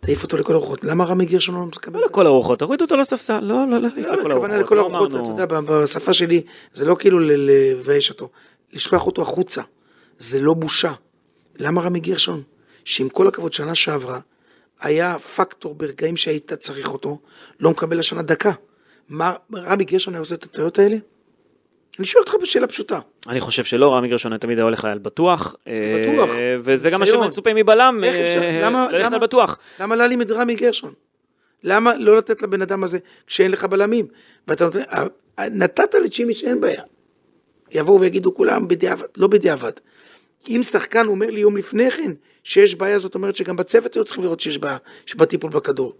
תעיף 0.00 0.22
אותו 0.22 0.36
לכל 0.36 0.52
הרוחות. 0.52 0.84
למה 0.84 1.04
רמי 1.04 1.26
גרשון 1.26 1.54
לא 1.54 1.66
מקבל? 1.66 2.00
לא 2.00 2.06
לכל 2.06 2.26
הרוחות, 2.26 2.58
תוריד 2.58 2.82
אותו 2.82 2.96
לספסל, 2.96 3.40
לא, 3.40 3.54
לא, 3.70 3.78
לא, 3.78 3.88
לא, 3.96 4.12
הכוונה 4.30 4.56
לכל 4.56 4.74
לא 4.74 4.80
הרוחות, 4.80 5.10
אמרנו- 5.14 5.34
אתה 5.34 5.42
יודע, 5.42 5.60
בשפה 5.60 6.12
שלי, 6.12 6.42
זה 6.74 6.84
לא 6.84 6.96
כאילו 6.98 7.18
לבייש 7.20 8.10
אותו, 8.10 8.28
לשלוח 8.72 9.06
אותו 9.06 9.22
החוצה, 9.22 9.62
זה 10.18 10.40
לא 10.40 10.54
בושה. 10.54 10.92
למה 11.58 11.80
רמי 11.82 12.00
גרשון, 12.00 12.42
שעם 12.84 13.08
כל 13.08 13.28
הכבוד 13.28 13.52
שנה 13.52 13.74
שעברה, 13.74 14.20
היה 14.80 15.18
פקטור 15.18 15.74
ברגעים 15.74 16.16
שהיית 16.16 16.52
צריך 16.52 16.92
אותו, 16.92 17.18
לא 17.60 17.70
מקבל 17.70 17.98
השנה 17.98 18.22
דקה. 18.22 18.52
מה, 19.08 19.34
רמי 19.54 19.84
גרשון 19.84 20.14
היה 20.14 20.18
עושה 20.18 20.34
את 20.34 20.44
הטעויות 20.44 20.78
האלה? 20.78 20.96
אני 21.98 22.06
שואל 22.06 22.22
אותך 22.22 22.34
בשאלה 22.42 22.66
פשוטה. 22.66 22.98
אני 23.28 23.40
חושב 23.40 23.64
שלא, 23.64 23.94
רמי 23.94 24.08
גרשון 24.08 24.36
תמיד 24.36 24.58
היה 24.58 24.64
הולך 24.64 24.84
על 24.84 24.98
בטוח. 24.98 25.56
בטוח. 26.02 26.30
אה, 26.30 26.56
וזה 26.60 26.90
גם 26.90 27.00
מה. 27.00 27.06
שמצופה 27.06 27.54
מבלם? 27.54 28.04
אה, 28.04 28.88
ללכת 28.90 29.12
על 29.12 29.18
בטוח. 29.18 29.58
למה 29.80 29.96
להעלים 29.96 30.22
את 30.22 30.30
רמי 30.30 30.54
גרשון? 30.54 30.92
למה 31.62 31.96
לא 31.96 32.18
לתת 32.18 32.42
לבן 32.42 32.62
אדם 32.62 32.84
הזה 32.84 32.98
כשאין 33.26 33.50
לך 33.50 33.64
בלמים? 33.64 34.06
ואתה 34.48 34.64
נותן, 34.64 34.80
נתת 35.38 35.94
לצ'ימיץ' 36.04 36.42
אין 36.44 36.60
בעיה. 36.60 36.82
יבואו 37.70 38.00
ויגידו 38.00 38.34
כולם 38.34 38.68
בדיעבד, 38.68 39.06
לא 39.16 39.26
בדיעבד. 39.26 39.72
אם 40.48 40.61
שחקן 40.62 41.07
אומר 41.07 41.31
לי 41.31 41.40
יום 41.40 41.57
לפני 41.57 41.90
כן 41.90 42.12
שיש 42.44 42.74
בעיה, 42.74 42.98
זאת 42.98 43.14
אומרת 43.14 43.37
שגם 43.37 43.57
בצוות 43.57 43.94
היו 43.94 44.05
צריכים 44.05 44.24
לראות 44.24 44.40
שיש 44.40 44.59
בעיה, 44.59 44.76
שבטיפול 45.07 45.50
בכדור. 45.50 45.94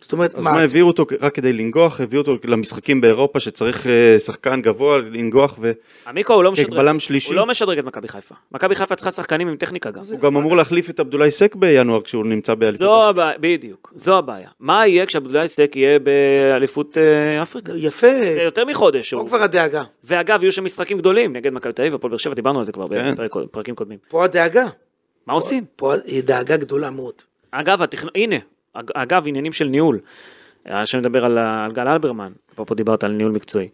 זאת 0.00 0.12
אומרת, 0.12 0.34
אז 0.34 0.44
מה, 0.44 0.62
הביאו 0.62 0.86
אותו 0.86 1.06
רק 1.20 1.34
כדי 1.34 1.52
לנגוח, 1.52 2.00
הביאו 2.00 2.22
אותו 2.22 2.36
למשחקים 2.44 3.00
באירופה 3.00 3.40
שצריך 3.40 3.86
אה, 3.86 4.16
שחקן 4.20 4.62
גבוה 4.62 4.98
לנגוח, 4.98 5.54
והוא 5.60 5.74
עמיקו 6.06 6.32
הוא 6.32 6.44
לא 6.44 6.52
משדרג, 6.52 6.70
בלם 6.76 7.00
שלישי. 7.00 7.28
הוא 7.28 7.34
לא 7.36 7.46
משדרג 7.46 7.78
את 7.78 7.84
מכבי 7.84 8.08
חיפה. 8.08 8.34
מכבי 8.52 8.74
חיפה 8.74 8.96
צריכה 8.96 9.10
שחקנים 9.10 9.48
עם 9.48 9.56
טכניקה 9.56 9.90
גם. 9.90 10.02
גם 10.22 10.36
אמור 10.36 10.56
להחליף 10.56 10.90
את 10.90 11.00
עבדולאי 11.00 11.30
סק 11.30 11.54
בינואר 11.54 12.00
כשהוא 12.02 12.26
נמצא 12.26 12.54
באליפות. 12.54 12.78
זו 12.78 13.08
הבעיה, 13.08 13.38
בדיוק, 13.40 13.92
זו 13.96 14.18
הבעיה. 14.18 14.48
מה 14.60 14.86
יהיה 14.86 15.06
כשעבדולאי 15.06 15.48
סק 15.48 15.72
יהיה 15.76 15.98
באליפות 15.98 16.98
אה, 16.98 17.42
אפריקה? 17.42 17.72
יפה, 17.76 18.06
זה 18.34 18.42
יותר 18.42 18.64
מחודש. 18.64 19.14
פה 19.14 19.20
הוא- 19.20 19.28
כבר 19.28 19.42
הדאגה. 19.42 19.82
ואגב, 20.04 20.42
יהיו 20.42 20.52
שם 20.52 20.64
משחקים 20.64 20.98
גדולים 20.98 21.36
נגד 21.36 21.52
מכבי 21.52 21.72
תל 21.72 21.82
אביב 21.82 21.92
והפועל 21.92 22.10
באר 22.10 22.18
שבע, 22.18 22.34
דיברנו 22.34 22.58
על 22.58 22.64
זה 22.64 22.72
כבר 22.72 22.88
כן. 22.88 23.14
בפרק- 23.14 23.36
בפרקים 23.36 23.74
קודמים. 23.74 23.98
פה 24.08 24.24
הדאגה. 24.24 24.66
מה 25.26 25.32
עושים? 25.32 25.64
פה 25.76 25.94
היא 26.04 26.22
דאגה 26.22 26.56
גדולה 26.56 26.90
מאוד. 26.90 27.14
אגב, 27.50 27.82
התכנ... 27.82 28.06
הנה, 28.14 28.36
אגב, 28.94 29.24
עניינים 29.26 29.52
של 29.52 29.64
ניהול. 29.64 30.00
היה 30.64 30.86
שם 30.86 30.98
מדבר 30.98 31.24
על, 31.24 31.38
על 31.38 31.72
גל 31.72 31.88
אלברמן, 31.88 32.32
אפרופו 32.52 32.74
דיברת 32.74 33.04
על 33.04 33.12
ניהול 33.12 33.32
מקצועי. 33.32 33.68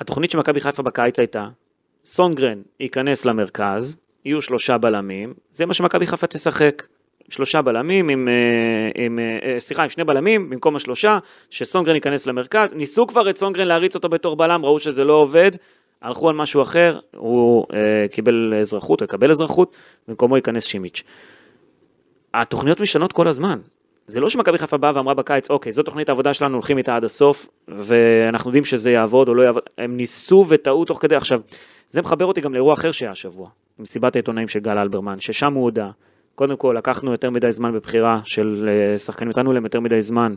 התוכנית 0.00 0.30
של 0.30 0.38
מכבי 0.38 0.60
חיפה 0.60 0.82
בקיץ 0.82 1.18
הייתה, 1.18 1.48
סונגרן 2.04 2.62
ייכנס 2.80 3.24
למרכז, 3.24 3.98
יהיו 4.24 4.42
שלושה 4.42 4.78
בלמים, 4.78 5.34
זה 5.52 5.66
מה 5.66 5.74
שמכבי 5.74 6.06
חיפה 6.06 6.26
תשחק. 6.26 6.82
שלושה 7.28 7.62
בלמים 7.62 8.08
עם, 8.08 8.28
אה, 8.28 9.04
עם, 9.04 9.18
אה, 9.18 9.38
אה, 9.42 9.60
סליחה, 9.60 9.82
עם 9.82 9.88
שני 9.88 10.04
בלמים 10.04 10.50
במקום 10.50 10.76
השלושה, 10.76 11.18
שסונגרן 11.50 11.94
ייכנס 11.94 12.26
למרכז. 12.26 12.74
ניסו 12.74 13.06
כבר 13.06 13.30
את 13.30 13.36
סונגרן 13.36 13.68
להריץ 13.68 13.94
אותו 13.94 14.08
בתור 14.08 14.36
בלם, 14.36 14.64
ראו 14.64 14.78
שזה 14.78 15.04
לא 15.04 15.12
עובד, 15.12 15.50
הלכו 16.02 16.28
על 16.28 16.34
משהו 16.34 16.62
אחר, 16.62 16.98
הוא 17.16 17.66
אה, 17.74 18.08
קיבל 18.08 18.54
אזרחות, 18.60 19.00
הוא 19.00 19.04
יקבל 19.04 19.30
אזרחות, 19.30 19.76
במקומו 20.08 20.36
ייכנס 20.36 20.64
שימיץ'. 20.64 21.02
התוכניות 22.34 22.80
משתנות 22.80 23.12
כל 23.12 23.28
הזמן. 23.28 23.58
זה 24.10 24.20
לא 24.20 24.28
שמכבי 24.28 24.58
חיפה 24.58 24.76
באה 24.76 24.92
ואמרה 24.94 25.14
בקיץ, 25.14 25.50
אוקיי, 25.50 25.72
זו 25.72 25.82
תוכנית 25.82 26.08
העבודה 26.08 26.34
שלנו, 26.34 26.54
הולכים 26.54 26.78
איתה 26.78 26.96
עד 26.96 27.04
הסוף, 27.04 27.48
ואנחנו 27.68 28.50
יודעים 28.50 28.64
שזה 28.64 28.90
יעבוד 28.90 29.28
או 29.28 29.34
לא 29.34 29.42
יעבוד. 29.42 29.62
הם 29.78 29.96
ניסו 29.96 30.44
וטעו 30.48 30.84
תוך 30.84 31.02
כדי. 31.02 31.16
עכשיו, 31.16 31.40
זה 31.88 32.02
מחבר 32.02 32.24
אותי 32.24 32.40
גם 32.40 32.52
לאירוע 32.52 32.74
אחר 32.74 32.92
שהיה 32.92 33.10
השבוע, 33.10 33.48
מסיבת 33.78 34.16
העיתונאים 34.16 34.48
של 34.48 34.60
גל 34.60 34.78
אלברמן, 34.78 35.20
ששם 35.20 35.52
הוא 35.52 35.62
הודה, 35.62 35.90
קודם 36.34 36.56
כל, 36.56 36.74
לקחנו 36.78 37.10
יותר 37.10 37.30
מדי 37.30 37.52
זמן 37.52 37.72
בבחירה 37.72 38.20
של 38.24 38.68
אה, 38.68 38.98
שחקנים, 38.98 39.28
נתנו 39.28 39.52
להם 39.52 39.64
יותר 39.64 39.80
מדי 39.80 40.02
זמן 40.02 40.34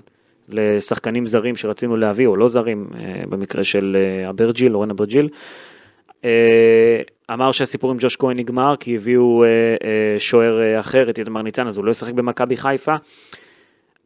לשחקנים 0.49 1.25
זרים 1.25 1.55
שרצינו 1.55 1.97
להביא, 1.97 2.27
או 2.27 2.35
לא 2.35 2.47
זרים, 2.47 2.87
אה, 2.95 3.23
במקרה 3.29 3.63
של 3.63 3.97
אה, 3.99 4.29
אברג'יל, 4.29 4.75
אורן 4.75 4.89
אברג'יל. 4.89 5.29
אמר 7.33 7.51
שהסיפור 7.51 7.91
עם 7.91 7.97
ג'וש 7.99 8.15
כהן 8.15 8.37
נגמר, 8.37 8.75
כי 8.79 8.95
הביאו 8.95 9.43
שוער 10.19 10.79
אחר, 10.79 11.09
את 11.09 11.19
איתמר 11.19 11.41
ניצן, 11.41 11.67
אז 11.67 11.77
הוא 11.77 11.85
לא 11.85 11.91
ישחק 11.91 12.13
במכבי 12.13 12.57
חיפה. 12.57 12.95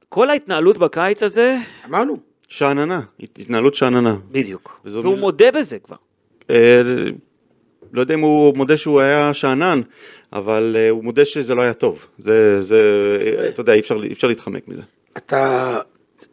כל 0.10 0.30
ההתנהלות 0.30 0.78
בקיץ 0.78 1.24
הזה, 1.24 1.58
אמרנו. 1.90 2.18
שאננה, 2.50 3.02
התנהלות 3.40 3.76
שאננה. 3.76 4.16
בדיוק. 4.32 4.80
והוא 4.86 5.04
מילה- 5.04 5.20
מודה 5.20 5.52
בזה 5.52 5.80
כבר. 5.80 5.96
אה, 6.50 6.80
לא 7.94 8.02
יודע 8.02 8.14
אם 8.14 8.20
הוא 8.20 8.58
מודה 8.58 8.78
שהוא 8.78 9.02
היה 9.02 9.34
שאנן, 9.34 9.82
אבל 10.34 10.76
אה, 10.80 10.90
הוא 10.90 11.04
מודה 11.04 11.26
שזה 11.26 11.56
לא 11.56 11.62
היה 11.62 11.74
טוב. 11.74 12.06
זה, 12.18 12.64
זה, 12.64 12.82
אה, 13.22 13.50
אתה 13.50 13.62
יודע, 13.62 13.74
אי 13.74 13.80
אפשר, 13.80 14.04
אי 14.04 14.14
אפשר 14.14 14.28
להתחמק 14.28 14.68
מזה. 14.68 14.82
אתה 15.18 15.80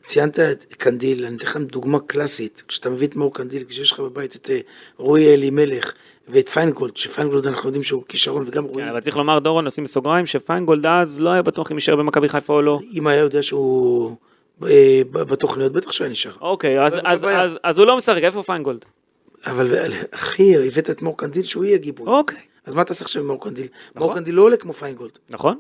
ציינת 0.03 0.39
את 0.41 0.75
קנדיל, 0.75 1.25
אני 1.27 1.37
אתן 1.37 1.47
לך 1.47 1.57
דוגמה 1.57 1.99
קלאסית, 2.01 2.63
כשאתה 2.69 2.91
מביא 2.91 3.07
את 3.07 3.17
מאור 3.17 3.35
קנדיל, 3.35 3.65
כשיש 3.69 3.93
לך 3.93 4.01
בבית 4.01 4.37
את 4.37 4.51
אה, 4.51 4.59
רועי 4.97 5.35
אלימלך 5.35 5.93
ואת 6.29 6.49
פיינגולד, 6.49 6.97
שפיינגולד 6.97 7.47
אנחנו 7.47 7.69
יודעים 7.69 7.83
שהוא 7.83 8.03
כישרון 8.09 8.45
וגם 8.47 8.65
רועי, 8.65 8.85
כן, 8.85 8.91
אבל 8.91 9.01
צריך 9.01 9.17
לומר, 9.17 9.39
דורון, 9.39 9.67
נשים 9.67 9.85
בסוגריים, 9.85 10.27
שפיינגולד 10.27 10.87
אז 10.87 11.21
לא 11.21 11.31
היה 11.31 11.43
בטוח 11.43 11.71
אם 11.73 11.77
יישאר 11.77 11.97
במכבי 11.97 12.29
חיפה 12.29 12.53
או 12.53 12.63
לא. 12.63 12.81
אם 12.93 13.07
היה 13.07 13.21
יודע 13.21 13.43
שהוא 13.43 14.17
אה, 14.63 15.03
בתוכניות, 15.13 15.73
בטח 15.73 15.93
שהוא 15.93 16.05
היה 16.05 16.13
נשאר. 16.13 16.33
אוקיי, 16.41 16.85
אז- 16.87 16.93
זה 16.93 17.01
אז- 17.05 17.23
הבעיה. 17.25 17.43
אז- 17.43 17.59
אז 17.63 17.79
הוא 17.79 17.87
לא 17.87 17.97
משחק, 17.97 18.23
איפה 18.23 18.43
פיינגולד? 18.43 18.85
אבל 19.47 19.75
אחי, 20.11 20.57
הבאת 20.69 20.91
את 20.91 21.03
מאור 21.03 21.19
קנדיל 21.19 21.43
שהוא 21.43 21.65
יהיה 21.65 21.79
גיבוי. 21.79 22.07
אוקיי, 22.07 22.39
אז 22.67 22.75
מה 22.75 22.83
אתה 22.83 22.93
עושה 22.93 23.05
עכשיו 23.05 23.23
עם 23.23 23.29
מאור 23.29 23.41
קנדיל? 23.41 23.67
נכון. 23.95 24.03
מאור 24.09 24.15
קנדיל 24.19 24.35
לא 24.35 24.43
עולה 24.43 24.57
כמו 24.57 24.73
פיינגולד. 24.73 25.19
נכון? 25.31 25.59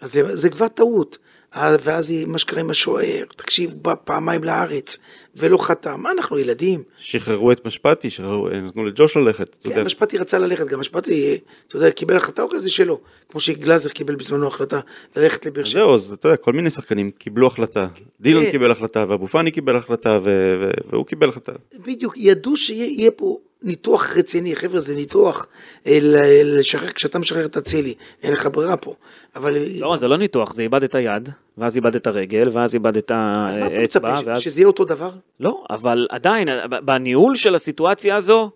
אז 0.00 0.12
זה 0.32 0.50
כבר 0.50 0.68
טעות. 0.68 1.18
אה, 1.56 1.76
ואז 1.82 2.14
מה 2.26 2.38
שקרה 2.38 2.60
עם 2.60 2.70
השוער, 2.70 3.24
תקשיב, 3.36 3.74
בא 3.82 3.94
פעמיים 4.04 4.44
לארץ 4.44 4.98
ולא 5.36 5.58
חתם, 5.58 6.00
מה 6.00 6.10
אנחנו 6.10 6.38
ילדים? 6.38 6.82
שחררו 6.98 7.52
את 7.52 7.66
משפטי, 7.66 8.10
שחררו, 8.10 8.48
אה, 8.48 8.60
נתנו 8.60 8.84
לג'וש 8.84 9.16
ללכת, 9.16 9.56
אתה 9.60 9.68
יודע. 9.68 9.76
כן, 9.76 9.86
משפטי 9.86 10.18
רצה 10.18 10.38
ללכת, 10.38 10.66
גם 10.66 10.80
משפטי, 10.80 11.26
אה, 11.26 11.36
אתה 11.68 11.76
יודע, 11.76 11.90
קיבל 11.90 12.16
החלטה, 12.16 12.42
אוקיי, 12.42 12.60
זה 12.60 12.70
שלו. 12.70 13.00
כמו 13.28 13.40
שגלאזר 13.40 13.90
קיבל 13.90 14.14
בזמנו 14.14 14.46
החלטה 14.46 14.80
ללכת 15.16 15.46
לבאר 15.46 15.64
שבע. 15.64 15.80
זהו, 15.80 15.94
אז 15.94 16.12
אתה 16.12 16.26
יודע, 16.26 16.36
כל 16.36 16.52
מיני 16.52 16.70
שחקנים 16.70 17.10
קיבלו 17.10 17.46
החלטה. 17.46 17.88
דילון 18.20 18.44
כן. 18.44 18.50
קיבל 18.50 18.70
החלטה, 18.70 19.04
ואבו 19.08 19.28
פאני 19.28 19.50
קיבל 19.50 19.76
החלטה, 19.76 20.18
והוא 20.90 21.06
קיבל 21.06 21.28
החלטה. 21.28 21.52
בדיוק, 21.86 22.14
ידעו 22.16 22.56
שיהיה 22.56 22.86
יהיה 22.86 23.10
פה 23.10 23.38
ניתוח 23.62 24.16
רציני, 24.16 24.56
חבר'ה, 24.56 24.80
זה 24.80 24.94
ניתוח. 24.94 25.46
אה, 25.86 25.98
לשחרר, 26.44 26.88
כשאתה 26.88 27.18
משחרר 27.18 27.44
את 27.44 27.56
אצילי, 27.56 27.94
אין 28.22 28.32
לך 28.32 28.48
ברירה 28.52 28.76
פה. 28.76 28.94
אבל... 29.36 29.54
לא, 29.80 29.96
זה 29.96 30.08
לא 30.08 30.16
ניתוח, 30.16 30.52
זה 30.52 30.62
איבד 30.62 30.82
את 30.82 30.94
היד, 30.94 31.28
ואז 31.58 31.76
איבד 31.76 31.94
את 31.94 32.06
הרגל, 32.06 32.48
ואז 32.52 32.74
איבד 32.74 32.96
את 32.96 33.12
אז 33.48 33.56
מה 33.56 33.66
אתה 33.66 33.80
מצפה. 33.80 34.36
שזה 34.40 34.60
יהיה 34.60 34.66
אותו 34.66 34.84
דבר? 34.84 35.10
לא, 35.40 35.64
אבל 35.70 36.06
עדיין, 36.10 36.48
ב- 36.70 36.76
בניהול 36.86 37.36
של 37.36 37.54
הסיטואציה 37.54 38.16
הזו, 38.16 38.50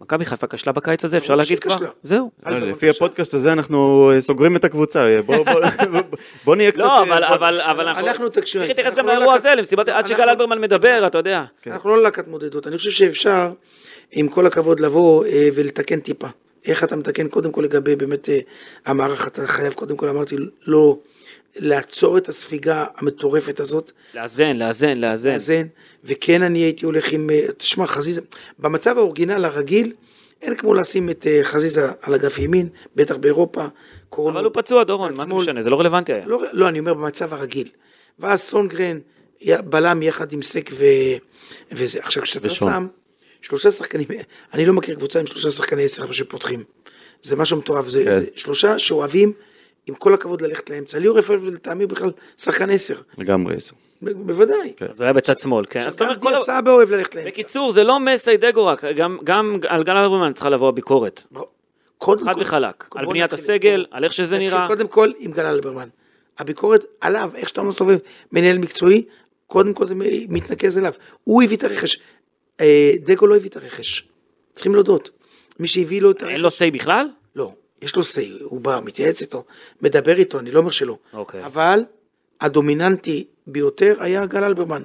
מכבי 0.00 0.24
חיפה 0.24 0.46
כשלה 0.46 0.72
בקיץ 0.72 1.04
הזה, 1.04 1.16
אפשר 1.16 1.34
להגיד 1.34 1.58
כבר. 1.58 1.86
זהו. 2.02 2.30
תבוא, 2.44 2.58
לפי. 2.58 2.88
הפודקאסט 2.88 3.34
הזה 3.34 3.52
אנחנו 3.52 4.10
אה, 4.14 4.20
סוגרים 4.20 4.56
את 4.56 4.64
הקבוצה, 4.64 5.06
אה, 5.06 5.22
בוא- 5.22 5.44
בוא- 5.44 5.60
בוא 6.44 6.56
נהיה 6.56 6.70
קצת... 6.70 6.80
לא, 6.80 6.98
אה, 6.98 7.02
אבל, 7.02 7.24
בוא- 7.28 7.34
אבל, 7.34 7.60
אבל 7.60 7.88
אנחנו... 7.88 8.30
צריך 8.30 8.46
להתייחס 8.56 8.86
אנחנו 8.92 8.98
גם 9.02 9.06
לא 9.06 9.14
לאירוע 9.14 9.34
הזה. 9.34 9.52
עד 9.94 10.06
שגל 10.06 10.28
אלברמן 10.28 10.60
מדבר, 10.60 11.04
אתה 11.06 11.18
יודע. 11.18 11.44
אנחנו 11.66 11.90
לא 11.90 12.02
להקת 12.02 12.28
מודדות, 12.28 12.66
אני 12.66 12.76
חושב 12.76 12.90
שאפשר, 12.90 13.50
עם 14.12 14.28
כל 14.28 14.46
הכבוד, 14.46 14.80
לבוא 14.80 15.24
אה, 15.24 15.48
ולתקן 15.54 16.00
טיפה. 16.00 16.26
איך 16.66 16.84
אתה 16.84 16.96
מתקן 16.96 17.28
קודם 17.28 17.52
כל 17.52 17.62
לגבי 17.62 17.96
באמת 17.96 18.28
אה, 18.28 18.38
המערך, 18.86 19.26
אתה 19.26 19.46
חייב 19.46 19.72
קודם 19.72 19.96
כל, 19.96 20.08
אמרתי, 20.08 20.36
לא 20.66 20.98
לעצור 21.56 22.18
את 22.18 22.28
הספיגה 22.28 22.84
המטורפת 22.96 23.60
הזאת, 23.60 23.92
לאזן, 24.14 24.56
לאזן, 24.56 24.98
לאזן. 24.98 25.32
לאזן, 25.32 25.66
וכן 26.04 26.42
אני 26.42 26.58
הייתי 26.58 26.84
הולך 26.86 27.12
עם, 27.12 27.30
אה, 27.30 27.46
תשמע, 27.56 27.86
חזיזה, 27.86 28.20
במצב 28.58 28.98
האורגינל 28.98 29.44
הרגיל, 29.44 29.92
אין 30.42 30.54
כמו 30.54 30.74
לשים 30.74 31.10
את 31.10 31.26
חזיזה 31.42 31.90
על 32.02 32.14
אגף 32.14 32.38
ימין, 32.38 32.68
בטח 32.96 33.16
באירופה. 33.16 33.66
קוראים 34.10 34.36
אבל 34.36 34.44
הוא 34.44 34.52
פצוע, 34.54 34.84
דורון, 34.84 35.14
מה 35.16 35.26
זה. 35.26 35.34
משנה? 35.34 35.62
זה 35.62 35.70
לא 35.70 35.80
רלוונטי 35.80 36.12
היה. 36.12 36.26
לא, 36.26 36.42
לא, 36.52 36.68
אני 36.68 36.78
אומר 36.78 36.94
במצב 36.94 37.34
הרגיל. 37.34 37.68
ואז 38.18 38.40
סונגרן, 38.40 38.98
בלם 39.64 40.02
יחד 40.02 40.32
עם 40.32 40.42
סק 40.42 40.70
ו... 40.72 40.84
וזה. 41.72 41.98
עכשיו, 42.02 42.22
כשאתה 42.22 42.46
ושון. 42.46 42.72
שם 42.72 42.86
שלושה 43.42 43.70
שחקנים, 43.70 44.06
אני 44.54 44.66
לא 44.66 44.72
מכיר 44.72 44.94
קבוצה 44.94 45.20
עם 45.20 45.26
שלושה 45.26 45.50
שחקני 45.50 45.84
עשר 45.84 46.12
שפותחים. 46.12 46.64
זה 47.22 47.36
משהו 47.36 47.56
מטורף, 47.58 47.88
זה, 47.88 48.04
כן. 48.04 48.10
זה 48.18 48.26
שלושה 48.36 48.78
שאוהבים, 48.78 49.32
עם 49.86 49.94
כל 49.94 50.14
הכבוד, 50.14 50.42
ללכת 50.42 50.70
לאמצע. 50.70 50.98
ליאור 50.98 51.18
רפאל 51.18 51.38
לטעמי 51.42 51.84
הוא 51.84 51.90
בכלל 51.90 52.10
שחקן 52.36 52.70
עשר. 52.70 52.94
לגמרי 53.18 53.54
עשר. 53.56 53.74
ב- 54.02 54.10
בוודאי. 54.12 54.72
כן. 54.76 54.86
אז 54.90 55.00
הוא 55.00 55.04
היה 55.04 55.12
בצד 55.12 55.38
שמאל, 55.38 55.64
כן. 55.70 55.80
אז 55.80 55.86
עכשיו, 55.86 55.96
אתה 55.96 56.04
אומר, 56.04 56.14
גם 56.14 56.20
כל... 56.38 56.44
סבא 56.46 56.70
אוהב 56.70 56.90
ללכת 56.92 57.14
לאמצע. 57.14 57.30
בקיצור, 57.30 57.72
זה 57.72 57.84
לא 57.84 58.00
מסי 58.00 58.36
דגו 58.36 58.66
רק, 58.66 58.84
גם- 58.84 59.18
גם 59.24 59.58
על 59.68 59.84
גל 59.84 59.96
אלברמן 59.96 60.32
צריכה 60.32 60.48
לבוא 60.50 60.68
הביקורת. 60.68 61.22
קודם 61.98 62.24
חד 62.24 62.34
כל- 62.34 62.40
וחלק. 62.40 62.84
בוא 62.92 63.00
על 63.00 63.06
בניית 63.06 63.32
נתחיל- 63.32 63.38
הסגל, 63.54 63.86
על 63.90 64.04
איך 64.04 64.12
שזה 64.12 64.38
נראה. 64.38 64.66
קודם 64.66 64.88
כל 64.88 65.10
עם 65.18 65.32
גל 65.32 65.46
אלברמן. 65.46 65.88
הביקורת 66.38 66.84
עליו, 67.00 67.30
איך 67.34 67.48
שאתה 67.48 67.62
מסובב 67.62 67.98
מנהל 68.32 68.58
מקצועי, 68.58 69.04
קודם 69.46 69.74
כל 69.74 69.86
זה 69.86 69.94
מתנקז 70.28 70.78
אליו. 70.78 70.92
הוא 71.24 71.42
הביא 71.42 71.56
את 71.56 71.64
הרכש. 71.64 72.00
אה, 72.60 72.92
דגו 73.00 73.26
לא 73.26 73.36
הביא 73.36 73.50
את 73.50 73.56
הרכש. 73.56 74.08
צריכים 74.54 74.74
להודות. 74.74 75.10
מי 75.58 75.68
שהביא 75.68 76.02
לו 76.02 76.10
את 76.10 76.22
הרכש... 76.22 76.32
אין 76.32 76.40
לו 76.40 76.50
סיי 76.50 76.70
בכלל? 76.70 77.06
לא, 77.36 77.52
יש 77.82 77.96
לו 77.96 78.02
say, 78.02 78.42
הוא 78.42 78.60
בא, 78.60 78.80
מתייעץ 78.84 79.20
איתו, 79.22 79.44
מדבר 79.82 80.16
איתו, 80.16 80.38
אני 80.38 80.50
לא 80.50 80.58
אומר 80.58 80.70
שלא. 80.70 80.98
אוקיי. 81.12 81.46
אבל 81.46 81.84
הדומיננטי 82.40 83.24
ביותר 83.46 83.94
היה 84.00 84.26
גל 84.26 84.44
אלברמן. 84.44 84.82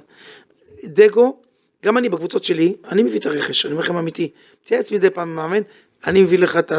דגו, 0.84 1.40
גם 1.84 1.98
אני 1.98 2.08
בקבוצות 2.08 2.44
שלי, 2.44 2.76
אני 2.88 3.02
מביא 3.02 3.18
את 3.18 3.26
הרכש, 3.26 3.66
אני 3.66 3.72
אומר 3.72 3.84
לכם 3.84 3.96
אמיתי. 3.96 4.30
מתייעץ 4.62 4.92
מדי 4.92 5.10
פעם 5.10 5.28
עם 5.28 5.36
מאמן, 5.36 5.62
אני 6.06 6.22
מביא 6.22 6.38
לך 6.38 6.56
את 6.56 6.72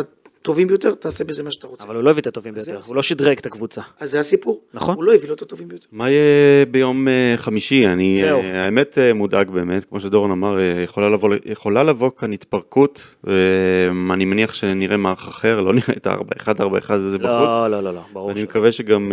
הטובים 0.46 0.68
ביותר, 0.68 0.94
תעשה 0.94 1.24
בזה 1.24 1.44
מה 1.44 1.52
שאתה 1.52 1.68
רוצה. 1.68 1.86
אבל 1.88 1.96
הוא 1.96 2.04
לא 2.04 2.10
הביא 2.10 2.22
את 2.22 2.28
הטובים 2.28 2.54
ביותר. 2.54 2.80
הוא 2.88 2.96
לא 2.96 3.02
שדרג 3.02 3.38
את 3.38 3.46
הקבוצה. 3.46 3.82
אז 4.00 4.12
זה 4.12 4.20
הסיפור. 4.20 4.62
נכון. 4.74 4.96
הוא 4.96 5.04
לא 5.04 5.14
הביא 5.14 5.28
לו 5.28 5.34
את 5.34 5.42
הטובים 5.42 5.68
ביותר. 5.68 5.88
מה 5.92 6.10
יהיה 6.10 6.66
ביום 6.66 7.08
אה, 7.08 7.34
חמישי? 7.38 7.88
אני. 7.88 8.24
אה, 8.24 8.66
האמת, 8.66 8.98
אה, 8.98 9.14
מודאג 9.14 9.50
באמת, 9.50 9.86
כמו 9.86 10.00
שדורון 10.00 10.32
אמר, 10.32 10.58
יכולה 10.84 11.10
לבוא, 11.10 11.36
יכולה 11.46 11.84
לבוא 11.84 12.12
כאן 12.18 12.34
התפרקות, 12.34 13.02
ואני 13.24 14.26
מניח 14.26 14.54
שנראה 14.54 14.98
מערך 14.98 15.28
אחר, 15.28 15.62
לא 15.62 15.74
נראה 15.74 15.94
את 15.98 16.08
ה-4-1-4-1 16.08 16.94
הזה 16.94 17.18
בחוץ. 17.18 17.50
לא, 17.50 17.68
לא, 17.68 17.84
לא, 17.84 17.94
לא, 17.94 18.02
ברור 18.14 18.32
אני. 18.32 18.44
מקווה 18.44 18.72
שגם 18.72 19.12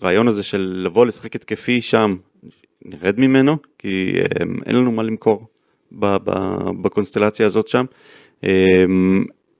הרעיון 0.00 0.28
הזה 0.28 0.42
של 0.42 0.82
לבוא 0.84 1.06
לשחק 1.06 1.36
התקפי 1.36 1.80
שם, 1.80 2.16
נרד 2.84 3.20
ממנו, 3.20 3.56
כי 3.78 4.12
אין 4.66 4.76
לנו 4.76 4.92
מה 4.92 5.02
למכור 5.02 5.46
בקונסטלציה 6.82 7.46
הזאת 7.46 7.68
שם. 7.68 7.84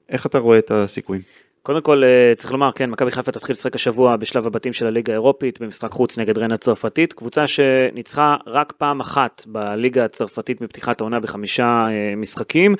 איך 0.09 0.27
אתה 0.27 0.39
רואה 0.39 0.59
את 0.59 0.71
הסיכויים? 0.71 1.23
קודם 1.67 1.81
כל, 1.81 2.05
אה, 2.05 2.35
צריך 2.37 2.53
לומר, 2.53 2.73
כן, 2.73 2.91
מכבי 2.91 3.11
חיפה 3.11 3.33
תתחיל 3.33 3.53
לשחק 3.53 3.75
השבוע 3.75 4.17
בשלב 4.17 4.47
הבתים 4.47 4.73
של 4.73 4.87
הליגה 4.87 5.13
האירופית, 5.13 5.61
במשחק 5.61 5.91
חוץ 5.91 6.19
נגד 6.19 6.39
רן 6.39 6.53
הצרפתית, 6.53 7.13
קבוצה 7.13 7.47
שניצחה 7.47 8.37
רק 8.47 8.73
פעם 8.79 9.01
אחת 9.01 9.43
בליגה 9.47 10.05
הצרפתית 10.05 10.61
מפתיחת 10.61 11.01
העונה 11.01 11.21
בחמישה 11.21 11.87
אה, 11.89 12.17
משחקים, 12.17 12.75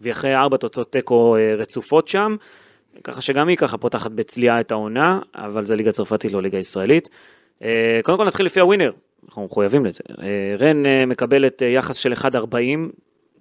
והיא 0.00 0.12
אחרי 0.12 0.36
ארבע 0.36 0.56
תוצאות 0.56 0.92
תיקו 0.92 1.36
אה, 1.36 1.54
רצופות 1.54 2.08
שם, 2.08 2.36
ככה 3.04 3.20
שגם 3.20 3.48
היא 3.48 3.56
ככה 3.56 3.78
פותחת 3.78 4.10
בצליעה 4.10 4.60
את 4.60 4.70
העונה, 4.70 5.20
אבל 5.34 5.64
זה 5.66 5.76
ליגה 5.76 5.92
צרפתית, 5.92 6.32
לא 6.32 6.42
ליגה 6.42 6.58
ישראלית. 6.58 7.08
קודם 8.02 8.18
כל 8.18 8.24
נתחיל 8.24 8.46
לפי 8.46 8.60
הווינר, 8.60 8.92
אנחנו 9.26 9.44
מחויבים 9.44 9.86
לזה. 9.86 10.00
רן 10.58 10.82
מקבלת 11.06 11.62
יחס 11.62 11.96
של 11.96 12.12
1.40, 12.12 12.26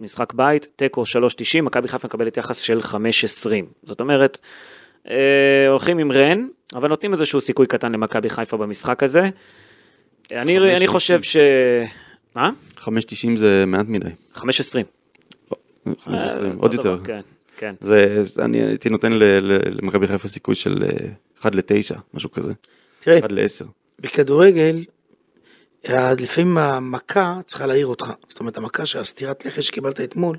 משחק 0.02 0.34
בית, 0.34 0.68
תיקו 0.76 1.04
3.90, 1.04 1.62
מכבי 1.62 1.88
חיפה 1.88 2.08
מקבלת 2.08 2.38
יחס 2.38 2.58
של 2.60 2.80
5.20. 2.80 2.96
זאת 3.84 4.00
אומרת, 4.00 4.38
אה, 5.10 5.16
הולכים 5.70 5.98
עם 5.98 6.12
רן, 6.12 6.48
אבל 6.76 6.90
נותנים 6.90 7.14
איזשהו 7.14 7.42
סיכוי 7.42 7.68
קטן 7.68 7.92
למכבי 7.92 8.30
חיפה 8.30 8.58
במשחק 8.58 9.04
הזה. 9.04 9.30
אני, 10.32 10.58
אני 10.58 10.86
5.90. 10.86 10.88
חושב 10.88 11.22
ש... 11.22 11.38
מה? 12.36 12.52
5.90 12.78 12.88
זה 13.36 13.64
מעט 13.68 13.86
מדי. 13.90 14.10
5.20. 14.36 14.42
5.20, 15.88 16.12
אה, 16.14 16.28
עוד 16.58 16.78
אותו 16.78 16.88
יותר. 16.90 17.04
כן, 17.04 17.22
כן. 17.58 17.76
זה, 17.82 18.24
אני 18.40 18.58
הייתי 18.64 18.90
נותן 18.90 19.14
ל- 19.14 19.24
ל- 19.24 19.78
למכבי 19.82 20.08
חיפה 20.08 20.28
סיכוי 20.28 20.56
של 20.56 20.84
1 21.42 21.56
ל-9, 21.56 21.96
משהו 22.14 22.32
כזה. 22.32 22.54
תראה, 23.00 23.20
1 23.20 23.32
ל-10. 23.32 23.66
בכדורגל, 24.00 24.76
אה, 24.76 24.82
לפעמים 25.96 26.58
המכה 26.58 27.40
צריכה 27.46 27.66
להעיר 27.66 27.88
אותך. 27.88 28.12
זאת 28.28 28.40
אומרת, 28.40 28.58
המכה 28.58 28.86
שהסטירת 28.86 29.46
לחש 29.46 29.68
שקיבלת 29.68 30.02
אתמול, 30.02 30.38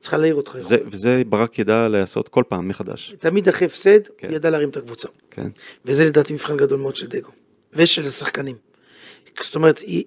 צריכה 0.00 0.16
להעיר 0.16 0.34
אותך. 0.34 0.56
זה- 0.60 0.76
וזה 0.86 1.22
ברק 1.28 1.58
ידע 1.58 1.88
לעשות 1.88 2.28
כל 2.28 2.42
פעם 2.48 2.68
מחדש. 2.68 3.14
תמיד 3.18 3.48
אחרי 3.48 3.66
הפסד, 3.66 4.00
כן. 4.18 4.28
הוא 4.28 4.36
ידע 4.36 4.50
להרים 4.50 4.68
את 4.68 4.76
הקבוצה. 4.76 5.08
כן. 5.30 5.46
וזה 5.84 6.04
לדעתי 6.04 6.32
מבחן 6.32 6.56
גדול 6.56 6.78
מאוד 6.80 6.96
של 6.96 7.06
דגו. 7.06 7.30
ושל 7.72 8.08
השחקנים. 8.08 8.56
זאת 9.42 9.54
אומרת, 9.54 9.78
היא, 9.78 10.04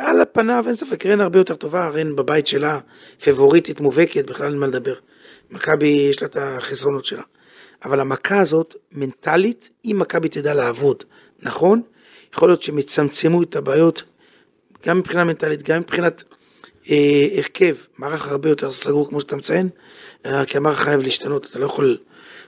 על 0.00 0.20
הפניו 0.20 0.64
אין 0.66 0.74
ספק, 0.76 1.06
רן 1.06 1.20
הרבה 1.20 1.38
יותר 1.38 1.54
טובה, 1.54 1.88
רן 1.88 2.16
בבית 2.16 2.46
שלה, 2.46 2.80
פבוריטית 3.24 3.80
מובהקת, 3.80 4.30
בכלל 4.30 4.50
אין 4.50 4.58
מה 4.58 4.66
לדבר. 4.66 4.94
מכבי 5.50 5.86
יש 5.86 6.22
לה 6.22 6.28
את 6.28 6.36
החסרונות 6.40 7.04
שלה. 7.04 7.22
אבל 7.84 8.00
המכה 8.00 8.40
הזאת, 8.40 8.74
מנטלית, 8.92 9.70
אם 9.84 9.96
מכבי 9.98 10.28
תדע 10.28 10.54
לעבוד 10.54 11.04
נכון, 11.42 11.82
יכול 12.34 12.48
להיות 12.48 12.62
שהם 12.62 12.78
יצמצמו 12.78 13.42
את 13.42 13.56
הבעיות, 13.56 14.02
גם 14.86 14.98
מבחינה 14.98 15.24
מנטלית, 15.24 15.62
גם 15.62 15.78
מבחינת 15.80 16.24
אה, 16.90 17.28
הרכב, 17.36 17.76
מערך 17.98 18.28
הרבה 18.28 18.48
יותר 18.48 18.72
סגור 18.72 19.08
כמו 19.08 19.20
שאתה 19.20 19.36
מציין, 19.36 19.68
אה, 20.26 20.44
כי 20.44 20.56
המערך 20.56 20.78
חייב 20.80 21.02
להשתנות, 21.02 21.46
אתה 21.50 21.58
לא 21.58 21.66
יכול, 21.66 21.98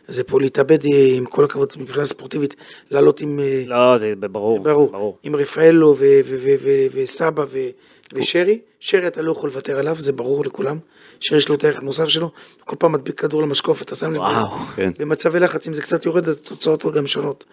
זה 0.08 0.24
פה 0.24 0.40
להתאבד 0.40 0.84
אה, 0.84 0.90
עם 1.16 1.26
כל 1.26 1.44
הכבוד 1.44 1.72
מבחינה 1.78 2.04
ספורטיבית, 2.04 2.56
לעלות 2.90 3.20
עם... 3.20 3.40
אה, 3.40 3.62
לא, 3.66 3.96
זה 3.96 4.12
ברור, 4.16 4.60
ברור, 4.60 4.90
ברור. 4.90 5.18
עם 5.22 5.36
רפאלו 5.36 5.88
ו- 5.98 6.20
ו- 6.24 6.36
ו- 6.40 6.54
ו- 6.62 6.86
וסבא 6.92 7.44
ו- 7.50 7.68
ושרי, 8.12 8.58
שרי 8.80 9.06
אתה 9.06 9.22
לא 9.22 9.32
יכול 9.32 9.50
לוותר 9.50 9.78
עליו, 9.78 9.96
זה 9.98 10.12
ברור 10.12 10.44
לכולם, 10.44 10.78
שרי 11.20 11.38
יש 11.38 11.48
לו 11.48 11.54
את 11.54 11.64
הערך 11.64 11.78
הנוסף 11.78 12.08
שלו, 12.08 12.30
כל 12.60 12.76
פעם 12.78 12.92
מדביק 12.92 13.20
כדור 13.20 13.42
למשקוף, 13.42 13.82
אתה 13.82 13.94
שם 13.94 14.12
לב, 14.12 14.20
וואו. 14.20 14.46
כן. 14.76 14.92
במצבי 14.98 15.40
לחץ 15.40 15.68
אם 15.68 15.74
זה 15.74 15.82
קצת 15.82 16.06
יורד, 16.06 16.28
התוצאות 16.28 16.84
גם 16.94 17.06
שונות, 17.06 17.44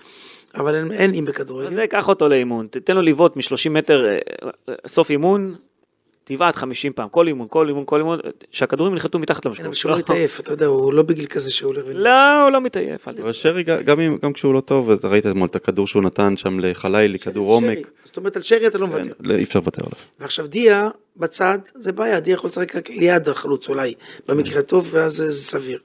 אבל 0.56 0.76
אין, 0.76 0.91
אין 0.91 1.14
אם 1.14 1.26
בכדורגל, 1.26 1.68
אז 1.68 1.74
זה, 1.74 1.88
קח 1.88 2.08
אותו 2.10 2.28
לאימון, 2.30 2.68
תתן 2.72 2.95
לו 2.95 3.02
לבעוט 3.02 3.36
מ-30 3.38 3.70
מטר, 3.70 4.06
אה, 4.06 4.18
אה, 4.70 4.74
סוף 4.88 5.10
אימון, 5.10 5.56
תבעט 6.24 6.56
50 6.56 6.93
פעם, 6.93 7.10
כל 7.10 7.28
אימון, 7.28 7.48
כל 7.50 7.68
אימון, 7.68 7.84
כל 7.86 7.98
אימון, 8.00 8.20
שהכדורים 8.52 8.93
ינחתו 8.93 9.20
מתחת 9.20 9.45
למשקוף. 9.45 9.66
אבל 9.66 9.74
שהוא 9.74 9.91
לא 9.91 9.98
מתעייף, 9.98 10.39
אתה 10.39 10.54
יודע, 10.54 10.66
הוא 10.66 10.93
לא 10.93 11.04
בגיל 11.04 11.26
כזה 11.26 11.52
שהוא 11.52 11.74
הולך 11.74 11.86
ונ... 11.88 11.95
לא, 11.98 12.43
הוא 12.43 12.52
לא 12.52 12.62
מתעייף, 12.62 13.08
אל 13.08 13.14
אבל 13.14 13.22
תדאג. 13.22 13.32
שרי, 13.32 13.64
גם, 13.64 14.00
אם- 14.00 14.18
גם 14.24 14.34
כשהוא 14.34 14.54
לא 14.54 14.60
טוב, 14.60 14.91
אתה 14.91 15.08
ראית 15.08 15.26
אתמול 15.26 15.48
את 15.48 15.56
הכדור 15.56 15.88
שהוא 15.88 16.04
נתן 16.04 16.38
שם 16.38 16.60
לחלילי, 16.60 17.20
כדור. 17.20 17.54
עומק, 17.54 17.91
זאת 18.04 18.18
אומרת, 18.18 18.36
על 18.36 18.41
שרי 18.41 18.68
אתה 18.68 18.78
לא 18.78 18.88
כן, 18.88 18.91
מוותר. 18.93 19.14
לא, 19.20 19.34
אי 19.34 19.43
אפשר 19.43 19.60
לוותר 19.60 19.82
עליו. 19.82 19.98
ועכשיו 20.20 20.48
דיה 20.48 20.89
בצד, 21.18 21.60
זה 21.76 21.91
בעיה, 21.91 22.20
דיה 22.20 22.34
יכול 22.34 22.48
לשחק 22.48 22.76
רק 22.76 22.89
ליד 22.89 23.30
החלוץ 23.30 23.70
אולי, 23.70 23.93
במקרה 24.28 24.60
הטוב, 24.60 24.88
ואז 24.91 25.14
זה 25.14 25.32
סביר. 25.32 25.80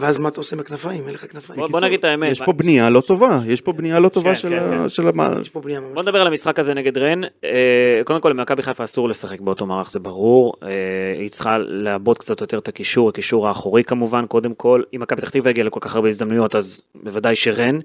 ואז 0.00 0.18
מה 0.18 0.28
אתה 0.28 0.40
עושה 0.40 0.56
עם 0.56 0.60
הכנפיים? 0.60 1.06
אין 1.06 1.14
לך 1.14 1.32
כנפיים. 1.32 1.60
בוא- 1.60 1.68
בוא 1.68 1.80
נגיד 1.80 1.98
את 1.98 2.04
האמת. 2.04 2.30
יש 2.32 2.42
פה 2.42 2.52
בנייה 2.52 2.90
לא 2.90 3.00
טובה, 3.00 3.38
יש 3.46 3.60
פה 3.60 3.72
בנייה 3.72 3.98
לא 3.98 4.08
טובה 4.08 4.30
כן, 4.30 4.36
של 4.36 4.48
כן, 4.48 4.56
ה- 4.58 4.78
כן. 4.82 4.88
של 4.88 5.08
המ... 5.08 5.40
יש 5.42 5.48
פה 5.48 5.60
בנייה 5.60 5.80
ממש. 5.80 5.90
בוא 5.94 6.02
נדבר 6.02 6.20
על 6.20 6.26
המשחק 6.26 6.58
הזה 6.58 6.74
נגד 6.74 6.98
רן. 6.98 7.24
אה, 7.44 7.50
קודם 8.04 8.20
כל, 8.20 8.28
למכבי 8.28 8.62
חיפה 8.62 8.84
אסור 8.84 9.08
לשחק 9.08 9.40
באותו 9.40 9.66
מערך, 9.66 9.90
זה 9.90 10.00
ברור. 10.00 10.52
אה, 10.62 10.68
היא 11.18 11.28
צריכה 11.28 11.56
לעבוד 11.58 12.18
קצת 12.18 12.40
יותר 12.40 12.58
את 12.58 12.68
הקישור, 12.68 13.08
הקישור 13.08 13.48
האחורי 13.48 13.84
כמובן, 13.84 14.26
קודם 14.26 14.54
כל. 14.54 14.82
אם 14.96 15.00
מכבי 15.02 15.20
פתח 15.20 15.30
תקווה 15.30 15.50
הגיעה 15.50 15.66
לכל 15.66 15.80
כך 15.80 15.96
הרבה 15.96 16.08
הזדמנויות, 16.08 16.56
אז 16.56 16.82
בוודאי 17.04 17.36
שרן. 17.36 17.78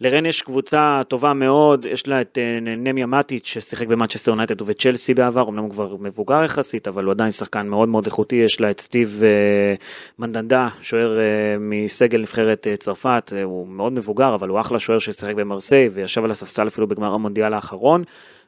לרן 0.00 0.26
יש 0.26 0.42
קבוצה 0.42 1.02
טובה 1.08 1.32
מאוד, 1.32 1.86
יש 1.86 2.06
לה 2.06 2.20
את 2.20 2.38
אה, 2.38 2.58
נמיה 2.60 3.06
מטיץ' 3.06 3.46
ששיחק 3.46 3.86
במנצ'סטר 3.86 4.30
יונייטד 4.30 4.62
ובצ'לסי 4.62 5.14
בעבר, 5.14 5.48
אמנם 5.48 5.62
הוא 5.62 5.70
כבר 5.70 5.96
מבוגר 6.00 6.44
יחסית, 6.44 6.88
אבל 6.88 7.04
הוא 7.04 7.10
עדיין 7.10 7.30
שחקן 7.30 7.66
מאוד 7.66 7.88
מאוד 7.88 8.06
איכותי, 8.06 8.36
יש 8.36 8.60
לה 8.60 8.70
את 8.70 8.80
סטיב 8.80 9.20
אה, 9.24 9.74
מנדנדה, 10.18 10.68
שוער 10.82 11.18
אה, 11.18 11.24
מסגל 11.60 12.20
נבחרת 12.20 12.66
צרפת, 12.78 13.32
הוא 13.44 13.66
מאוד 13.66 13.92
מבוגר, 13.92 14.34
אבל 14.34 14.48
הוא 14.48 14.60
אחלה 14.60 14.78
שוער 14.78 14.98
ששיחק 14.98 15.34
במרסיי 15.34 15.88
וישב 15.88 16.24
על 16.24 16.30
הספסל 16.30 16.66
אפילו 16.66 16.86
בגמר 16.86 17.14
המונדיאל 17.14 17.54
האחרון, 17.54 18.04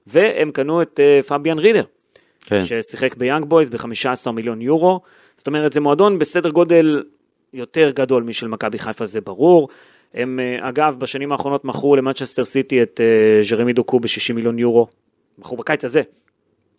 והם 0.06 0.50
קנו 0.50 0.82
את 0.82 1.00
פביאן 1.28 1.58
רידר, 1.58 1.84
כן. 2.40 2.62
ששיחק 2.64 3.16
ביאנג 3.16 3.44
בויז 3.44 3.70
ב-15 3.70 4.30
מיליון 4.30 4.60
יורו, 4.62 5.00
זאת 5.36 5.46
אומרת 5.46 5.72
זה 5.72 5.80
מועדון 5.80 6.18
בסדר 6.18 6.50
גודל 6.50 7.02
יותר 7.52 7.90
גדול 7.90 8.22
משל 8.22 8.48
מכבי 8.48 8.78
חיפה 8.78 9.06
זה 9.06 9.20
ברור. 9.20 9.68
הם 10.14 10.40
אה, 10.40 10.68
אגב 10.68 10.96
בשנים 10.98 11.32
האחרונות 11.32 11.64
מכרו 11.64 11.96
למנצ'סטר 11.96 12.44
סיטי 12.44 12.82
את 12.82 13.00
אה, 13.00 13.42
ז'רמי 13.42 13.72
דוקו 13.72 14.00
ב-60 14.00 14.34
מיליון 14.34 14.58
יורו, 14.58 14.86
מכרו 15.38 15.56
בקיץ 15.56 15.84
הזה. 15.84 16.02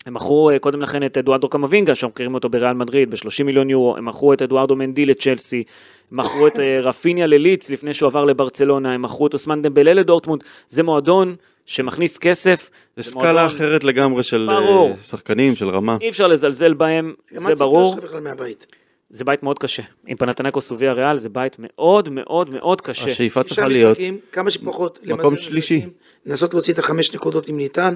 הם 0.05 0.13
מכרו 0.13 0.49
אה, 0.49 0.59
קודם 0.59 0.81
לכן 0.81 1.05
את 1.05 1.17
אדוארדו 1.17 1.49
קמבינגה, 1.49 1.95
שאנחנו 1.95 2.13
מכירים 2.13 2.33
אותו 2.33 2.49
בריאל 2.49 2.73
מדריד, 2.73 3.11
ב-30 3.11 3.43
מיליון 3.45 3.69
יורו, 3.69 3.97
הם 3.97 4.05
מכרו 4.05 4.33
את 4.33 4.41
אדוארדו 4.41 4.75
מנדי 4.75 5.05
לצ'לסי, 5.05 5.63
הם 6.11 6.17
מכרו 6.19 6.47
את 6.47 6.59
אה, 6.59 6.79
רפיניה 6.81 7.27
לליץ 7.27 7.69
לפני 7.69 7.93
שהוא 7.93 8.07
עבר 8.07 8.25
לברצלונה, 8.25 8.93
הם 8.93 9.01
מכרו 9.01 9.27
את 9.27 9.33
אוסמן 9.33 9.61
דמבלה 9.61 9.93
לדורטמונד, 9.93 10.43
זה 10.67 10.83
מועדון 10.83 11.35
שמכניס 11.65 12.17
כסף, 12.17 12.69
זה 12.97 13.03
סקאלה 13.03 13.31
מועדון- 13.33 13.47
אחרת 13.55 13.83
לגמרי 13.83 14.23
של 14.23 14.49
אה, 14.49 14.59
ברור. 14.61 14.95
שחקנים, 15.03 15.55
של 15.55 15.69
רמה. 15.69 15.97
אי 16.01 16.09
אפשר 16.09 16.27
לזלזל 16.27 16.73
בהם, 16.73 17.13
זה 17.31 17.55
ברור, 17.55 17.93
שלך 17.95 18.03
בכלל 18.03 18.19
מהבית. 18.19 18.65
זה 19.11 19.23
בית 19.23 19.43
מאוד 19.43 19.59
קשה. 19.59 19.83
עם 20.07 20.17
פנתנקוס 20.17 20.71
וויה 20.71 20.93
ריאל 20.93 21.19
זה 21.19 21.29
בית 21.29 21.55
מאוד 21.59 22.09
מאוד 22.09 22.49
מאוד 22.49 22.81
קשה. 22.81 23.11
השאיפה 23.11 23.43
צריכה 23.43 23.67
להיות, 23.67 23.91
משחקים, 23.91 24.17
כמה 24.31 24.49
שפחות, 24.49 24.99
מקום 25.03 25.37
שלישי. 25.37 25.85
לנסות 26.25 26.53
להוציא 26.53 26.73
את 26.73 26.79
החמש 26.79 27.13
נקודות 27.13 27.49
אם 27.49 27.57
ניתן, 27.57 27.95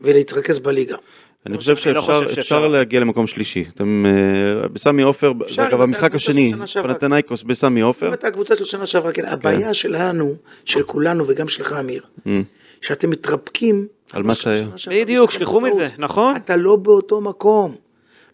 ולהתרכז 0.00 0.58
בליגה. 0.58 0.96
אני 1.46 1.56
חושב 1.56 1.70
לא 1.70 1.76
שאפשר 1.76 2.20
שאפשר. 2.20 2.40
אפשר 2.40 2.68
להגיע 2.68 3.00
למקום 3.00 3.26
שלישי. 3.26 3.64
אתם 3.74 4.06
אה, 4.06 4.68
בסמי 4.68 5.02
עופר, 5.02 5.32
אגב 5.58 5.80
המשחק 5.80 6.14
השני. 6.14 6.52
פנתנייקוס 6.82 7.42
בסמי 7.42 7.80
עופר, 7.80 8.08
אם 8.08 8.12
אתה 8.12 8.28
הקבוצה 8.28 8.56
של 8.56 8.64
שנה 8.64 8.86
שעברה, 8.86 9.12
כן, 9.12 9.24
הבעיה 9.24 9.74
שלנו, 9.74 10.34
של 10.64 10.82
כולנו 10.82 11.24
וגם 11.28 11.48
שלך 11.48 11.72
אמיר, 11.72 12.02
שאתם 12.80 13.10
מתרפקים 13.10 13.86
על 14.12 14.22
מה 14.22 14.34
שהיה. 14.34 14.66
בדיוק, 14.90 15.30
שכחו. 15.30 15.60
מזה, 15.60 15.86
נכון? 15.98 16.36
אתה 16.36 16.56
לא 16.56 16.76
באותו 16.76 17.20
מקום. 17.20 17.85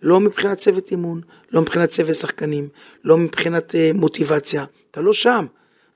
לא 0.03 0.21
מבחינת 0.21 0.59
צוות 0.59 0.91
אימון, 0.91 1.21
לא 1.53 1.61
מבחינת 1.61 1.89
צוות 1.89 2.15
שחקנים, 2.15 2.69
לא 3.05 3.17
מבחינת 3.17 3.75
אה, 3.75 3.91
מוטיבציה. 3.95 4.65
אתה 4.91 5.01
לא 5.03 5.13
שם. 5.13 5.47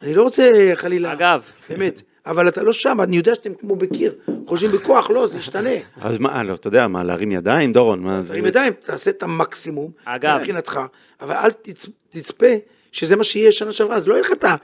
אני 0.03 0.15
לא 0.15 0.23
רוצה 0.23 0.71
חלילה... 0.75 1.13
אגב. 1.13 1.43
באמת. 1.71 2.03
אבל 2.27 2.49
אתה 2.49 2.63
לא 2.63 2.73
שם, 2.73 3.01
אני 3.01 3.17
יודע 3.17 3.35
שאתם 3.35 3.55
כמו 3.55 3.77
בקיר. 3.77 4.15
חושבים 4.47 4.73
בכוח, 4.73 5.11
לא, 5.11 5.27
זה 5.27 5.39
ישתנה. 5.39 5.71
אז 6.01 6.19
מה, 6.19 6.43
לא, 6.43 6.55
אתה 6.55 6.69
יודע, 6.69 6.89
מה, 6.89 7.05
להרים 7.05 7.33
ידיים, 7.33 7.73
דורון? 7.73 8.01
מה, 8.01 8.23
זה- 8.23 8.29
תרים 8.29 8.47
ידיים, 8.47 8.73
תעשה 8.73 9.11
את 9.11 9.23
המקסימום. 9.23 9.91
אגב. 10.05 10.39
מבחינתך, 10.39 10.81
אבל 11.21 11.35
אל 11.37 11.51
תצ- 11.51 11.91
תצפה 12.11 12.47
שזה 12.93 13.17
מה 13.17 13.25
שיהיה 13.25 13.53
שנה 13.53 13.73
שעברה, 13.73 13.97
אז 13.97 14.09
לא 14.09 14.15
יהיה 14.15 14.21
לך 14.21 14.33
את 14.33 14.45
ה... 14.45 14.55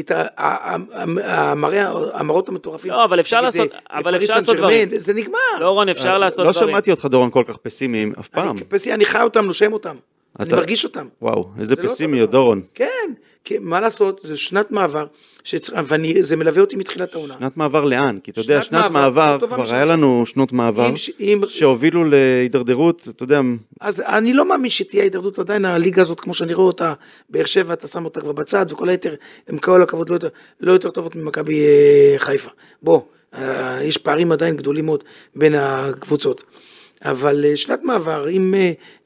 את 0.00 0.12
המראות 2.14 2.48
המטורפים. 2.48 2.90
לא, 2.90 3.04
אבל 3.04 3.20
אפשר 3.20 3.40
לעשות- 3.40 3.72
אה, 3.72 3.98
אבל 3.98 4.16
אפשר 4.16 4.34
לעשות 4.34 4.56
דברים. 4.56 4.88
זה 4.98 5.14
נגמר. 5.14 5.38
לא 5.60 5.70
רון, 5.70 5.88
אפשר 5.88 6.18
לעשות 6.18 6.46
לא 6.46 6.52
דברים. 6.52 6.68
שמעתי 6.68 6.90
אותך, 6.90 7.04
דורון, 7.06 7.30
כל 7.30 7.44
כך 7.46 7.56
פסימי 7.56 8.10
אף 8.20 8.28
פעם. 8.28 8.56
אני 8.56 8.64
פסי, 8.64 8.94
אני 8.94 9.04
חי 9.04 9.22
אותם, 9.22 9.44
נושם 9.44 9.72
אותם. 9.72 9.96
אני 10.40 10.52
מרגיש 10.52 10.84
אותם. 10.84 11.06
וואו, 11.22 11.48
איזה 11.60 11.74
זה 11.74 11.82
לא 11.82 11.88
דבר. 12.22 12.30
דורון. 12.30 12.60
כן, 12.74 12.86
כי 13.44 13.58
מה 13.60 13.80
לעשות, 13.80 14.20
זו 14.24 14.38
שנת 14.38 14.70
מעבר, 14.70 15.06
שצריך- 15.44 15.78
וזה 16.18 16.36
מלווה 16.36 16.60
אותי 16.60 16.76
מתחילת 16.76 17.14
העונה. 17.14 17.34
שנת 17.38 17.56
מעבר 17.56 17.84
לאן? 17.84 18.18
כי 18.22 18.30
אתה 18.30 18.40
יודע, 18.40 18.62
שנת 18.62 18.80
שנת 18.80 18.90
מעבר, 18.90 19.36
מעבר, 19.40 19.46
כבר 19.46 19.74
היה 19.74 19.84
לנו 19.84 20.22
שנות 20.26 20.52
מעבר, 20.52 20.94
ש- 20.96 21.10
אם- 21.20 21.42
שהובילו 21.48 22.04
להידרדרות, 22.04 23.08
אתה 23.10 23.22
יודע, 23.22 23.40
אז 23.80 24.00
אני 24.00 24.32
לא 24.32 24.48
מאמין 24.48 24.70
שתהיה 24.70 25.02
הידרדות 25.02 25.38
עדיין, 25.38 25.64
הליגה 25.64 26.02
הזאת, 26.02 26.20
כמו 26.20 26.34
שאני 26.34 26.54
רואה 26.54 26.66
אותה, 26.66 26.92
באר 27.30 27.44
שבע, 27.46 27.72
אתה 27.74 27.86
שם 27.86 28.04
אותה 28.04 28.20
כבר 28.20 28.32
בצד, 28.32 28.66
וכל 28.72 28.88
היתר, 28.88 29.14
הם 29.48 29.58
כל 29.58 29.82
הכבוד 29.82 30.08
לא 30.08 30.14
יותר, 30.14 30.28
לא 30.60 30.72
יותר 30.72 30.90
טובות 30.90 31.16
ממכבי 31.16 31.60
אה, 31.66 32.14
חיפה. 32.18 32.50
בוא, 32.82 33.00
אה, 33.34 33.78
יש 33.82 33.96
פערים 33.98 34.32
עדיין 34.32 34.56
גדולים 34.56 34.84
מאוד 34.84 35.04
בין 35.36 35.54
הקבוצות. 35.54 36.42
אבל 37.04 37.44
אה, 37.44 37.56
שנת 37.56 37.80
מעבר 37.82 38.26
עם 38.30 38.54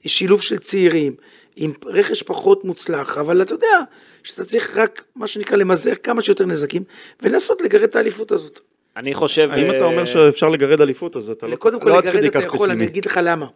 שילוב 0.07 0.43
של 0.43 0.59
צעירים, 0.59 1.15
עם 1.57 1.73
רכש 1.87 2.23
פחות 2.23 2.65
מוצלח, 2.65 3.19
אבל 3.19 3.43
אתה 3.43 3.55
יודע 3.55 3.79
שאתה 4.23 4.45
צריך 4.45 4.77
רק, 4.77 5.05
מה 5.17 5.27
שנקרא, 5.27 5.57
למזער 5.57 5.95
כמה 5.95 6.23
שיותר 6.23 6.47
נזקים, 6.47 6.83
ולנסות 7.23 7.61
לגרד 7.61 7.83
את 7.83 7.97
האליפות 7.97 8.33
הזאת. 8.33 8.61
אני 8.97 9.15
חושב... 9.15 9.51
אם 9.59 9.71
אתה 9.71 9.79
אה, 9.79 9.85
אומר 9.85 10.05
שאפשר 10.05 10.49
לגרד 10.49 10.81
אליפות, 10.81 11.17
אז 11.17 11.31
אתה 11.31 11.47
לא 11.47 11.57
קודם 11.57 11.81
כל 11.81 11.89
לא 11.89 11.99
עד 11.99 12.05
לגרד 12.05 12.17
כדי 12.17 12.29
אתה 12.29 12.41
כך 12.41 12.55
יכול, 12.55 12.71
אני. 12.71 12.85
אגיד 12.85 13.05
לך 13.05 13.21
למה. 13.23 13.47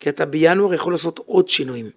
כי 0.00 0.08
אתה 0.08 0.24
בינואר 0.24 0.74
יכול 0.74 0.92
לעשות 0.92 1.20
עוד 1.26 1.48
שינויים. 1.48 1.90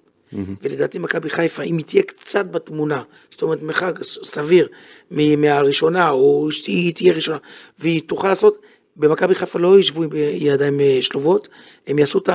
ולדעתי 0.61 0.99
מכבי 0.99 1.29
חיפה, 1.29 1.63
אם 1.63 1.77
היא 1.77 1.85
תהיה 1.85 2.03
קצת 2.03 2.45
בתמונה, 2.51 3.03
זאת 3.31 3.41
אומרת 3.41 3.61
מרחק 3.61 4.03
סביר 4.03 4.67
מ- 5.11 5.41
מהראשונה, 5.41 6.09
או 6.09 6.51
שהיא 6.51 6.93
תהיה 6.93 7.13
ראשונה, 7.13 7.37
והיא 7.79 8.01
תוכל 8.05 8.27
לעשות, 8.27 8.61
במכבי 8.95 9.35
חיפה 9.35 9.59
לא 9.59 9.79
ישבו 9.79 10.03
עם 10.03 10.09
ידיים 10.33 10.79
אה, 10.79 10.97
שלובות, 11.01 11.47
הם 11.87 11.99
יעשו 11.99 12.19
את 12.19 12.29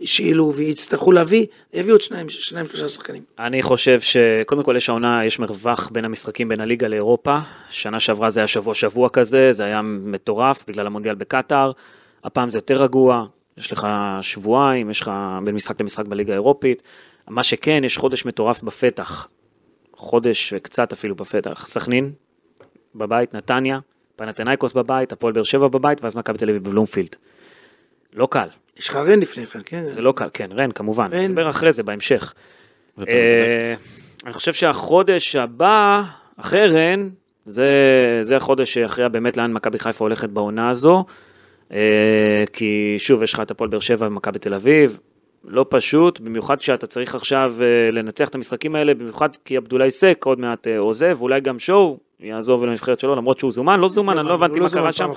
השאילו 0.00 0.52
ויצטרכו 0.54 1.12
להביא, 1.12 1.46
יביאו 1.72 1.94
עוד 1.94 2.00
שניים, 2.00 2.28
שניים 2.28 2.66
שלושה 2.66 2.88
שחקנים. 2.88 3.22
אני 3.38 3.62
חושב 3.62 4.00
שקודם 4.00 4.62
כל 4.62 4.76
יש 4.76 4.88
העונה, 4.88 5.24
יש 5.24 5.38
מרווח 5.38 5.88
בין 5.88 6.04
המשחקים 6.04 6.48
בין 6.48 6.60
הליגה 6.60 6.88
לאירופה. 6.88 7.38
שנה 7.70 8.00
שעברה 8.00 8.30
זה 8.30 8.40
היה 8.40 8.46
שבוע 8.46 8.74
שבוע 8.74 9.08
כזה, 9.08 9.52
זה 9.52 9.64
היה 9.64 9.82
מטורף 9.82 10.64
בגלל 10.68 10.86
המונדיאל 10.86 11.14
בקטאר. 11.14 11.72
הפעם 12.24 12.50
זה 12.50 12.58
יותר 12.58 12.82
רגוע, 12.82 13.26
יש 13.58 13.72
לך 13.72 13.86
שבועיים, 14.20 14.90
יש 14.90 15.00
לך 15.00 15.10
בין 15.44 15.54
משחק 15.54 15.80
למשחק 15.80 16.06
בליגה 16.06 16.32
האירופית. 16.32 16.82
מה 17.28 17.42
שכן, 17.42 17.82
יש 17.84 17.96
חודש 17.96 18.24
מטורף 18.24 18.62
בפתח. 18.62 19.28
חודש 19.96 20.52
וקצת 20.56 20.92
אפילו 20.92 21.14
בפתח. 21.14 21.66
סכנין 21.66 22.12
בבית, 22.94 23.34
נתניה, 23.34 23.78
פנתנייקוס 24.22 24.72
בבית, 24.72 25.12
הפועל 25.12 25.32
באר 25.32 25.42
שבע 25.42 25.68
בבית, 25.68 26.04
ואז 26.04 26.16
מכבי 26.16 26.38
תל 26.38 26.50
אביב 26.50 26.64
בבלומפילד. 26.64 27.16
לא 28.14 28.28
קל, 28.30 28.48
יש 28.76 28.88
לך 28.88 28.96
רן 28.96 29.20
לפני 29.20 29.46
כן, 29.46 29.60
כן? 29.64 29.84
זה 29.94 30.00
לא 30.02 30.12
קל, 30.16 30.28
כן, 30.32 30.48
רן 30.52 30.72
כמובן, 30.72 31.08
רן. 31.12 31.30
נדבר 31.30 31.50
אחרי 31.50 31.72
זה 31.72 31.82
בהמשך. 31.82 32.34
אה, 33.08 33.74
אני 34.24 34.32
חושב 34.32 34.52
שהחודש 34.52 35.36
הבא, 35.36 36.02
אחרי 36.36 36.66
רן, 36.66 37.08
זה, 37.44 37.70
זה 38.22 38.36
החודש 38.36 38.72
שיכריע 38.72 39.08
באמת 39.08 39.36
לאן 39.36 39.52
מכבי 39.52 39.78
חיפה 39.78 40.04
הולכת 40.04 40.28
בעונה 40.28 40.70
הזו. 40.70 41.04
אה, 41.72 42.44
כי 42.52 42.94
שוב, 42.98 43.22
יש 43.22 43.34
לך 43.34 43.40
את 43.40 43.50
הפועל 43.50 43.70
באר 43.70 43.80
שבע 43.80 44.06
ומכבי 44.06 44.38
תל 44.38 44.54
אביב, 44.54 45.00
לא 45.44 45.66
פשוט, 45.68 46.20
במיוחד 46.20 46.58
כשאתה 46.58 46.86
צריך 46.86 47.14
עכשיו 47.14 47.54
אה, 47.60 47.90
לנצח 47.90 48.28
את 48.28 48.34
המשחקים 48.34 48.74
האלה, 48.74 48.94
במיוחד 48.94 49.28
כי 49.44 49.56
עבדולאי 49.56 49.90
סק 49.90 50.22
עוד 50.24 50.40
מעט 50.40 50.66
עוזב, 50.78 51.16
ואולי 51.18 51.40
גם 51.40 51.58
שואו 51.58 51.98
יעזוב 52.22 52.64
לנבחרת 52.64 53.00
שלו, 53.00 53.14
למרות 53.16 53.38
שהוא 53.38 53.52
זומן, 53.52 53.80
לא 53.80 53.88
זומן, 53.88 54.18
אני 54.18 54.28
לא 54.28 54.34
הבנתי 54.34 54.58
הוא 54.58 54.64
מה 54.64 54.70
קרה 54.70 54.92
שם. 54.92 55.10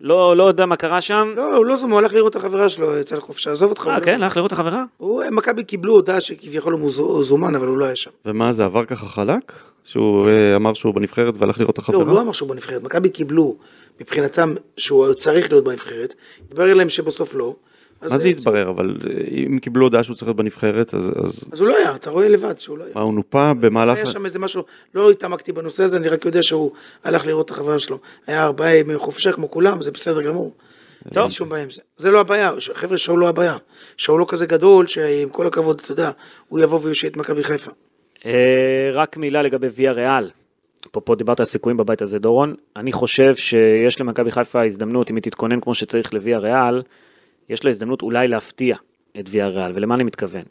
לא, 0.00 0.36
לא 0.36 0.44
יודע 0.48 0.66
מה 0.66 0.76
קרה 0.76 1.00
שם. 1.00 1.32
לא, 1.36 1.56
הוא 1.56 1.66
לא 1.66 1.76
זומן, 1.76 1.92
הוא 1.92 1.98
הלך 2.00 2.14
לראות 2.14 2.30
את 2.30 2.36
החברה 2.36 2.68
שלו, 2.68 2.96
יצא 2.98 3.16
לחופשה, 3.16 3.52
עזוב 3.52 3.70
אותך. 3.70 3.88
אה, 3.88 3.98
לא 3.98 4.04
כן. 4.04 4.22
הלך 4.22 4.36
לראות 4.36 4.52
את 4.52 4.58
החברה? 4.58 4.84
הוא- 4.96 5.22
מכבי 5.30 5.64
קיבלו 5.64 5.92
הודעה 5.92 6.20
שכביכול 6.20 6.72
הוא 6.72 7.22
זומן, 7.22 7.54
אבל 7.54 7.66
הוא 7.66 7.76
לא 7.78 7.84
היה 7.84 7.96
שם. 7.96 8.10
ומה 8.24 8.52
זה 8.52 8.64
עבר 8.64 8.84
ככה 8.84 9.06
חלק? 9.06 9.52
שהוא 9.84 10.28
אה, 10.28 10.56
אמר 10.56 10.74
שהוא 10.74 10.94
בנבחרת 10.94 11.34
והלך 11.38 11.60
לראות 11.60 11.78
את 11.78 11.88
לא, 11.88 11.94
הוא 11.94 12.04
לא 12.04 12.08
החברה? 12.10 12.22
אמר 12.22 12.32
שהוא 12.32 12.48
בנבחרת, 12.48 12.82
מכבי 12.82 13.08
קיבלו 13.08 13.56
מבחינתם 14.00 14.54
שהוא 14.76 15.12
צריך 15.14 15.50
להיות 15.52 15.64
בנבחרת, 15.64 16.14
התברר 16.48 16.74
להם 16.74 16.88
שבסוף 16.88 17.34
לא. 17.34 17.54
מה 18.02 18.18
זה 18.18 18.28
התברר? 18.28 18.68
אבל 18.70 18.96
אה, 19.10 19.16
אם 19.46 19.58
קיבלו 19.58 19.84
הודעה 19.84 20.04
שהוא 20.04 20.14
צריך 20.16 20.28
להיות 20.28 20.36
בנבחרת, 20.36 20.94
אז- 20.94 21.12
אז 21.52 21.60
הוא 21.60 21.68
לא 21.68 21.76
היה, 21.76 21.94
אתה 21.94 22.10
רואה 22.10 22.28
לבד 22.28 22.58
שהוא 22.58 22.78
לא 22.78 22.84
היה. 22.84 22.92
מה, 22.94 23.00
הוא 23.00 23.14
נופה 23.14 23.54
במהלך... 23.54 23.96
היה 23.96 24.06
שם 24.06 24.24
איזה 24.24 24.38
משהו, 24.38 24.62
לא 24.94 25.10
התעמקתי 25.10 25.52
בנושא 25.52 25.82
הזה, 25.84 25.96
אני 25.96 26.08
רק 26.08 26.24
יודע 26.24 26.42
שהוא 26.42 26.70
הלך 27.04 27.26
לראות 27.26 27.46
את 27.46 27.50
החברה 27.50 27.78
שלו. 27.78 27.98
היה 28.26 28.44
ארבעה 28.44 28.76
ימי 28.76 28.96
חופשה 28.96 29.32
כמו 29.32 29.50
כולם, 29.50 29.82
זה 29.82 29.90
בסדר 29.90 30.22
גמור. 30.22 30.52
טוב. 31.14 31.22
אין 31.22 31.30
שום 31.30 31.48
בעיה 31.48 31.62
עם 31.62 31.70
זה. 31.70 31.80
זה 31.96 32.10
לא 32.10 32.20
הבעיה, 32.20 32.52
חבר'ה, 32.74 32.98
שאול 32.98 33.20
לא 33.20 33.28
הבעיה. 33.28 33.56
שאול 33.96 34.20
לא 34.20 34.26
כזה 34.28 34.46
גדול, 34.46 34.86
שעם 34.86 35.28
כל 35.28 35.46
הכבוד, 35.46 35.80
אתה 35.84 35.92
יודע, 35.92 36.10
הוא 36.48 36.60
יבוא 36.60 36.80
ויושיע 36.82 37.10
את 37.10 37.16
מכבי 37.16 37.44
חיפה. 37.44 37.70
אה, 38.26 38.32
רק 38.92 39.16
מילה 39.16 39.42
לגבי 39.42 39.66
ויה 39.74 39.92
ריאל. 39.92 40.30
אפרופו 40.90 41.14
דיברת 41.14 41.40
על 41.40 41.46
סיכויים 41.46 41.76
בבית 41.76 42.02
הזה 42.02 42.18
דורון, 42.18 42.54
אני 42.76 42.92
חושב 42.92 43.34
שיש 43.34 44.00
למכבי 44.00 44.30
חיפה 44.30 44.64
הזדמנות, 44.64 45.10
אם 45.10 45.16
היא 45.16 45.22
תתכונן 45.22 45.60
כמו 45.60 45.74
שצריך 45.74 46.14
לוויה 46.14 46.38
ריאל, 46.38 46.82
יש 47.48 47.64
לה 47.64 47.70
הזדמנות 47.70 48.02
אולי 48.02 48.28
להפתיע 48.28 48.76
את 49.20 49.24
ויה 49.28 49.48
ריאל, 49.48 49.72
ולמה 49.74 49.94
אני 49.94 50.04
מתכוון? 50.04 50.42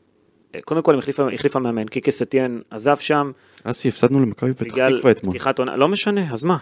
אה, 0.56 0.62
קודם 0.62 0.82
כל, 0.82 0.94
היא 0.94 1.00
החליפה, 1.34 1.60
מאמן, 1.60 1.88
קיקה 1.88 2.12
סטיאן 2.12 2.60
עזב 2.70 2.96
שם, 2.98 3.32
אסי, 3.64 3.88
הפסדנו 3.90 4.20
למכבי 4.20 4.54
פתח 4.54 4.66
תקווה 4.72 5.12
אתמול. 5.12 5.34
פתיחת 5.36 5.60
עונה, 5.60 5.76
לא 5.76 5.88
משנה, 5.88 6.34
אז 6.34 6.44
מה? 6.44 6.58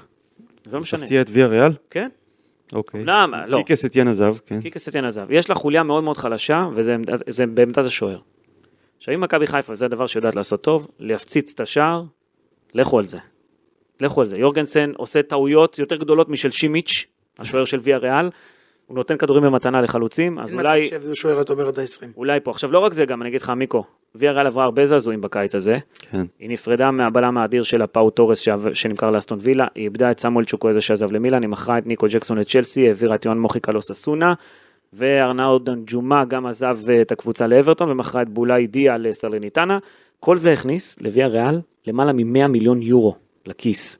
זה 0.64 0.76
לא 0.78 0.82
משנה, 0.82 1.00
תפתיע 1.02 1.22
את 1.22 1.28
ויה 1.32 1.48
ריאל? 1.48 1.72
כן? 1.90 2.10
אוקיי. 2.74 3.04
למה? 3.06 3.48
לא. 3.48 3.58
קיקס 3.58 3.86
אתיין 3.86 4.08
עזב, 4.08 4.36
כן. 4.46 4.62
קיקה 4.62 4.80
סטיאן 4.80 5.06
עזב. 5.06 5.26
יש 5.30 5.50
לה 5.50 5.56
חוליה 5.56 5.84
מאוד 5.84 6.04
מאוד 6.04 6.18
חלשה, 6.18 6.68
וזה 6.74 6.94
עמדת- 6.94 7.24
זה 7.30 7.46
בעמדת 7.46 7.78
השוער. 7.78 8.20
עכשיו, 8.98 9.14
אם 9.14 9.22
מכבי 9.22 9.48
חיפה, 9.48 9.76
זה 9.76 9.86
הדבר 9.86 10.08
שיודעת 10.08 10.36
לעשות 10.36 10.64
טוב, 10.64 10.88
להפציץ 11.00 11.52
את 11.54 11.60
השער, 11.60 12.04
לכו 12.74 13.00
על 13.00 13.06
זה. 13.06 13.18
לכו 14.00 14.22
על 14.22 14.28
זה. 14.28 14.38
יורגנסן 14.38 14.92
עושה 14.98 15.24
טעויות 15.24 15.80
יותר 15.80 15.96
גדולות 15.96 16.30
משל 16.30 16.52
שימיץ', 16.52 17.06
השוער 17.40 17.66
של 17.66 17.80
ויה 17.82 17.98
ריאל, 17.98 18.30
הוא 18.88 18.96
נותן 18.96 19.18
כדורים 19.18 19.44
במתנה 19.44 19.82
לחלוצים, 19.82 20.40
אז 20.40 20.52
אין 20.52 20.60
מצב 20.60 20.70
אולי, 20.70 20.86
שיביאו 20.88 21.16
שוער, 21.16 21.42
אתה 21.42 21.54
אומר, 21.54 21.68
עד 21.68 21.80
ה-20. 21.80 22.06
אולי 22.18 22.40
פה. 22.40 22.52
עכשיו, 22.52 22.72
לא 22.72 22.80
רק 22.80 22.94
זה, 22.94 23.06
גם 23.06 23.22
אני 23.22 23.30
אגיד 23.30 23.42
לך, 23.42 23.50
מיקו, 23.50 23.84
ויה 24.16 24.32
ריאל 24.32 24.48
עברה 24.48 24.64
הרבה 24.64 24.86
זעזועים 24.86 25.22
בקיץ 25.22 25.56
הזה. 25.56 25.78
כן. 26.00 26.26
היא 26.40 26.50
נפרדה 26.50 26.92
מהבלם 26.92 27.38
האדיר 27.38 27.64
שלה, 27.64 27.88
פאו 27.88 28.10
תורס, 28.10 28.40
שעב- 28.40 28.74
שנמכר 28.74 29.12
לאסטון 29.12 29.38
וילה, 29.42 29.68
היא 29.76 29.84
איבדה 29.84 30.12
את 30.12 30.20
סמואל 30.20 30.46
צ'וקוויזה 30.46 30.82
שעזב 30.82 31.12
למילאן, 31.12 31.42
היא 31.42 31.50
מכרה 31.50 31.78
את 31.78 31.88
ניקו 31.88 32.06
ג'קסון 32.10 32.38
לצ'לסי, 32.38 32.88
העבירה 32.88 33.16
את 33.16 33.26
יוהן 33.26 33.38
מוחיקה 33.38 33.72
לוססונה, 33.72 34.34
וארנאו 34.94 35.60
דנג'ומה 35.60 36.26
גם 36.26 36.46
עזב 36.46 36.78
אה, 36.90 37.02
את 37.02 37.12
הקבוצה 37.12 37.48
לאברטון, 37.48 37.92
ומכרה 37.92 38.22
את 38.22 38.30
בולאי 38.30 38.68
דיה 38.68 38.98
לסלרניטנה. 38.98 39.78
כל 40.20 40.38
זה 40.38 40.52
הכניס 40.54 40.96
לוויה 41.02 41.28
ריאל 41.28 41.60
למעלה 41.88 42.14
מ-100 42.14 42.48
מיליון 42.48 42.82
יורו 42.82 43.16
לכיס. 43.46 44.00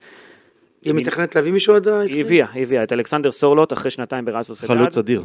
היא 0.86 0.94
מתכננת 0.94 1.36
להביא 1.36 1.52
מישהו 1.52 1.76
עד 1.76 1.88
ה-20? 1.88 2.12
היא 2.12 2.26
הביאה, 2.26 2.48
היא 2.54 2.64
הביאה 2.64 2.84
את 2.84 2.94
אלכסנדר 2.94 3.32
סורלוט 3.32 3.74
אחרי 3.74 3.92
שנתיים 3.92 4.26
בריאל 4.26 4.48
חלוץ 4.48 4.60
סוסיידד, 4.60 4.98
אדיר. 4.98 5.24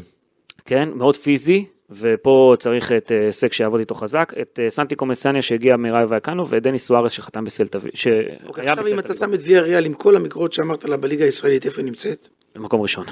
כן, 0.64 0.88
מאוד 0.94 1.16
פיזי, 1.16 1.66
ופה 1.90 2.56
צריך 2.58 2.92
את 2.92 3.12
אה, 3.12 3.32
סק 3.32 3.52
שיעבוד 3.52 3.80
איתו 3.80 3.94
חזק, 3.94 4.32
את 4.42 4.60
אה, 4.62 4.70
סנטי 4.70 4.96
קומסניה 4.96 5.42
שהגיע 5.42 5.76
מראיו 5.76 6.08
וייקאנו, 6.10 6.48
ואת 6.48 6.62
דניס 6.62 6.86
סוארס 6.86 7.12
שחתם 7.12 7.44
בסלטה, 7.44 7.78
אוקיי, 7.78 7.90
שהיה 7.94 8.72
עכשיו 8.72 8.76
אם 8.76 8.82
בסלטה, 8.82 9.00
אתה 9.00 9.14
שם 9.14 9.34
את 9.34 9.40
ויה 9.44 9.60
ריאל 9.60 9.84
עם 9.86 9.94
כל 9.94 10.16
המכירות 10.16 10.52
שאמרת 10.52 10.84
לה 10.84 10.96
בליגה 10.96 11.24
הישראלית, 11.24 11.66
איפה 11.66 11.80
היא 11.80 11.86
נמצאת? 11.86 12.28
במקום 12.54 12.80
ראשון. 12.80 13.04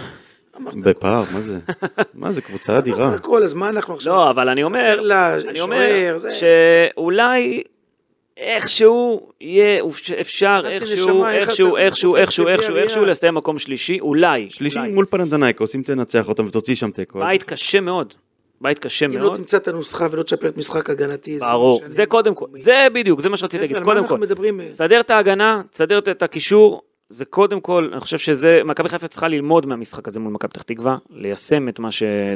בפער, 0.82 1.24
מה 1.32 1.40
זה? 1.40 1.58
מה 2.14 2.32
זה, 2.32 2.42
קבוצה 2.42 2.78
אדירה. 2.78 3.14
הכל, 3.14 3.42
אז 3.42 3.54
מה 3.54 3.68
אנחנו 3.68 3.94
עכשיו? 3.94 4.14
לא, 4.14 4.30
אבל 4.30 4.48
אני 4.48 4.62
אומר, 4.62 5.00
אני 5.50 5.60
אומר. 5.60 6.16
שאולי 6.32 7.62
איכשהו 8.36 9.32
יהיה, 9.40 9.82
אפשר 10.20 10.60
איכשהו, 10.64 11.26
איכשהו, 11.26 11.76
איכשהו, 11.76 12.16
איכשהו, 12.16 12.44
את 12.44 12.48
איכשהו, 12.48 12.76
איכשהו? 12.76 13.04
לסיים 13.04 13.34
מקום 13.34 13.58
שלישי, 13.58 14.00
אולי. 14.00 14.50
שלישי. 14.50 14.78
מול 14.92 15.06
פננתנייקוס, 15.10 15.74
אם 15.74 15.82
תנצח 15.82 16.28
אותם 16.28 16.44
ותוציא 16.46 16.74
שם 16.74 16.90
תיקו. 16.90 17.18
בית 17.18 17.42
קשה 17.42 17.80
מאוד, 17.80 18.14
בית 18.60 18.78
קשה 18.78 19.06
אם 19.06 19.12
לא 19.12 19.20
מאוד. 19.20 19.36
תמצא 19.36 19.56
את 19.56 19.68
הנוסחה 19.68 20.06
ולא 20.10 20.22
תשפר 20.22 20.48
את 20.48 20.56
משחק 20.56 20.90
הגנתי, 20.90 21.38
לא 21.38 21.46
ברור. 21.46 21.82
זה 21.86 22.06
קודם 22.06 22.34
כל, 22.34 22.46
זה 22.54 22.86
בדיוק, 22.92 23.20
זה 23.20 23.28
מה 23.28 23.36
שרציתי 23.36 23.62
להגיד, 23.62 23.84
קודם 23.84 24.06
כל. 24.06 24.18
תסדר 24.68 25.00
את 25.00 25.10
ההגנה, 25.10 25.62
תסדר 25.70 25.98
את 25.98 26.22
הקישור, 26.22 26.82
זה 27.08 27.24
קודם 27.24 27.60
כל, 27.60 27.88
אני 27.92 28.00
חושב 28.00 28.18
שזה, 28.18 28.60
מכבי 28.64 28.88
חיפה 28.88 29.08
צריכה 29.08 29.28
ללמוד 29.28 29.66
מהמשחק 29.66 30.08
הזה 30.08 30.20
מול 30.20 30.32
מכבי 30.32 30.48
פתח 30.48 30.62
תקווה, 30.62 30.96
ליישם 31.10 31.68
את 31.68 31.78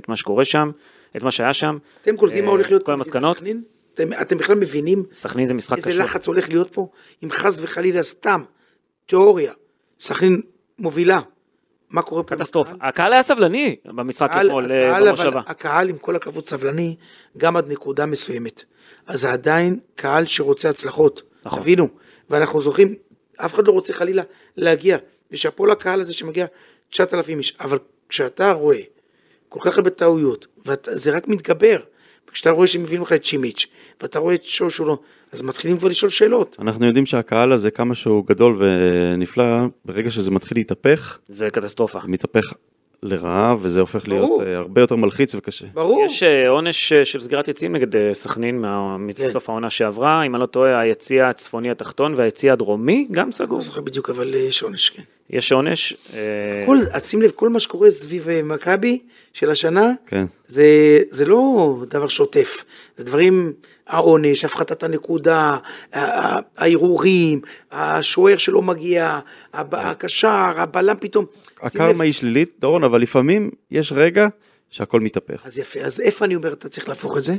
מה, 0.08 0.16
שקורה 0.16 0.44
שם, 0.44 0.70
את 1.16 1.22
מה 1.22 1.30
שהיה 1.30 1.52
שם. 1.52 1.78
אתם 2.02 2.16
קולטים 2.16 2.44
מה 2.44 2.50
אה, 2.50 2.56
הולך 2.56 2.70
להיות 2.70 2.82
כל 2.82 2.92
המסקנות? 2.92 3.42
אתם- 4.02 4.12
אתם 4.20 4.38
בכלל 4.38 4.54
מבינים 4.56 5.04
סכנין 5.12 5.46
זה 5.46 5.54
משחק 5.54 5.76
איזה 5.76 5.90
קשור. 5.90 6.04
לחץ 6.04 6.26
הולך 6.26 6.48
להיות 6.48 6.70
פה? 6.74 6.88
אם 7.24 7.30
חס 7.30 7.60
וחלילה 7.62 8.02
סתם, 8.02 8.42
תיאוריה, 9.06 9.52
סכנין 10.00 10.40
מובילה, 10.78 11.20
מה 11.90 12.02
קורה 12.02 12.22
פה? 12.22 12.34
עם 12.34 12.38
קטסטרופה. 12.40 12.74
הקהל? 12.80 13.12
היה 13.12 13.22
סבלני 13.22 13.76
במשחק 13.84 14.30
הקהל- 14.30 14.46
אתמול 14.46 14.72
אה, 14.72 15.00
במושבה. 15.06 15.40
הקהל 15.46 15.88
עם 15.88 15.98
כל 15.98 16.16
הכבוד 16.16 16.46
סבלני, 16.46 16.96
גם 17.36 17.56
עד 17.56 17.68
נקודה 17.72 18.06
מסוימת. 18.06 18.62
אז 19.06 19.20
זה 19.20 19.32
עדיין 19.32 19.80
קהל 19.94 20.24
שרוצה 20.26 20.68
הצלחות. 20.68 21.22
נכון. 21.44 21.60
תבינו, 21.60 21.88
ואנחנו 22.30 22.60
זוכרים, 22.60 22.94
אף 23.36 23.54
אחד 23.54 23.66
לא 23.66 23.72
רוצה 23.72 23.92
חלילה 23.92 24.22
להגיע, 24.56 24.98
ושאפו 25.30 25.66
לקהל 25.66 26.00
הזה 26.00 26.12
שמגיע 26.12 26.46
9,000 26.90 27.38
איש, 27.38 27.56
אבל 27.60 27.78
כשאתה 28.08 28.52
רואה 28.52 28.80
כל 29.48 29.60
כך 29.62 29.76
הרבה 29.78 29.90
טעויות, 29.90 30.46
וזה 30.66 31.10
רק 31.16 31.28
מתגבר, 31.28 31.80
וכשאתה 32.30 32.50
רואה 32.50 32.66
שמביאים 32.66 33.02
לך 33.02 33.12
את 33.12 33.24
שימיץ', 33.24 33.66
ואתה 34.02 34.18
רואה 34.18 34.34
את 34.34 34.44
שושו 34.44 34.84
לא, 34.84 34.98
אז 35.32 35.42
מתחילים 35.42 35.78
כבר 35.78 35.88
לשאול 35.88 36.10
שאלות. 36.10 36.56
אנחנו 36.60 36.86
יודעים 36.86 37.06
שהקהל 37.06 37.52
הזה, 37.52 37.70
כמה 37.70 37.94
שהוא 37.94 38.26
גדול 38.26 38.56
ונפלא, 38.62 39.44
ברגע 39.84 40.10
שזה 40.10 40.30
מתחיל 40.30 40.58
להתהפך, 40.58 41.18
זה 41.28 41.50
קטסטרופה. 41.50 41.98
זה 42.02 42.08
מתהפך 42.08 42.52
לרעה, 43.02 43.56
וזה 43.60 43.80
הופך 43.80 44.08
להיות 44.08 44.26
ברור. 44.28 44.42
אה, 44.42 44.56
הרבה 44.56 44.80
יותר 44.80 44.96
מלחיץ 44.96 45.34
וקשה. 45.34 45.66
ברור. 45.74 46.04
יש 46.06 46.22
אה, 46.22 46.48
עונש 46.48 46.92
אה, 46.92 47.04
של 47.04 47.20
סגירת 47.20 47.48
יציאים 47.48 47.72
נגד 47.76 47.96
אה, 47.96 48.10
סכנין 48.14 48.60
מה- 48.60 48.96
מסוף 48.98 49.50
העונה 49.50 49.70
שעברה, 49.70 50.22
אם 50.26 50.34
אני 50.34 50.40
לא 50.40 50.46
טועה, 50.46 50.80
היציע 50.80 51.28
הצפוני 51.28 51.70
התחתון 51.70 52.14
והיציע 52.16 52.52
הדרומי 52.52 53.08
גם 53.10 53.32
סגור. 53.32 53.58
לא 53.58 53.64
זוכר 53.64 53.80
בדיוק, 53.80 54.10
אבל 54.10 54.34
יש 54.34 54.62
עונש, 54.62 54.90
כן. 54.90 55.02
יש 55.30 55.52
עונש. 55.52 55.94
אה, 56.14 56.18
כל, 56.66 56.78
אז 56.92 57.06
שים 57.08 57.22
לב, 57.22 57.30
כל 57.30 57.48
מה 57.48 57.60
שקורה 57.60 57.90
סביב 57.90 58.28
אה, 58.28 58.42
מכבי 58.42 58.98
של 59.32 59.50
השנה, 59.50 59.92
כן. 60.06 60.24
זה, 60.46 60.64
זה 61.10 61.24
לא 61.24 61.76
דבר 61.88 62.08
שוטף, 62.08 62.64
זה 62.98 63.04
דברים, 63.04 63.52
העונש, 63.86 64.44
הפחתת 64.44 64.82
הנקודה, 64.82 65.56
הערעורים, 65.92 67.40
השוער 67.70 68.36
שלא 68.36 68.62
מגיע, 68.62 69.18
הב- 69.52 69.74
הקשר, 69.74 70.28
הבלם 70.56 70.96
פתאום. 71.00 71.24
הקרמה 71.60 72.04
היא 72.04 72.12
שלילית, 72.12 72.50
דורון, 72.58 72.84
אבל 72.84 73.00
לפעמים 73.02 73.50
יש 73.70 73.92
רגע 73.92 74.28
שהכל 74.70 75.00
מתהפך. 75.00 75.40
אז 75.46 75.58
יפה, 75.58 75.80
אז 75.80 76.00
איפה 76.00 76.24
אני 76.24 76.34
אומר, 76.34 76.52
אתה 76.52 76.68
צריך 76.68 76.88
להפוך 76.88 77.18
את 77.18 77.24
זה? 77.24 77.34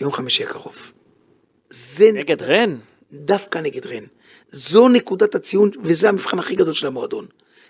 יום 0.00 0.12
חמישי 0.12 0.42
הקרוב. 0.44 0.92
זה 1.70 2.10
נגד 2.12 2.42
רן? 2.42 2.76
דווקא 3.12 3.58
נגד 3.58 3.86
רן. 3.86 4.04
זו 4.56 4.88
נקודת 4.88 5.34
הציון, 5.34 5.70
וזה 5.82 6.08
המבחן 6.08 6.38
הכי 6.38 6.54
גדול 6.54 6.72
של 6.72 6.86
המועדון. 6.86 7.26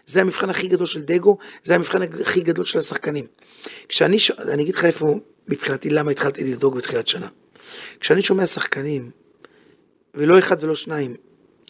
זה 0.06 0.20
המבחן 0.20 0.50
הכי 0.50 0.68
גדול 0.68 0.86
של 0.86 1.02
דגו, 1.02 1.38
זה 1.64 1.74
המבחן 1.74 2.02
הכי 2.02 2.40
גדול 2.40 2.64
של 2.64 2.78
השחקנים. 2.78 3.26
כשאני, 3.88 4.18
ש... 4.18 4.30
אני 4.30 4.62
אגיד 4.62 4.74
לך 4.74 4.84
איפה, 4.84 5.18
מבחינתי, 5.48 5.90
למה 5.90 6.10
התחלתי 6.10 6.44
לדאוג 6.44 6.76
בתחילת 6.76 7.08
שנה. 7.08 7.28
כשאני 8.00 8.22
שומע 8.22 8.46
שחקנים, 8.46 9.10
ולא 10.14 10.38
אחד 10.38 10.64
ולא 10.64 10.74
שניים, 10.74 11.14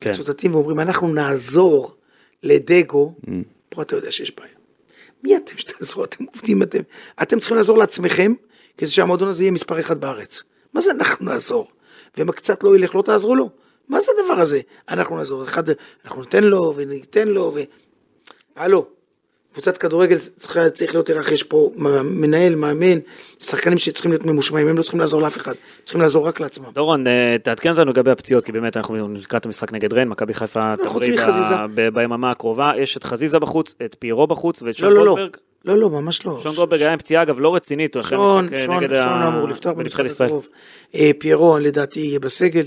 כן. 0.01 0.11
מצוטטים 0.11 0.55
ואומרים, 0.55 0.81
אנחנו 0.81 1.09
נעזור 1.09 1.97
לדגו, 2.43 3.15
פה 3.69 3.83
אתה 3.83 3.97
יודע 3.97 4.11
שיש 4.11 4.33
בעיה. 4.37 4.55
מי 5.23 5.37
אתם 5.37 5.59
שתעזרו? 5.59 6.05
אתם 6.05 6.25
עובדים, 6.35 6.63
אתם, 6.63 6.81
אתם 7.23 7.39
צריכים 7.39 7.57
לעזור 7.57 7.79
לעצמכם, 7.79 8.35
כדי 8.77 8.91
שהמועדון 8.91 9.29
הזה 9.29 9.45
יהיה 9.45 9.51
מספר 9.51 9.81
אחד 9.81 10.01
בארץ. 10.01 10.43
מה 10.75 10.81
זה 10.81 10.91
אנחנו 10.91 11.27
נעזור? 11.27 11.69
ואם 12.17 12.33
קצת 12.33 12.63
לא 12.63 12.77
ילך, 12.77 12.95
לא 12.95 13.03
תעזרו 13.03 13.37
לו? 13.37 13.51
מה 13.89 14.01
זה 14.01 14.13
הדבר 14.19 14.41
הזה? 14.41 14.61
אנחנו 14.89 15.17
נעזור, 15.17 15.43
אחד, 15.43 15.65
אנחנו 16.05 16.21
ניתן 16.21 16.45
לו 16.45 16.73
וניתן 16.77 17.29
לו 17.29 17.53
ו... 17.55 17.61
הלו, 18.57 18.87
קבוצת 19.53 19.79
כדורגל 19.79 20.17
צריכה, 20.19 20.71
צריך 20.71 20.95
להיות 20.95 21.11
ערך, 21.11 21.33
יש 21.33 21.43
פה 21.43 21.71
מנהל, 22.05 22.55
מאמן, 22.55 22.99
שחקנים 23.41 23.79
שצריכים 23.79 24.11
להיות 24.13 24.25
ממושמעים, 24.25 24.69
הם 24.69 24.79
לא 24.79 24.83
צריכים 24.83 25.01
לעזור 25.01 25.23
לאף 25.23 25.37
אחד, 25.37 25.53
צריכים 25.85 26.03
לעזור 26.03 26.27
רק 26.29 26.41
לעצמם. 26.41 26.65
דורון, 26.73 27.07
אה, 27.07 27.37
תעדכן 27.43 27.71
אותנו 27.71 27.91
לגבי 27.91 28.11
הפציעות, 28.11 28.45
כי 28.45 28.53
באמת 28.53 28.77
אנחנו 28.77 29.15
לקראת 29.15 29.47
המשחק 29.47 29.73
נגד 29.73 29.93
רן, 29.93 30.09
מכבי 30.09 30.35
חיפה 30.35 30.75
לא. 30.75 31.67
ב- 31.75 31.89
ביממה 31.89 32.31
הקרובה, 32.31 32.73
יש 32.79 32.97
את 32.97 33.05
חזיזה 33.05 33.39
בחוץ, 33.39 33.75
את 33.85 33.97
פיירו 33.99 34.27
בחוץ 34.27 34.63
ואת 34.63 34.77
שון 34.77 34.89
לא, 34.89 34.95
לא, 34.95 35.05
לא, 35.07 35.13
גולדברג. 35.15 35.37
לא, 35.65 35.79
לא, 35.79 35.91
ממש 35.91 36.27
לא. 36.27 36.39
שון 36.43 36.53
גולדברג 36.55 36.81
היה 36.81 36.93
עם 36.93 36.99
פציעה 36.99 37.23
אגב 37.23 37.41
לא 37.41 37.55
רצינית, 37.55 37.95
הוא 37.95 38.01
אחרי 38.01 38.19
שון, 38.19 38.39
המשחק 38.45 38.57
אה, 38.57 38.65
שון, 38.65 38.77
נגד 38.85 38.95
שון 38.95 39.13
ה- 39.13 39.29
אמור 39.29 39.49
לפתוח 39.49 39.73
במשחק. 39.73 40.05
הקרוב. 40.21 40.49
אה, 40.95 41.11
פיירו 41.19 41.59
לדעתי 41.59 42.01
יהיה 42.01 42.21
בסגל, 42.21 42.67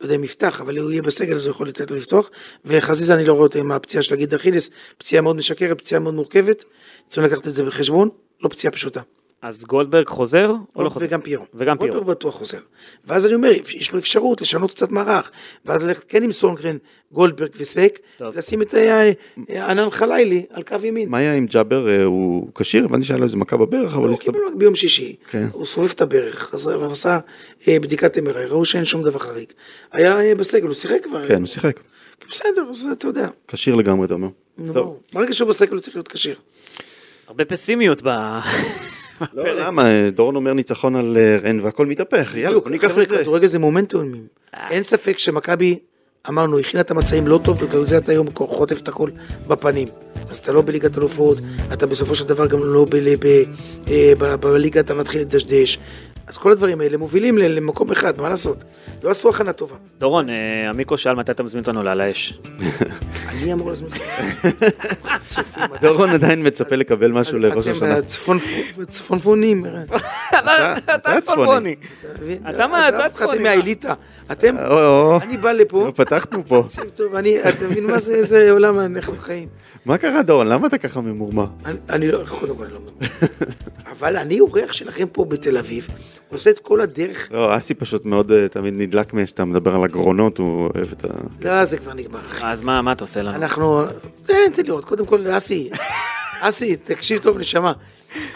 לא 0.00 0.04
יודע 0.04 0.14
אם 0.14 0.24
יפתח, 0.24 0.60
אבל 0.60 0.78
הוא 0.78 0.90
יהיה 0.90 1.02
בסגל 1.02 1.34
אז 1.34 1.46
הוא 1.46 1.50
יכול 1.50 1.68
לתת 1.68 1.90
לו 1.90 1.96
לפתוח. 1.96 2.30
וחזיזה 2.64 3.14
אני 3.14 3.24
לא 3.24 3.32
רואה 3.32 3.46
אותו 3.46 3.58
עם 3.58 3.72
הפציעה 3.72 4.02
של 4.02 4.14
הגיד 4.14 4.34
אכילס, 4.34 4.70
פציעה 4.98 5.22
מאוד 5.22 5.36
משקרת, 5.36 5.78
פציעה 5.78 6.00
מאוד 6.00 6.14
מורכבת, 6.14 6.64
צריכים 7.08 7.32
לקחת 7.32 7.48
את 7.48 7.54
זה 7.54 7.64
בחשבון, 7.64 8.08
לא 8.40 8.48
פציעה 8.48 8.72
פשוטה. 8.72 9.00
אז 9.42 9.64
גולדברג 9.64 10.06
חוזר 10.06 10.54
או 10.76 10.82
לא 10.82 10.88
חוזר? 10.88 11.06
וגם 11.06 11.20
פיירו. 11.20 11.44
וגם 11.54 11.78
פיירו. 11.78 11.94
גולדברג 11.94 12.16
בטוח 12.16 12.34
חוזר. 12.34 12.58
ואז 13.04 13.26
אני 13.26 13.34
אומר, 13.34 13.50
יש 13.74 13.92
לו 13.92 13.98
אפשרות 13.98 14.40
לשנות 14.40 14.70
קצת 14.70 14.90
מערך, 14.90 15.30
ואז 15.64 15.84
ללכת 15.84 16.04
כן 16.08 16.22
עם 16.22 16.32
סונגרן, 16.32 16.76
גולדברג 17.12 17.50
וסק, 17.56 17.98
טוב. 18.16 18.38
לשים 18.38 18.62
את 18.62 18.74
אה, 18.74 19.10
אה, 19.50 19.70
ענן 19.70 19.90
חלילי 19.90 20.46
על 20.50 20.62
קו 20.62 20.76
ימין. 20.82 21.08
מה 21.08 21.18
היה 21.18 21.34
עם 21.34 21.46
ג'אבר? 21.46 21.88
אה, 21.88 22.04
הוא 22.04 22.48
כשיר? 22.54 22.84
הבנתי 22.84 23.06
שהיה 23.06 23.18
לו 23.18 23.24
איזה 23.24 23.36
מכה 23.36 23.56
בברך, 23.56 23.96
אבל 23.96 24.08
הוא. 24.08 24.16
קיבל 24.16 24.38
רק 24.48 24.54
ביום 24.54 24.74
שישי, 24.74 25.16
כן. 25.30 25.48
הוא 25.52 25.64
סובב 25.64 25.90
את 25.90 26.00
הברך, 26.00 26.38
חזר 26.38 26.80
ועשה 26.80 27.18
אה, 27.68 27.80
בדיקת 27.80 28.16
MRI, 28.16 28.48
ראו 28.48 28.64
שאין 28.64 28.84
שום 28.84 29.02
דבר 29.02 29.18
חריג. 29.18 29.52
היה 29.92 30.34
בסגל, 30.34 30.66
הוא 30.66 30.74
שיחק 30.74 30.98
כבר. 31.02 31.28
כן, 31.28 31.38
הוא 31.38 31.46
שיחק. 31.46 31.80
בסדר, 32.28 32.66
אז 32.70 32.88
אתה 32.92 33.06
יודע. 33.06 33.28
כשיר 33.48 33.74
לגמרי, 33.74 34.06
אתה 34.06 34.14
אומר. 34.14 34.28
ברגע 35.12 35.32
שהוא 35.32 35.48
בסגל 35.48 35.72
הוא 35.72 35.80
צריך 35.80 35.96
להיות 35.96 36.08
כשיר. 36.08 36.36
הרבה 37.28 37.44
פסימיות 37.44 38.02
ב... 38.04 38.08
לא, 39.34 39.52
למה? 39.54 39.88
דורון 40.10 40.36
אומר 40.36 40.52
ניצחון 40.52 40.96
על 40.96 41.16
אה, 41.20 41.38
רן 41.42 41.60
והכל 41.60 41.86
מתהפך. 41.86 42.32
יאללה, 42.34 42.48
בדיוק, 42.48 42.64
בוא 42.64 42.70
ניקח 42.70 42.98
את 42.98 43.08
זה. 43.08 43.18
כדורגל 43.18 43.46
זה 43.46 43.58
מומנטומים. 43.58 44.26
אין 44.70 44.82
ספק 44.82 45.18
שמכבי, 45.18 45.78
אמרנו, 46.28 46.58
הכינה 46.58 46.80
את 46.80 46.90
המצעים 46.90 47.26
לא 47.26 47.40
טוב, 47.44 47.62
ובגלל 47.62 47.84
זה 47.84 47.96
אתה 47.98 48.12
היום 48.12 48.26
חוטף 48.34 48.80
את 48.80 48.88
הכל 48.88 49.10
בפנים. 49.48 49.88
אז 50.30 50.38
אתה 50.38 50.52
לא 50.52 50.62
בליגת 50.62 50.98
אלופות, 50.98 51.38
אתה 51.72 51.86
בסופו 51.86 52.14
של 52.14 52.24
דבר 52.28 52.46
גם 52.46 52.58
לא 52.64 52.86
אה, 53.90 54.12
ב- 54.18 54.34
בליגה 54.34 54.80
אתה 54.80 54.94
מתחיל 54.94 55.20
לדשדש. 55.20 55.78
אז 56.30 56.38
כל 56.38 56.52
הדברים 56.52 56.80
האלה 56.80 56.96
מובילים 56.96 57.38
ל- 57.38 57.46
למקום 57.56 57.90
אחד, 57.90 58.20
מה 58.20 58.28
לעשות? 58.28 58.64
לא 59.04 59.10
עשו 59.10 59.28
הכנה 59.28 59.52
טובה. 59.52 59.76
דורון, 59.98 60.28
אה, 60.28 60.34
עמיקו 60.70 60.98
שאל 60.98 61.14
מתי 61.14 61.32
אתה 61.32 61.42
מזמין 61.42 61.60
אותנו 61.60 61.82
לעל 61.82 62.00
האש. 62.00 62.38
אני 63.28 63.52
אמור 63.52 63.68
להזמין 63.68 63.90
אתם- 64.74 65.76
דורון 65.80 66.10
עדיין 66.10 66.46
מצפה 66.46 66.76
לקבל 66.76 67.12
משהו 67.12 67.38
לראש 67.38 67.66
השנה. 67.66 67.98
אתם 67.98 68.06
צפונפ- 68.06 68.84
צפונפונים, 68.88 69.64
ערן. 69.64 69.82
אתה 70.94 71.12
הצפוני. 71.16 71.74
אתה 72.50 72.66
מה, 72.66 72.88
אתה 72.88 73.08
צפוני, 73.10 73.32
אתם 73.34 73.42
מה? 73.42 73.48
מהאליטה. 73.56 73.94
אתם, 74.32 74.56
או, 74.70 75.16
אני 75.22 75.36
בא 75.36 75.52
לפה, 75.52 75.86
לא 75.86 75.92
פתחנו 75.96 76.46
פה. 76.46 76.64
תקשיב 76.68 76.84
טוב, 76.88 77.14
אני, 77.14 77.40
אתה 77.48 77.64
מבין 77.70 77.86
מה 77.86 77.98
זה, 77.98 78.14
איזה 78.14 78.50
עולם 78.50 78.78
אנחנו 78.80 79.14
חיים. 79.18 79.48
מה 79.84 79.98
קרה 79.98 80.22
דורון? 80.22 80.46
למה 80.46 80.66
אתה 80.66 80.78
ככה 80.78 81.00
ממורמר? 81.00 81.46
אני, 81.64 81.78
אני 81.90 82.10
לא, 82.12 82.20
קודם 82.40 82.56
כל 82.56 82.64
אני 82.64 82.72
לא 82.74 82.80
מבין. 82.80 83.08
אבל 83.90 84.16
אני 84.16 84.40
אורח 84.40 84.72
שלכם 84.72 85.06
פה 85.12 85.24
בתל 85.24 85.58
אביב, 85.58 85.88
עושה 86.32 86.50
את 86.50 86.58
כל 86.58 86.80
הדרך, 86.80 87.28
לא, 87.32 87.56
אסי 87.56 87.74
פשוט 87.74 88.04
מאוד 88.04 88.32
אה, 88.32 88.48
תמיד 88.48 88.74
נדלק 88.76 89.14
מאשתה 89.14 89.44
מדבר 89.44 89.74
על 89.74 89.84
הגרונות, 89.84 90.38
הוא 90.38 90.70
אוהב 90.74 90.92
את 90.92 91.04
ה... 91.04 91.08
לא, 91.40 91.64
זה 91.64 91.78
כבר 91.78 91.94
נגמר. 91.94 92.18
אז 92.42 92.60
מה 92.60 92.82
מה 92.82 92.92
אתה 92.92 93.04
עושה 93.04 93.22
לנו? 93.22 93.36
אנחנו, 93.36 93.84
תן, 94.22 94.34
תן 94.54 94.62
לראות, 94.66 94.84
קודם 94.84 95.06
כל, 95.06 95.24
אסי, 95.30 95.70
אסי, 96.40 96.76
תקשיב 96.76 97.18
טוב, 97.18 97.38
נשמה. 97.38 97.72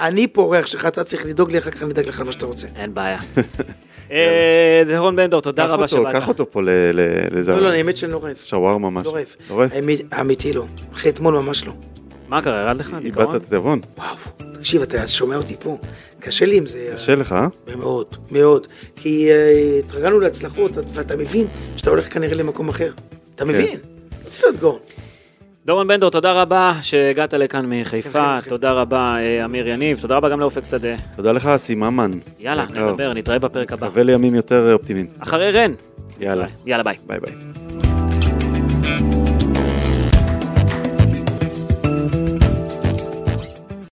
אני 0.01 0.26
פה 0.28 0.42
אורח 0.42 0.66
שלך, 0.66 0.86
אתה 0.86 1.05
צריך 1.05 1.26
לדאוג 1.26 1.51
לי, 1.53 1.59
אחר 1.59 1.70
כך 1.70 1.82
אני 1.82 1.92
אדאג 1.92 2.09
לך 2.09 2.20
למה 2.20 2.32
שאתה 2.32 2.47
רוצה. 2.47 2.66
אין 2.76 2.95
בעיה. 2.95 3.18
אה, 4.11 4.82
דורון 4.88 5.16
בנדור, 5.16 5.40
תודה 5.40 5.66
רבה 5.66 5.88
שבאת. 5.88 6.12
קח 6.12 6.28
אותו 6.28 6.51
פה 6.51 6.62
ל- 6.62 6.68
ל- 6.92 7.38
לזה. 7.38 7.53
לא, 7.53 7.61
לא, 7.61 7.68
האמת 7.68 7.97
שאני 7.97 8.12
לא 8.12 8.24
רעב. 8.24 8.36
שווארמה 8.36 8.90
משהו. 8.90 9.12
לא 9.12 9.18
רעב. 9.59 9.66
לא 9.80 10.20
אמיתי 10.20 10.53
לא. 10.53 10.64
אחרי 10.92 11.11
אתמול 11.12 11.34
ממש 11.34 11.66
לא. 11.66 11.72
מה 12.35 12.43
קרה, 12.43 12.61
ירד 12.61 12.76
לך? 12.76 12.97
איבדת 13.05 13.37
את 13.37 13.43
התיאבון. 13.47 13.80
וואו, 13.99 14.16
תקשיב, 14.53 14.82
אתה 14.82 15.09
שומע 15.09 15.37
אותי 15.37 15.57
פה, 15.61 15.78
קשה 16.20 16.47
לי 16.47 16.57
עם 16.57 16.66
זה. 16.66 16.91
קשה 16.95 17.14
לך, 17.14 17.32
אה? 17.32 17.47
מאוד, 17.76 18.07
מאוד. 18.30 18.66
כי 18.97 19.30
אה, 19.30 19.78
התרגלנו 19.78 20.20
להצלחות, 20.20 20.72
ואתה 20.95 21.16
מבין 21.16 21.47
שאתה 21.76 21.91
הולך 21.91 22.12
כנראה 22.14 22.35
למקום 22.35 22.68
אחר. 22.68 22.93
אתה 23.35 23.45
מבין? 23.45 23.78
לא 24.24 24.30
צריך 24.30 24.45
להיות 24.45 24.57
גאון. 24.61 24.78
דורון 25.66 25.89
בנדור, 25.89 26.11
תודה 26.11 26.43
רבה 26.43 26.72
שהגעת 26.82 27.35
לכאן 27.35 27.66
מחיפה, 27.68 28.11
כן, 28.11 28.41
כן. 28.41 28.51
תודה 28.51 28.72
רבה 28.72 29.16
אה, 29.18 29.45
אמיר 29.45 29.68
יניב, 29.68 30.01
תודה 30.01 30.16
רבה 30.16 30.28
גם 30.28 30.41
לאופק 30.41 30.64
שדה. 30.64 30.95
תודה 31.16 31.32
לך 31.32 31.47
אסי 31.47 31.74
ממן. 31.74 32.11
יאללה. 32.39 32.66
נדבר, 32.70 33.12
נתראה 33.12 33.39
בפרק 33.39 33.72
הבא. 33.72 33.87
מקווה 33.87 34.03
לימים 34.03 34.35
יותר 34.35 34.72
אופטימיים. 34.72 35.07
אחרי 35.18 35.51
רן. 35.51 35.72
יאללה. 36.20 36.47
יאללה 36.66 36.82
ביי. 36.82 36.97
ביי 37.07 37.18
ביי. 37.20 37.32